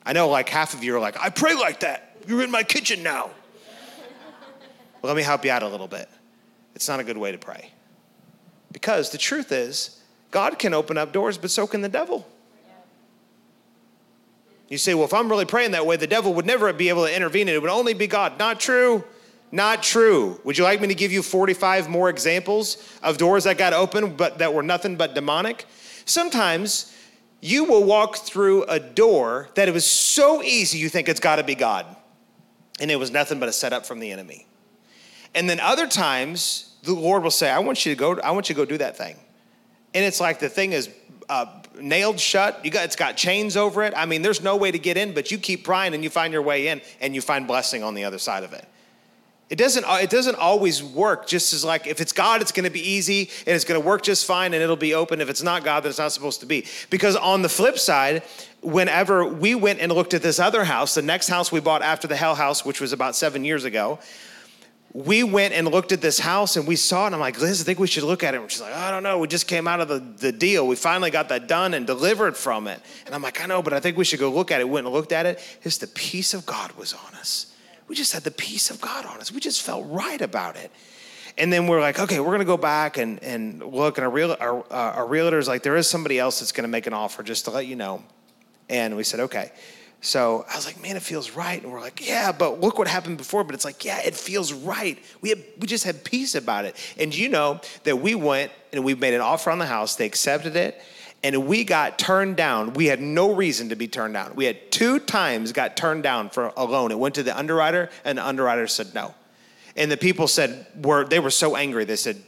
I 0.07 0.13
know 0.13 0.29
like 0.29 0.47
half 0.47 0.73
of 0.73 0.85
you 0.85 0.95
are 0.95 1.01
like, 1.01 1.19
I 1.19 1.29
pray 1.29 1.53
like 1.53 1.81
that. 1.81 2.15
You're 2.25 2.41
in 2.41 2.49
my 2.49 2.63
kitchen 2.63 3.03
now. 3.03 3.29
well, 5.01 5.13
let 5.13 5.17
me 5.17 5.21
help 5.21 5.43
you 5.43 5.51
out 5.51 5.63
a 5.63 5.67
little 5.67 5.89
bit. 5.89 6.07
It's 6.75 6.87
not 6.87 7.01
a 7.01 7.03
good 7.03 7.17
way 7.17 7.33
to 7.33 7.37
pray. 7.37 7.71
Because 8.71 9.09
the 9.09 9.17
truth 9.17 9.51
is, 9.51 10.01
God 10.31 10.59
can 10.59 10.73
open 10.73 10.97
up 10.97 11.11
doors, 11.11 11.37
but 11.37 11.51
so 11.51 11.67
can 11.67 11.81
the 11.81 11.89
devil. 11.89 12.25
You 14.69 14.77
say, 14.77 14.93
well, 14.93 15.03
if 15.03 15.13
I'm 15.13 15.27
really 15.27 15.43
praying 15.43 15.71
that 15.71 15.85
way, 15.85 15.97
the 15.97 16.07
devil 16.07 16.33
would 16.35 16.45
never 16.45 16.71
be 16.71 16.87
able 16.87 17.05
to 17.05 17.13
intervene 17.13 17.49
and 17.49 17.55
it 17.55 17.61
would 17.61 17.69
only 17.69 17.93
be 17.93 18.07
God. 18.07 18.39
Not 18.39 18.61
true. 18.61 19.03
Not 19.51 19.83
true. 19.83 20.39
Would 20.45 20.57
you 20.57 20.63
like 20.63 20.79
me 20.79 20.87
to 20.87 20.95
give 20.95 21.11
you 21.11 21.21
45 21.21 21.89
more 21.89 22.09
examples 22.09 22.77
of 23.03 23.17
doors 23.17 23.43
that 23.43 23.57
got 23.57 23.73
open 23.73 24.15
but 24.15 24.37
that 24.37 24.53
were 24.53 24.63
nothing 24.63 24.95
but 24.95 25.15
demonic? 25.15 25.65
Sometimes 26.05 26.93
you 27.41 27.65
will 27.65 27.83
walk 27.83 28.17
through 28.17 28.63
a 28.63 28.79
door 28.79 29.49
that 29.55 29.67
it 29.67 29.73
was 29.73 29.85
so 29.85 30.41
easy 30.41 30.79
you 30.79 30.89
think 30.89 31.07
it's 31.07 31.19
got 31.19 31.35
to 31.37 31.43
be 31.43 31.55
God. 31.55 31.85
And 32.79 32.91
it 32.91 32.97
was 32.97 33.11
nothing 33.11 33.39
but 33.39 33.49
a 33.49 33.53
setup 33.53 33.85
from 33.85 33.99
the 33.99 34.11
enemy. 34.11 34.47
And 35.35 35.49
then 35.49 35.59
other 35.59 35.87
times 35.87 36.75
the 36.83 36.93
Lord 36.93 37.23
will 37.23 37.31
say, 37.31 37.49
I 37.49 37.59
want 37.59 37.85
you 37.85 37.93
to 37.93 37.99
go, 37.99 38.19
I 38.19 38.31
want 38.31 38.49
you 38.49 38.55
to 38.55 38.61
go 38.61 38.65
do 38.65 38.77
that 38.79 38.97
thing. 38.97 39.15
And 39.93 40.05
it's 40.05 40.19
like 40.19 40.39
the 40.39 40.49
thing 40.49 40.73
is 40.73 40.89
uh, 41.29 41.45
nailed 41.79 42.19
shut. 42.19 42.63
You 42.63 42.71
got, 42.71 42.85
it's 42.85 42.95
got 42.95 43.17
chains 43.17 43.57
over 43.57 43.83
it. 43.83 43.93
I 43.95 44.05
mean, 44.05 44.21
there's 44.21 44.41
no 44.41 44.55
way 44.55 44.71
to 44.71 44.79
get 44.79 44.97
in, 44.97 45.13
but 45.13 45.31
you 45.31 45.37
keep 45.37 45.63
prying 45.63 45.93
and 45.93 46.03
you 46.03 46.09
find 46.09 46.33
your 46.33 46.41
way 46.41 46.67
in 46.67 46.81
and 47.01 47.13
you 47.13 47.21
find 47.21 47.47
blessing 47.47 47.83
on 47.83 47.93
the 47.93 48.03
other 48.03 48.17
side 48.17 48.43
of 48.43 48.53
it. 48.53 48.65
It 49.49 49.57
doesn't, 49.57 49.85
uh, 49.85 49.99
it 50.01 50.09
doesn't 50.09 50.35
always 50.35 50.83
work 50.83 51.25
just 51.25 51.53
as 51.53 51.63
like 51.63 51.87
if 51.87 52.01
it's 52.01 52.11
God, 52.11 52.41
it's 52.41 52.51
going 52.51 52.65
to 52.65 52.69
be 52.69 52.81
easy 52.81 53.29
and 53.45 53.55
it's 53.55 53.63
going 53.63 53.79
to 53.79 53.85
work 53.85 54.03
just 54.03 54.25
fine 54.25 54.53
and 54.53 54.61
it'll 54.61 54.75
be 54.75 54.93
open. 54.93 55.21
If 55.21 55.29
it's 55.29 55.43
not 55.43 55.63
God, 55.63 55.83
then 55.83 55.89
it's 55.89 55.99
not 55.99 56.11
supposed 56.11 56.41
to 56.41 56.45
be. 56.45 56.65
Because 56.89 57.15
on 57.15 57.43
the 57.43 57.49
flip 57.49 57.79
side, 57.79 58.23
whenever 58.61 59.25
we 59.25 59.55
went 59.55 59.79
and 59.79 59.91
looked 59.91 60.13
at 60.13 60.21
this 60.21 60.39
other 60.39 60.65
house, 60.65 60.95
the 60.95 61.01
next 61.01 61.29
house 61.29 61.49
we 61.49 61.61
bought 61.61 61.81
after 61.81 62.07
the 62.07 62.15
Hell 62.17 62.35
House, 62.35 62.65
which 62.65 62.81
was 62.81 62.91
about 62.91 63.15
seven 63.15 63.45
years 63.45 63.63
ago, 63.63 63.99
we 64.93 65.23
went 65.23 65.53
and 65.53 65.67
looked 65.67 65.91
at 65.91 66.01
this 66.01 66.19
house 66.19 66.57
and 66.57 66.67
we 66.67 66.75
saw 66.75 67.03
it. 67.03 67.07
And 67.07 67.15
I'm 67.15 67.21
like, 67.21 67.39
Liz, 67.39 67.61
I 67.61 67.63
think 67.63 67.79
we 67.79 67.87
should 67.87 68.03
look 68.03 68.23
at 68.23 68.33
it. 68.33 68.41
And 68.41 68.51
she's 68.51 68.61
like, 68.61 68.73
I 68.73 68.91
don't 68.91 69.03
know. 69.03 69.19
We 69.19 69.27
just 69.27 69.47
came 69.47 69.67
out 69.67 69.79
of 69.79 69.87
the, 69.87 69.99
the 69.99 70.31
deal. 70.33 70.67
We 70.67 70.75
finally 70.75 71.11
got 71.11 71.29
that 71.29 71.47
done 71.47 71.73
and 71.73 71.87
delivered 71.87 72.35
from 72.35 72.67
it. 72.67 72.81
And 73.05 73.15
I'm 73.15 73.21
like, 73.21 73.41
I 73.41 73.45
know, 73.45 73.61
but 73.61 73.73
I 73.73 73.79
think 73.79 73.95
we 73.95 74.03
should 74.03 74.19
go 74.19 74.29
look 74.29 74.51
at 74.51 74.59
it. 74.59 74.65
We 74.65 74.71
went 74.71 74.87
and 74.87 74.93
looked 74.93 75.13
at 75.13 75.25
it. 75.25 75.39
It's 75.63 75.77
the 75.77 75.87
peace 75.87 76.33
of 76.33 76.45
God 76.45 76.73
was 76.73 76.93
on 76.93 77.15
us. 77.15 77.53
We 77.87 77.95
just 77.95 78.13
had 78.13 78.23
the 78.23 78.31
peace 78.31 78.69
of 78.69 78.81
God 78.81 79.05
on 79.05 79.19
us. 79.19 79.31
We 79.31 79.39
just 79.39 79.61
felt 79.61 79.85
right 79.87 80.21
about 80.21 80.55
it. 80.55 80.71
And 81.37 81.53
then 81.53 81.67
we're 81.67 81.79
like, 81.79 81.99
okay, 81.99 82.19
we're 82.19 82.27
going 82.27 82.39
to 82.39 82.45
go 82.45 82.57
back 82.57 82.97
and, 82.97 83.21
and 83.23 83.63
look. 83.63 83.97
And 83.97 84.05
our, 84.05 84.11
real, 84.11 84.35
our, 84.39 84.59
uh, 84.71 84.95
our 84.95 85.07
realtor's 85.07 85.47
like, 85.47 85.63
there 85.63 85.75
is 85.75 85.87
somebody 85.87 86.17
else 86.17 86.39
that's 86.39 86.51
going 86.51 86.63
to 86.63 86.69
make 86.69 86.87
an 86.87 86.93
offer 86.93 87.21
just 87.21 87.45
to 87.45 87.51
let 87.51 87.67
you 87.67 87.75
know. 87.75 88.03
And 88.69 88.97
we 88.97 89.03
said, 89.03 89.19
okay. 89.21 89.51
So 90.01 90.45
I 90.51 90.55
was 90.55 90.65
like, 90.65 90.81
man, 90.81 90.95
it 90.95 91.01
feels 91.01 91.31
right. 91.31 91.61
And 91.61 91.71
we're 91.71 91.79
like, 91.79 92.07
yeah, 92.07 92.31
but 92.31 92.59
look 92.59 92.77
what 92.77 92.87
happened 92.87 93.17
before. 93.17 93.43
But 93.43 93.55
it's 93.55 93.65
like, 93.65 93.85
yeah, 93.85 93.99
it 94.03 94.15
feels 94.15 94.51
right. 94.51 94.97
We, 95.21 95.33
we 95.59 95.67
just 95.67 95.83
had 95.83 96.03
peace 96.03 96.35
about 96.35 96.65
it. 96.65 96.75
And 96.99 97.15
you 97.15 97.29
know 97.29 97.61
that 97.83 97.97
we 97.97 98.15
went 98.15 98.51
and 98.73 98.83
we 98.83 98.95
made 98.95 99.13
an 99.13 99.21
offer 99.21 99.51
on 99.51 99.59
the 99.59 99.65
house. 99.65 99.95
They 99.95 100.05
accepted 100.05 100.55
it. 100.55 100.81
And 101.23 101.47
we 101.47 101.63
got 101.63 101.97
turned 101.97 102.37
down. 102.37 102.73
We 102.73 102.85
had 102.85 103.01
no 103.01 103.33
reason 103.33 103.69
to 103.69 103.75
be 103.75 103.87
turned 103.87 104.13
down. 104.13 104.35
We 104.35 104.45
had 104.45 104.71
two 104.71 104.99
times 104.99 105.51
got 105.51 105.75
turned 105.75 106.03
down 106.03 106.29
for 106.29 106.53
a 106.55 106.63
loan. 106.63 106.91
It 106.91 106.99
went 106.99 107.15
to 107.15 107.23
the 107.23 107.37
underwriter, 107.37 107.89
and 108.05 108.17
the 108.17 108.25
underwriter 108.25 108.67
said 108.67 108.93
no. 108.93 109.15
And 109.75 109.91
the 109.91 109.97
people 109.97 110.27
said, 110.27 110.67
were, 110.81 111.05
they 111.05 111.19
were 111.19 111.31
so 111.31 111.55
angry. 111.55 111.85
They 111.85 111.95
said, 111.95 112.21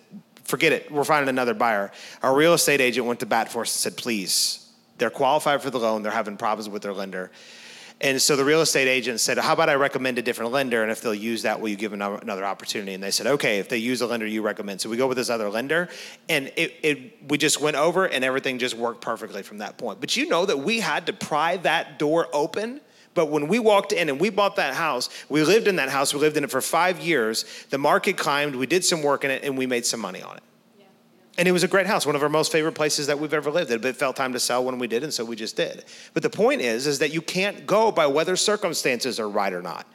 forget 0.44 0.72
it. 0.72 0.92
We're 0.92 1.04
finding 1.04 1.30
another 1.30 1.54
buyer. 1.54 1.92
Our 2.24 2.36
real 2.36 2.54
estate 2.54 2.82
agent 2.82 3.06
went 3.06 3.20
to 3.22 3.26
bat 3.26 3.52
for 3.52 3.62
us 3.62 3.74
and 3.76 3.94
said, 3.94 3.98
please. 3.98 4.68
They're 4.98 5.10
qualified 5.10 5.62
for 5.62 5.70
the 5.70 5.80
loan. 5.80 6.04
They're 6.04 6.12
having 6.12 6.36
problems 6.36 6.68
with 6.68 6.82
their 6.82 6.94
lender 6.94 7.32
and 8.02 8.22
so 8.22 8.38
the 8.38 8.46
real 8.46 8.62
estate 8.62 8.88
agent 8.88 9.20
said, 9.20 9.38
How 9.38 9.54
about 9.54 9.68
I 9.68 9.76
recommend 9.76 10.18
a 10.18 10.22
different 10.22 10.54
lender? 10.54 10.84
And 10.84 10.92
if 10.92 11.02
they'll 11.02 11.14
use 11.14 11.42
that, 11.42 11.60
will 11.60 11.68
you 11.68 11.76
give 11.76 11.92
another 11.92 12.46
opportunity? 12.46 12.94
And 12.94 13.04
they 13.04 13.12
said, 13.12 13.28
Okay, 13.28 13.60
if 13.60 13.68
they 13.68 13.78
use 13.78 14.00
a 14.02 14.08
lender 14.08 14.26
you 14.26 14.42
recommend. 14.42 14.80
So 14.80 14.90
we 14.90 14.96
go 14.96 15.08
with 15.08 15.18
this 15.18 15.30
other 15.30 15.50
lender. 15.50 15.90
And 16.30 16.52
it, 16.56 16.76
it, 16.82 17.30
we 17.30 17.38
just 17.38 17.60
went 17.60 17.76
over 17.76 18.06
and 18.06 18.24
everything 18.24 18.58
just 18.58 18.76
worked 18.76 19.02
perfectly 19.02 19.44
from 19.44 19.58
that 19.58 19.78
point. 19.78 20.00
But 20.00 20.16
you 20.16 20.30
know 20.30 20.46
that 20.46 20.60
we 20.60 20.80
had 20.80 21.08
to 21.08 21.14
pry 21.14 21.58
that 21.58 22.00
door 22.00 22.28
open. 22.32 22.80
But 23.16 23.26
when 23.26 23.50
we 23.50 23.60
walked 23.60 23.92
in 23.92 24.08
and 24.08 24.18
we 24.18 24.30
bought 24.30 24.56
that 24.56 24.76
house, 24.76 25.10
we 25.28 25.44
lived 25.44 25.68
in 25.68 25.76
that 25.76 25.90
house, 25.90 26.14
we 26.14 26.22
lived 26.22 26.38
in 26.38 26.46
it 26.46 26.52
for 26.52 26.62
five 26.62 27.02
years. 27.02 27.44
The 27.70 27.78
market 27.78 28.16
climbed, 28.16 28.56
we 28.56 28.68
did 28.68 28.86
some 28.86 29.04
work 29.04 29.26
in 29.26 29.32
it, 29.32 29.44
and 29.44 29.58
we 29.58 29.66
made 29.66 29.86
some 29.86 30.00
money 30.00 30.22
on 30.22 30.38
it. 30.38 30.44
And 31.40 31.48
it 31.48 31.54
was 31.54 31.64
a 31.64 31.70
great 31.70 31.88
house, 31.88 32.06
one 32.06 32.18
of 32.18 32.22
our 32.22 32.28
most 32.28 32.52
favorite 32.52 32.74
places 32.74 33.08
that 33.08 33.18
we've 33.18 33.34
ever 33.34 33.50
lived. 33.50 33.72
It 33.72 33.96
felt 33.96 34.18
time 34.18 34.34
to 34.34 34.42
sell 34.42 34.66
when 34.66 34.78
we 34.78 34.88
did, 34.88 35.06
and 35.06 35.14
so 35.14 35.24
we 35.24 35.38
just 35.38 35.56
did. 35.56 35.86
But 36.14 36.22
the 36.22 36.30
point 36.30 36.60
is, 36.60 36.86
is 36.86 37.00
that 37.00 37.14
you 37.14 37.22
can't 37.22 37.66
go 37.66 37.94
by 37.94 38.08
whether 38.08 38.36
circumstances 38.36 39.22
are 39.22 39.30
right 39.30 39.54
or 39.54 39.62
not. 39.62 39.88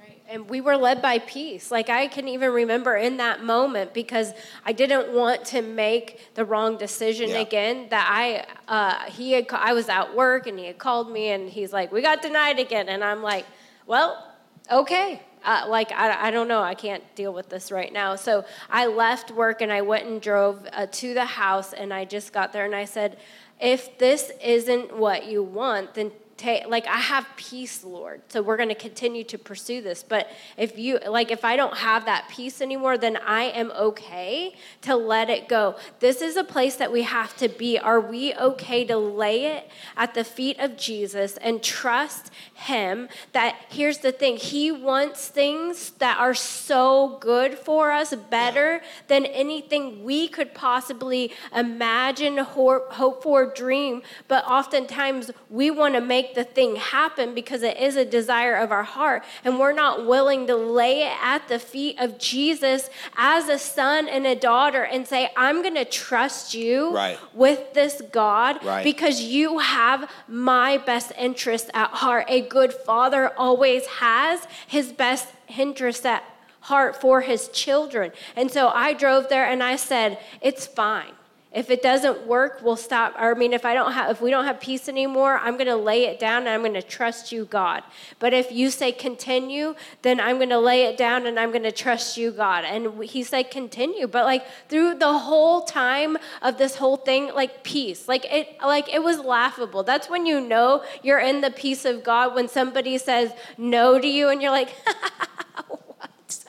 Right. 0.00 0.20
And 0.28 0.50
we 0.50 0.60
were 0.60 0.76
led 0.76 1.00
by 1.00 1.20
peace. 1.20 1.70
Like 1.70 1.88
I 1.88 2.08
can 2.08 2.26
even 2.26 2.50
remember 2.50 2.96
in 2.96 3.18
that 3.18 3.44
moment 3.44 3.94
because 3.94 4.32
I 4.66 4.72
didn't 4.72 5.14
want 5.14 5.44
to 5.44 5.62
make 5.62 6.34
the 6.34 6.44
wrong 6.44 6.76
decision 6.76 7.28
yeah. 7.28 7.38
again. 7.38 7.86
That 7.90 8.08
I, 8.10 8.44
uh, 8.66 9.08
he 9.12 9.30
had, 9.30 9.46
I 9.52 9.74
was 9.74 9.88
at 9.88 10.16
work 10.16 10.48
and 10.48 10.58
he 10.58 10.66
had 10.66 10.78
called 10.78 11.08
me 11.12 11.28
and 11.28 11.48
he's 11.48 11.72
like, 11.72 11.92
"We 11.92 12.02
got 12.02 12.20
denied 12.20 12.58
again," 12.58 12.88
and 12.88 13.04
I'm 13.04 13.22
like, 13.22 13.46
"Well, 13.86 14.26
okay." 14.72 15.22
Uh, 15.44 15.64
like 15.68 15.92
I, 15.92 16.28
I 16.28 16.30
don't 16.30 16.48
know 16.48 16.62
i 16.62 16.74
can't 16.74 17.02
deal 17.14 17.32
with 17.32 17.48
this 17.48 17.70
right 17.72 17.92
now. 17.92 18.16
So 18.16 18.44
i 18.68 18.86
left 18.86 19.30
work 19.30 19.60
and 19.62 19.72
i 19.72 19.80
went 19.80 20.06
and 20.06 20.20
drove 20.20 20.66
uh, 20.72 20.86
to 20.86 21.14
the 21.14 21.24
house 21.24 21.72
and 21.72 21.92
i 21.92 22.04
just 22.04 22.32
got 22.32 22.52
there 22.52 22.64
and 22.64 22.74
i 22.74 22.84
said 22.84 23.18
if 23.60 23.98
this 23.98 24.32
isn't 24.42 24.96
what 24.96 25.26
you 25.26 25.42
want 25.42 25.94
then 25.94 26.12
take 26.40 26.66
like 26.68 26.86
i 26.86 26.96
have 26.96 27.26
peace 27.36 27.84
lord. 27.84 28.22
So 28.28 28.40
we're 28.40 28.56
going 28.56 28.70
to 28.70 28.74
continue 28.74 29.24
to 29.24 29.36
pursue 29.36 29.82
this. 29.82 30.02
But 30.02 30.30
if 30.56 30.78
you 30.78 30.98
like 31.06 31.30
if 31.30 31.44
i 31.44 31.54
don't 31.54 31.76
have 31.76 32.06
that 32.06 32.28
peace 32.30 32.62
anymore 32.62 32.96
then 32.96 33.18
i 33.18 33.44
am 33.44 33.70
okay 33.72 34.54
to 34.82 34.96
let 34.96 35.28
it 35.28 35.48
go. 35.48 35.76
This 36.00 36.22
is 36.22 36.36
a 36.36 36.44
place 36.44 36.76
that 36.76 36.90
we 36.90 37.02
have 37.02 37.36
to 37.36 37.48
be. 37.48 37.78
Are 37.78 38.00
we 38.00 38.34
okay 38.34 38.84
to 38.86 38.96
lay 38.96 39.46
it 39.46 39.70
at 39.96 40.14
the 40.14 40.24
feet 40.24 40.58
of 40.58 40.76
jesus 40.76 41.36
and 41.36 41.62
trust 41.62 42.30
him? 42.54 43.08
That 43.32 43.56
here's 43.68 43.98
the 43.98 44.12
thing. 44.12 44.38
He 44.38 44.72
wants 44.72 45.28
things 45.28 45.90
that 45.98 46.18
are 46.18 46.34
so 46.34 47.18
good 47.20 47.58
for 47.58 47.92
us 47.92 48.14
better 48.30 48.80
than 49.08 49.26
anything 49.26 50.04
we 50.04 50.26
could 50.28 50.54
possibly 50.54 51.32
imagine 51.54 52.38
hope 52.38 53.22
for 53.22 53.52
dream. 53.52 54.02
But 54.26 54.46
oftentimes 54.46 55.30
we 55.50 55.70
want 55.70 55.94
to 55.94 56.00
make 56.00 56.29
the 56.34 56.44
thing 56.44 56.76
happen 56.76 57.34
because 57.34 57.62
it 57.62 57.76
is 57.76 57.96
a 57.96 58.04
desire 58.04 58.56
of 58.56 58.72
our 58.72 58.82
heart. 58.82 59.22
And 59.44 59.58
we're 59.58 59.72
not 59.72 60.06
willing 60.06 60.46
to 60.46 60.56
lay 60.56 61.02
it 61.02 61.16
at 61.22 61.48
the 61.48 61.58
feet 61.58 61.98
of 61.98 62.18
Jesus 62.18 62.90
as 63.16 63.48
a 63.48 63.58
son 63.58 64.08
and 64.08 64.26
a 64.26 64.34
daughter 64.34 64.82
and 64.82 65.06
say, 65.06 65.30
I'm 65.36 65.62
going 65.62 65.74
to 65.74 65.84
trust 65.84 66.54
you 66.54 66.94
right. 66.94 67.18
with 67.34 67.74
this 67.74 68.02
God 68.12 68.64
right. 68.64 68.84
because 68.84 69.20
you 69.20 69.58
have 69.58 70.10
my 70.28 70.78
best 70.78 71.12
interest 71.18 71.70
at 71.74 71.90
heart. 71.90 72.26
A 72.28 72.42
good 72.42 72.72
father 72.72 73.32
always 73.38 73.86
has 73.86 74.46
his 74.66 74.92
best 74.92 75.28
interest 75.48 76.06
at 76.06 76.24
heart 76.60 77.00
for 77.00 77.22
his 77.22 77.48
children. 77.48 78.12
And 78.36 78.50
so 78.50 78.68
I 78.68 78.92
drove 78.92 79.28
there 79.28 79.46
and 79.46 79.62
I 79.62 79.76
said, 79.76 80.18
It's 80.40 80.66
fine. 80.66 81.12
If 81.52 81.68
it 81.68 81.82
doesn't 81.82 82.28
work, 82.28 82.60
we'll 82.62 82.76
stop. 82.76 83.12
I 83.18 83.34
mean, 83.34 83.52
if 83.52 83.64
I 83.64 83.74
don't 83.74 83.90
have, 83.92 84.08
if 84.12 84.20
we 84.20 84.30
don't 84.30 84.44
have 84.44 84.60
peace 84.60 84.88
anymore, 84.88 85.36
I'm 85.36 85.54
going 85.54 85.66
to 85.66 85.74
lay 85.74 86.04
it 86.04 86.20
down 86.20 86.42
and 86.42 86.50
I'm 86.50 86.60
going 86.60 86.74
to 86.74 86.82
trust 86.82 87.32
you, 87.32 87.44
God. 87.44 87.82
But 88.20 88.32
if 88.32 88.52
you 88.52 88.70
say 88.70 88.92
continue, 88.92 89.74
then 90.02 90.20
I'm 90.20 90.36
going 90.36 90.50
to 90.50 90.60
lay 90.60 90.84
it 90.84 90.96
down 90.96 91.26
and 91.26 91.40
I'm 91.40 91.50
going 91.50 91.64
to 91.64 91.72
trust 91.72 92.16
you, 92.16 92.30
God. 92.30 92.64
And 92.64 93.02
he 93.02 93.24
said 93.24 93.50
continue, 93.50 94.06
but 94.06 94.26
like 94.26 94.44
through 94.68 94.94
the 94.94 95.18
whole 95.18 95.62
time 95.62 96.18
of 96.40 96.56
this 96.56 96.76
whole 96.76 96.96
thing, 96.96 97.34
like 97.34 97.64
peace, 97.64 98.06
like 98.06 98.24
it, 98.26 98.56
like 98.64 98.92
it 98.94 99.02
was 99.02 99.18
laughable. 99.18 99.82
That's 99.82 100.08
when 100.08 100.26
you 100.26 100.40
know 100.40 100.84
you're 101.02 101.18
in 101.18 101.40
the 101.40 101.50
peace 101.50 101.84
of 101.84 102.04
God 102.04 102.36
when 102.36 102.46
somebody 102.46 102.96
says 102.96 103.32
no 103.58 103.98
to 103.98 104.06
you 104.06 104.28
and 104.28 104.40
you're 104.40 104.52
like. 104.52 104.72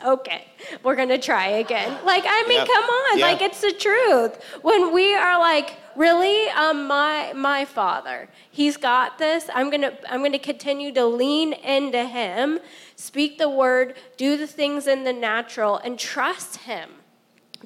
okay, 0.06 0.46
we're 0.84 0.96
gonna 0.96 1.18
try 1.18 1.48
again. 1.48 1.98
Like, 2.06 2.24
I 2.28 2.44
mean, 2.48 2.58
yep. 2.58 2.68
come 2.68 2.84
on, 2.84 3.18
yep. 3.18 3.32
like 3.32 3.42
it's 3.42 3.62
the 3.62 3.74
truth. 3.74 4.44
When 4.62 4.94
we 4.94 5.14
are 5.14 5.40
like, 5.40 5.78
really, 5.96 6.50
um, 6.50 6.88
my 6.88 7.34
my 7.34 7.66
father, 7.66 8.30
he's 8.50 8.78
got 8.78 9.18
this. 9.18 9.50
I'm 9.54 9.70
gonna 9.70 9.94
I'm 10.10 10.24
gonna 10.24 10.40
continue 10.40 10.92
to 10.94 11.06
lean 11.06 11.54
into 11.54 12.06
him, 12.06 12.60
speak 12.96 13.38
the 13.38 13.50
word, 13.50 13.96
do 14.18 14.38
the 14.38 14.48
things 14.48 14.88
in 14.88 15.04
the 15.04 15.14
natural, 15.14 15.78
and 15.78 15.98
trust 15.98 16.58
him. 16.58 16.90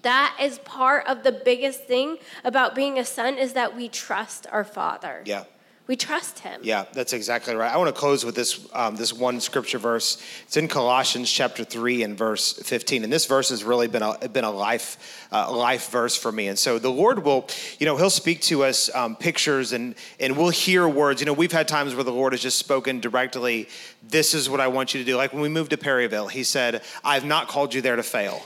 That 0.01 0.37
is 0.41 0.59
part 0.59 1.07
of 1.07 1.23
the 1.23 1.31
biggest 1.31 1.85
thing 1.85 2.17
about 2.43 2.75
being 2.75 2.99
a 2.99 3.05
son 3.05 3.37
is 3.37 3.53
that 3.53 3.75
we 3.75 3.87
trust 3.89 4.45
our 4.51 4.63
father. 4.63 5.23
Yeah. 5.25 5.45
We 5.87 5.95
trust 5.95 6.39
him. 6.39 6.61
Yeah, 6.63 6.85
that's 6.93 7.13
exactly 7.13 7.53
right. 7.53 7.71
I 7.71 7.77
want 7.77 7.93
to 7.93 7.99
close 7.99 8.25
with 8.25 8.33
this 8.33 8.67
um, 8.73 8.95
this 8.95 9.13
one 9.13 9.39
scripture 9.39 9.77
verse. 9.77 10.17
It's 10.47 10.57
in 10.57 10.67
Colossians 10.67 11.31
chapter 11.31 11.63
three 11.63 12.01
and 12.01 12.17
verse 12.17 12.53
fifteen, 12.53 13.03
and 13.03 13.13
this 13.13 13.27
verse 13.27 13.49
has 13.49 13.63
really 13.63 13.87
been 13.87 14.01
a 14.01 14.27
been 14.29 14.45
a 14.45 14.49
life 14.49 15.27
uh, 15.31 15.51
life 15.55 15.91
verse 15.91 16.15
for 16.15 16.31
me. 16.31 16.47
And 16.47 16.57
so 16.57 16.79
the 16.79 16.89
Lord 16.89 17.23
will, 17.23 17.47
you 17.77 17.85
know, 17.85 17.97
He'll 17.97 18.09
speak 18.09 18.41
to 18.43 18.63
us 18.63 18.89
um, 18.95 19.15
pictures 19.15 19.73
and 19.73 19.93
and 20.19 20.35
we'll 20.35 20.49
hear 20.49 20.87
words. 20.87 21.21
You 21.21 21.27
know, 21.27 21.33
we've 21.33 21.51
had 21.51 21.67
times 21.67 21.93
where 21.93 22.03
the 22.03 22.11
Lord 22.11 22.33
has 22.33 22.41
just 22.41 22.57
spoken 22.57 22.99
directly. 22.99 23.69
This 24.01 24.33
is 24.33 24.49
what 24.49 24.59
I 24.59 24.69
want 24.69 24.95
you 24.95 25.01
to 25.01 25.05
do. 25.05 25.17
Like 25.17 25.33
when 25.33 25.43
we 25.43 25.49
moved 25.49 25.69
to 25.69 25.77
Perryville, 25.77 26.29
He 26.29 26.43
said, 26.43 26.81
"I've 27.03 27.25
not 27.25 27.47
called 27.47 27.75
you 27.75 27.81
there 27.81 27.95
to 27.95 28.03
fail." 28.03 28.41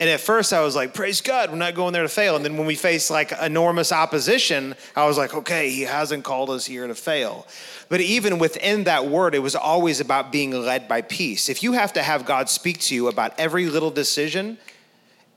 And 0.00 0.08
at 0.08 0.18
first 0.18 0.54
I 0.54 0.62
was 0.62 0.74
like, 0.74 0.94
praise 0.94 1.20
God, 1.20 1.50
we're 1.50 1.56
not 1.56 1.74
going 1.74 1.92
there 1.92 2.02
to 2.02 2.08
fail. 2.08 2.34
And 2.34 2.42
then 2.42 2.56
when 2.56 2.66
we 2.66 2.74
faced 2.74 3.10
like 3.10 3.32
enormous 3.40 3.92
opposition, 3.92 4.74
I 4.96 5.06
was 5.06 5.18
like, 5.18 5.34
okay, 5.34 5.68
he 5.68 5.82
hasn't 5.82 6.24
called 6.24 6.48
us 6.48 6.64
here 6.64 6.86
to 6.86 6.94
fail. 6.94 7.46
But 7.90 8.00
even 8.00 8.38
within 8.38 8.84
that 8.84 9.06
word, 9.06 9.34
it 9.34 9.40
was 9.40 9.54
always 9.54 10.00
about 10.00 10.32
being 10.32 10.52
led 10.52 10.88
by 10.88 11.02
peace. 11.02 11.50
If 11.50 11.62
you 11.62 11.72
have 11.72 11.92
to 11.92 12.02
have 12.02 12.24
God 12.24 12.48
speak 12.48 12.80
to 12.80 12.94
you 12.94 13.08
about 13.08 13.38
every 13.38 13.66
little 13.66 13.90
decision 13.90 14.56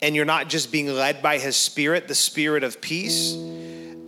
and 0.01 0.15
you're 0.15 0.23
not 0.23 0.47
just 0.47 0.71
being 0.71 0.87
led 0.87 1.21
by 1.21 1.39
his 1.39 1.57
spirit, 1.57 2.07
the 2.07 2.15
spirit 2.15 2.63
of 2.63 2.79
peace, 2.79 3.35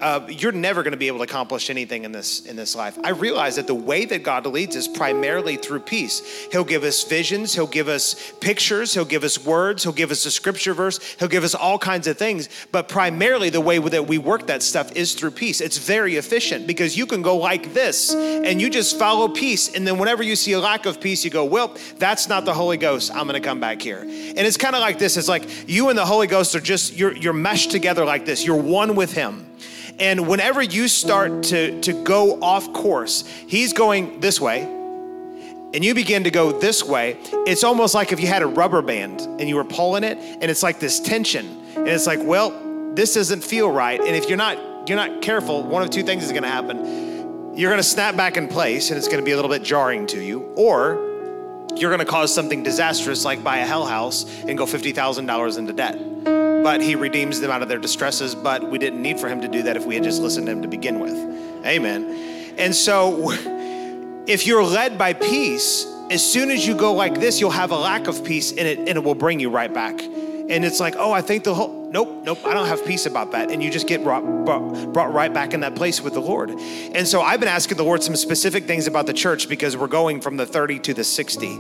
uh, 0.02 0.28
you're 0.28 0.52
never 0.52 0.84
going 0.84 0.92
to 0.92 0.98
be 0.98 1.08
able 1.08 1.20
to 1.20 1.24
accomplish 1.24 1.70
anything 1.70 2.04
in 2.04 2.12
this 2.12 2.46
in 2.46 2.56
this 2.56 2.76
life. 2.76 2.98
I 3.04 3.12
realize 3.12 3.56
that 3.56 3.68
the 3.68 3.76
way 3.76 4.04
that 4.06 4.24
God 4.24 4.46
leads 4.46 4.76
is 4.76 4.88
primarily 4.88 5.56
through 5.56 5.80
peace. 5.82 6.48
He'll 6.52 6.66
give 6.66 6.84
us 6.84 7.04
visions, 7.04 7.54
he'll 7.54 7.66
give 7.66 7.88
us 7.88 8.34
pictures, 8.42 8.94
he'll 8.94 9.06
give 9.06 9.24
us 9.24 9.44
words, 9.44 9.84
he'll 9.84 9.94
give 9.94 10.12
us 10.12 10.26
a 10.26 10.32
scripture 10.32 10.74
verse, 10.74 11.00
he'll 11.18 11.30
give 11.30 11.46
us 11.46 11.56
all 11.56 11.80
kinds 11.80 12.08
of 12.08 12.18
things. 12.18 12.50
But 12.72 12.90
primarily, 12.90 13.50
the 13.50 13.62
way 13.62 13.80
that 13.80 14.06
we 14.06 14.18
work 14.18 14.48
that 14.48 14.64
stuff 14.64 14.92
is 14.96 15.14
through 15.14 15.32
peace. 15.32 15.62
It's 15.62 15.78
very 15.78 16.18
efficient 16.18 16.68
because 16.68 16.98
you 16.98 17.06
can 17.06 17.22
go 17.22 17.38
like 17.38 17.74
this 17.74 18.14
and 18.14 18.60
you 18.62 18.70
just 18.70 19.00
follow 19.00 19.30
peace, 19.30 19.74
and 19.74 19.88
then 19.88 19.98
whenever 19.98 20.24
you 20.24 20.36
see 20.36 20.52
a 20.54 20.60
lack 20.60 20.86
of 20.86 21.00
peace, 21.00 21.24
you 21.24 21.32
go, 21.32 21.46
"Well, 21.46 21.76
that's 21.98 22.28
not 22.28 22.44
the 22.44 22.54
Holy 22.54 22.78
Ghost. 22.78 23.12
I'm 23.12 23.28
going 23.28 23.42
to 23.42 23.48
come 23.48 23.62
back 23.62 23.82
here." 23.82 24.00
And 24.02 24.40
it's 24.40 24.58
kind 24.58 24.76
of 24.76 24.82
like 24.82 25.00
this. 25.00 25.16
It's 25.16 25.30
like 25.30 25.70
you 25.70 25.88
and 25.88 25.98
the 25.98 26.06
Holy 26.06 26.28
Ghost 26.28 26.54
are 26.54 26.60
just 26.60 26.98
you're 26.98 27.16
you're 27.16 27.34
meshed 27.34 27.72
together 27.72 28.04
like 28.04 28.26
this. 28.26 28.46
You're 28.46 28.62
one 28.62 28.96
with 28.96 29.14
Him. 29.14 29.46
And 30.00 30.28
whenever 30.28 30.62
you 30.62 30.88
start 30.88 31.44
to, 31.44 31.80
to 31.82 32.04
go 32.04 32.42
off 32.42 32.72
course, 32.74 33.26
he's 33.48 33.74
going 33.74 34.20
this 34.20 34.42
way. 34.42 34.64
and 35.76 35.84
you 35.84 35.94
begin 35.94 36.24
to 36.24 36.32
go 36.32 36.58
this 36.58 36.86
way, 36.86 37.18
it's 37.46 37.66
almost 37.66 37.94
like 37.94 38.14
if 38.14 38.20
you 38.22 38.28
had 38.28 38.42
a 38.42 38.48
rubber 38.48 38.82
band 38.82 39.20
and 39.22 39.50
you 39.50 39.56
were 39.56 39.66
pulling 39.66 40.06
it, 40.06 40.18
and 40.18 40.44
it's 40.44 40.64
like 40.64 40.80
this 40.80 41.02
tension. 41.02 41.46
And 41.76 41.90
it's 41.90 42.08
like, 42.08 42.20
well, 42.24 42.94
this 42.94 43.14
doesn't 43.16 43.44
feel 43.44 43.70
right. 43.70 44.00
And 44.00 44.16
if 44.16 44.30
you're 44.30 44.38
not 44.38 44.58
you're 44.88 44.96
not 44.96 45.22
careful, 45.22 45.64
one 45.64 45.82
of 45.82 45.90
two 45.90 46.04
things 46.04 46.24
is 46.24 46.32
gonna 46.32 46.48
happen. 46.48 47.58
You're 47.58 47.72
gonna 47.72 47.84
snap 47.84 48.16
back 48.16 48.38
in 48.38 48.48
place 48.48 48.90
and 48.90 48.98
it's 48.98 49.08
gonna 49.10 49.24
be 49.24 49.32
a 49.32 49.36
little 49.36 49.50
bit 49.52 49.64
jarring 49.64 50.08
to 50.08 50.22
you, 50.24 50.54
or 50.56 51.15
you're 51.78 51.92
gonna 51.92 52.06
cause 52.06 52.34
something 52.34 52.64
disastrous 52.64 53.26
like 53.26 53.44
buy 53.44 53.58
a 53.58 53.66
hell 53.66 53.86
house 53.86 54.26
and 54.48 54.58
go 54.58 54.66
$50,000 54.66 55.58
into 55.58 55.74
debt. 55.74 55.98
But 56.64 56.82
he 56.82 56.96
redeems 56.96 57.40
them 57.40 57.52
out 57.52 57.62
of 57.62 57.70
their 57.70 57.78
distresses, 57.78 58.34
but 58.34 58.70
we 58.70 58.78
didn't 58.78 59.02
need 59.02 59.20
for 59.20 59.28
him 59.28 59.42
to 59.42 59.48
do 59.48 59.64
that 59.64 59.78
if 59.78 59.86
we 59.86 59.96
had 59.96 60.04
just 60.04 60.22
listened 60.22 60.48
to 60.48 60.52
him 60.52 60.62
to 60.64 60.68
begin 60.68 61.00
with. 61.00 61.14
Amen. 61.66 62.54
And 62.58 62.74
so 62.74 63.32
if 64.28 64.48
you're 64.48 64.64
led 64.64 64.98
by 64.98 65.14
peace, 65.14 65.86
as 66.10 66.24
soon 66.24 66.52
as 66.52 66.66
you 66.66 66.76
go 66.76 66.94
like 66.94 67.20
this, 67.20 67.40
you'll 67.40 67.52
have 67.52 67.72
a 67.72 67.78
lack 67.78 68.08
of 68.08 68.24
peace 68.24 68.52
and 68.52 68.62
it, 68.62 68.80
and 68.80 68.90
it 68.90 69.04
will 69.04 69.16
bring 69.16 69.40
you 69.40 69.50
right 69.50 69.74
back. 69.74 70.00
And 70.48 70.64
it's 70.64 70.80
like, 70.80 70.96
oh, 70.98 71.12
I 71.12 71.22
think 71.22 71.44
the 71.44 71.54
whole, 71.56 71.90
nope, 71.92 72.24
nope, 72.24 72.40
I 72.46 72.54
don't 72.54 72.68
have 72.68 72.86
peace 72.86 73.06
about 73.06 73.32
that. 73.32 73.52
And 73.52 73.64
you 73.64 73.72
just 73.72 73.88
get 73.88 74.04
brought, 74.04 74.24
brought, 74.46 74.94
brought 74.94 75.14
right 75.14 75.34
back 75.34 75.54
in 75.54 75.62
that 75.62 75.76
place 75.76 76.02
with 76.02 76.14
the 76.14 76.22
Lord. 76.22 76.52
And 76.52 77.08
so 77.08 77.22
I've 77.22 77.40
been 77.40 77.50
asking 77.50 77.78
the 77.78 77.84
Lord 77.84 78.04
some 78.04 78.16
specific 78.16 78.66
things 78.66 78.86
about 78.86 79.08
the 79.08 79.14
church 79.14 79.50
because 79.50 79.76
we're 79.76 79.88
going 79.88 80.22
from 80.22 80.38
the 80.38 80.46
30 80.46 80.80
to 80.80 80.94
the 80.94 81.04
60 81.04 81.60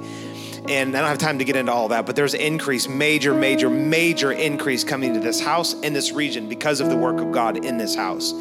and 0.68 0.98
I 0.98 1.02
don't 1.02 1.10
have 1.10 1.20
time 1.20 1.38
to 1.40 1.46
get 1.46 1.56
into 1.56 1.72
all 1.72 1.90
that, 1.90 2.06
but 2.08 2.16
there's 2.16 2.34
increase, 2.34 2.88
major, 2.88 3.34
major, 3.34 3.70
major 3.70 4.32
increase 4.32 4.84
coming 4.84 5.14
to 5.14 5.20
this 5.20 5.40
house 5.40 5.74
in 5.74 5.94
this 5.94 6.12
region 6.12 6.50
because 6.50 6.80
of 6.80 6.90
the 6.90 6.98
work 6.98 7.20
of 7.20 7.32
God 7.32 7.64
in 7.64 7.78
this 7.78 7.96
house. 7.96 8.34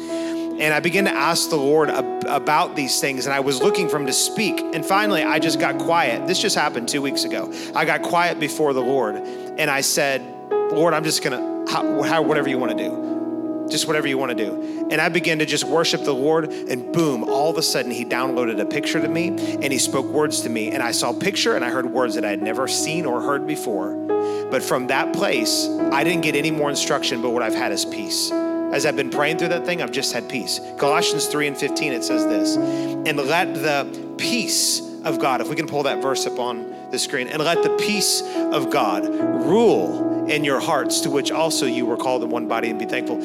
And 0.59 0.73
I 0.73 0.79
began 0.79 1.05
to 1.05 1.11
ask 1.11 1.49
the 1.49 1.57
Lord 1.57 1.89
ab- 1.89 2.25
about 2.27 2.75
these 2.75 3.01
things, 3.01 3.25
and 3.25 3.33
I 3.33 3.41
was 3.41 3.61
looking 3.61 3.89
for 3.89 3.97
Him 3.97 4.05
to 4.05 4.13
speak. 4.13 4.59
And 4.59 4.85
finally, 4.85 5.23
I 5.23 5.39
just 5.39 5.59
got 5.59 5.77
quiet. 5.77 6.27
This 6.27 6.39
just 6.41 6.55
happened 6.55 6.87
two 6.87 7.01
weeks 7.01 7.23
ago. 7.23 7.51
I 7.75 7.85
got 7.85 8.01
quiet 8.01 8.39
before 8.39 8.73
the 8.73 8.81
Lord, 8.81 9.15
and 9.15 9.69
I 9.69 9.81
said, 9.81 10.21
Lord, 10.71 10.93
I'm 10.93 11.03
just 11.03 11.23
gonna, 11.23 11.65
how, 11.69 12.03
how 12.03 12.21
whatever 12.21 12.49
you 12.49 12.57
wanna 12.57 12.75
do 12.75 13.05
just 13.69 13.87
whatever 13.87 14.07
you 14.07 14.17
want 14.17 14.29
to 14.29 14.35
do. 14.35 14.87
And 14.91 15.01
I 15.01 15.09
began 15.09 15.39
to 15.39 15.45
just 15.45 15.63
worship 15.63 16.03
the 16.03 16.13
Lord, 16.13 16.51
and 16.51 16.93
boom, 16.93 17.23
all 17.23 17.49
of 17.49 17.57
a 17.57 17.61
sudden 17.61 17.91
he 17.91 18.05
downloaded 18.05 18.59
a 18.59 18.65
picture 18.65 19.01
to 19.01 19.07
me 19.07 19.29
and 19.29 19.65
he 19.65 19.79
spoke 19.79 20.05
words 20.05 20.41
to 20.41 20.49
me. 20.49 20.71
And 20.71 20.83
I 20.83 20.91
saw 20.91 21.11
a 21.11 21.19
picture 21.19 21.55
and 21.55 21.65
I 21.65 21.69
heard 21.69 21.85
words 21.85 22.15
that 22.15 22.25
I 22.25 22.29
had 22.29 22.41
never 22.41 22.67
seen 22.67 23.05
or 23.05 23.21
heard 23.21 23.47
before. 23.47 23.95
But 24.51 24.61
from 24.61 24.87
that 24.87 25.13
place, 25.13 25.67
I 25.91 26.03
didn't 26.03 26.21
get 26.21 26.35
any 26.35 26.51
more 26.51 26.69
instruction, 26.69 27.21
but 27.21 27.31
what 27.31 27.41
I've 27.41 27.55
had 27.55 27.71
is 27.71 27.85
peace. 27.85 28.31
As 28.75 28.85
I've 28.85 28.97
been 28.97 29.09
praying 29.09 29.37
through 29.37 29.47
that 29.47 29.65
thing, 29.65 29.81
I've 29.81 29.93
just 29.93 30.11
had 30.11 30.27
peace. 30.27 30.59
Colossians 30.77 31.27
3 31.27 31.47
and 31.47 31.57
15, 31.57 31.93
it 31.93 32.03
says 32.03 32.25
this, 32.25 32.57
and 32.57 33.15
let 33.15 33.53
the 33.53 34.15
peace 34.17 34.81
of 35.05 35.17
God, 35.17 35.39
if 35.39 35.47
we 35.47 35.55
can 35.55 35.65
pull 35.65 35.83
that 35.83 36.01
verse 36.01 36.27
up 36.27 36.39
on 36.39 36.75
the 36.91 36.99
screen, 36.99 37.29
and 37.29 37.41
let 37.41 37.63
the 37.63 37.69
peace 37.77 38.21
of 38.21 38.69
God 38.69 39.07
rule 39.07 40.27
in 40.29 40.43
your 40.43 40.59
hearts, 40.59 40.99
to 41.01 41.09
which 41.09 41.31
also 41.31 41.65
you 41.65 41.85
were 41.85 41.95
called 41.95 42.21
in 42.23 42.29
one 42.29 42.49
body, 42.49 42.69
and 42.69 42.77
be 42.77 42.83
thankful. 42.83 43.15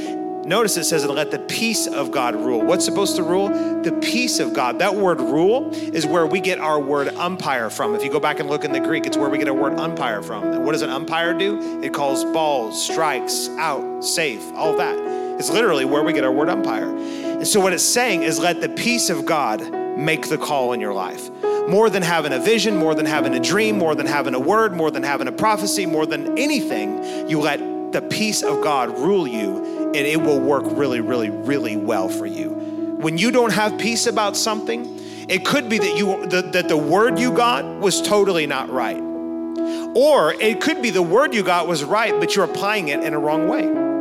Notice 0.46 0.76
it 0.76 0.84
says, 0.84 1.02
and 1.02 1.12
let 1.12 1.32
the 1.32 1.40
peace 1.40 1.88
of 1.88 2.12
God 2.12 2.36
rule. 2.36 2.62
What's 2.62 2.84
supposed 2.84 3.16
to 3.16 3.24
rule? 3.24 3.48
The 3.82 3.98
peace 4.00 4.38
of 4.38 4.54
God. 4.54 4.78
That 4.78 4.94
word 4.94 5.20
rule 5.20 5.74
is 5.74 6.06
where 6.06 6.28
we 6.28 6.40
get 6.40 6.60
our 6.60 6.78
word 6.78 7.08
umpire 7.16 7.70
from. 7.70 7.96
If 7.96 8.04
you 8.04 8.12
go 8.12 8.20
back 8.20 8.38
and 8.38 8.48
look 8.48 8.64
in 8.64 8.70
the 8.70 8.78
Greek, 8.78 9.04
it's 9.04 9.16
where 9.16 9.28
we 9.28 9.38
get 9.38 9.48
our 9.48 9.54
word 9.54 9.80
umpire 9.80 10.22
from. 10.22 10.44
And 10.44 10.64
what 10.64 10.72
does 10.72 10.82
an 10.82 10.90
umpire 10.90 11.34
do? 11.34 11.82
It 11.82 11.92
calls 11.92 12.24
balls, 12.24 12.80
strikes, 12.80 13.48
out, 13.58 14.04
safe, 14.04 14.52
all 14.54 14.76
that. 14.76 15.19
It's 15.40 15.48
literally 15.48 15.86
where 15.86 16.02
we 16.02 16.12
get 16.12 16.22
our 16.22 16.30
word 16.30 16.50
umpire. 16.50 16.94
And 16.94 17.48
so 17.48 17.60
what 17.60 17.72
it's 17.72 17.82
saying 17.82 18.24
is 18.24 18.38
let 18.38 18.60
the 18.60 18.68
peace 18.68 19.08
of 19.08 19.24
God 19.24 19.62
make 19.96 20.28
the 20.28 20.36
call 20.36 20.74
in 20.74 20.80
your 20.80 20.92
life. 20.92 21.30
More 21.66 21.88
than 21.88 22.02
having 22.02 22.34
a 22.34 22.38
vision, 22.38 22.76
more 22.76 22.94
than 22.94 23.06
having 23.06 23.34
a 23.34 23.40
dream, 23.40 23.78
more 23.78 23.94
than 23.94 24.04
having 24.04 24.34
a 24.34 24.38
word, 24.38 24.74
more 24.74 24.90
than 24.90 25.02
having 25.02 25.28
a 25.28 25.32
prophecy, 25.32 25.86
more 25.86 26.04
than 26.04 26.36
anything, 26.38 27.26
you 27.26 27.40
let 27.40 27.58
the 27.92 28.02
peace 28.02 28.42
of 28.42 28.62
God 28.62 28.98
rule 28.98 29.26
you 29.26 29.64
and 29.94 29.96
it 29.96 30.20
will 30.20 30.38
work 30.38 30.64
really, 30.66 31.00
really, 31.00 31.30
really 31.30 31.78
well 31.78 32.10
for 32.10 32.26
you. 32.26 32.50
When 33.00 33.16
you 33.16 33.30
don't 33.30 33.54
have 33.54 33.78
peace 33.78 34.06
about 34.06 34.36
something, 34.36 35.00
it 35.26 35.46
could 35.46 35.70
be 35.70 35.78
that 35.78 35.96
you 35.96 36.26
that 36.26 36.68
the 36.68 36.76
word 36.76 37.18
you 37.18 37.34
got 37.34 37.64
was 37.80 38.02
totally 38.02 38.46
not 38.46 38.68
right. 38.68 39.00
Or 39.96 40.34
it 40.34 40.60
could 40.60 40.82
be 40.82 40.90
the 40.90 41.00
word 41.00 41.32
you 41.32 41.42
got 41.42 41.66
was 41.66 41.82
right, 41.82 42.12
but 42.20 42.36
you're 42.36 42.44
applying 42.44 42.88
it 42.88 43.02
in 43.02 43.14
a 43.14 43.18
wrong 43.18 43.48
way. 43.48 43.99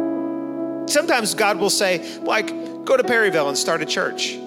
Sometimes 0.89 1.33
God 1.33 1.57
will 1.57 1.69
say, 1.69 2.19
like, 2.19 2.47
go 2.85 2.97
to 2.97 3.03
Perryville 3.03 3.49
and 3.49 3.57
start 3.57 3.81
a 3.81 3.85
church. 3.85 4.37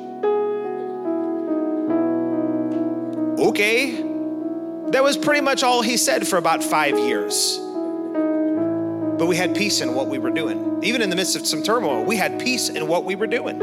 Okay. 3.38 4.02
That 4.90 5.02
was 5.02 5.16
pretty 5.16 5.40
much 5.40 5.62
all 5.62 5.82
he 5.82 5.96
said 5.96 6.26
for 6.28 6.36
about 6.36 6.62
five 6.62 6.98
years. 6.98 7.58
But 9.18 9.26
we 9.26 9.36
had 9.36 9.54
peace 9.54 9.80
in 9.80 9.94
what 9.94 10.08
we 10.08 10.18
were 10.18 10.30
doing. 10.30 10.80
Even 10.82 11.00
in 11.00 11.10
the 11.10 11.16
midst 11.16 11.36
of 11.36 11.46
some 11.46 11.62
turmoil, 11.62 12.04
we 12.04 12.16
had 12.16 12.40
peace 12.40 12.68
in 12.68 12.88
what 12.88 13.04
we 13.04 13.14
were 13.14 13.26
doing. 13.26 13.58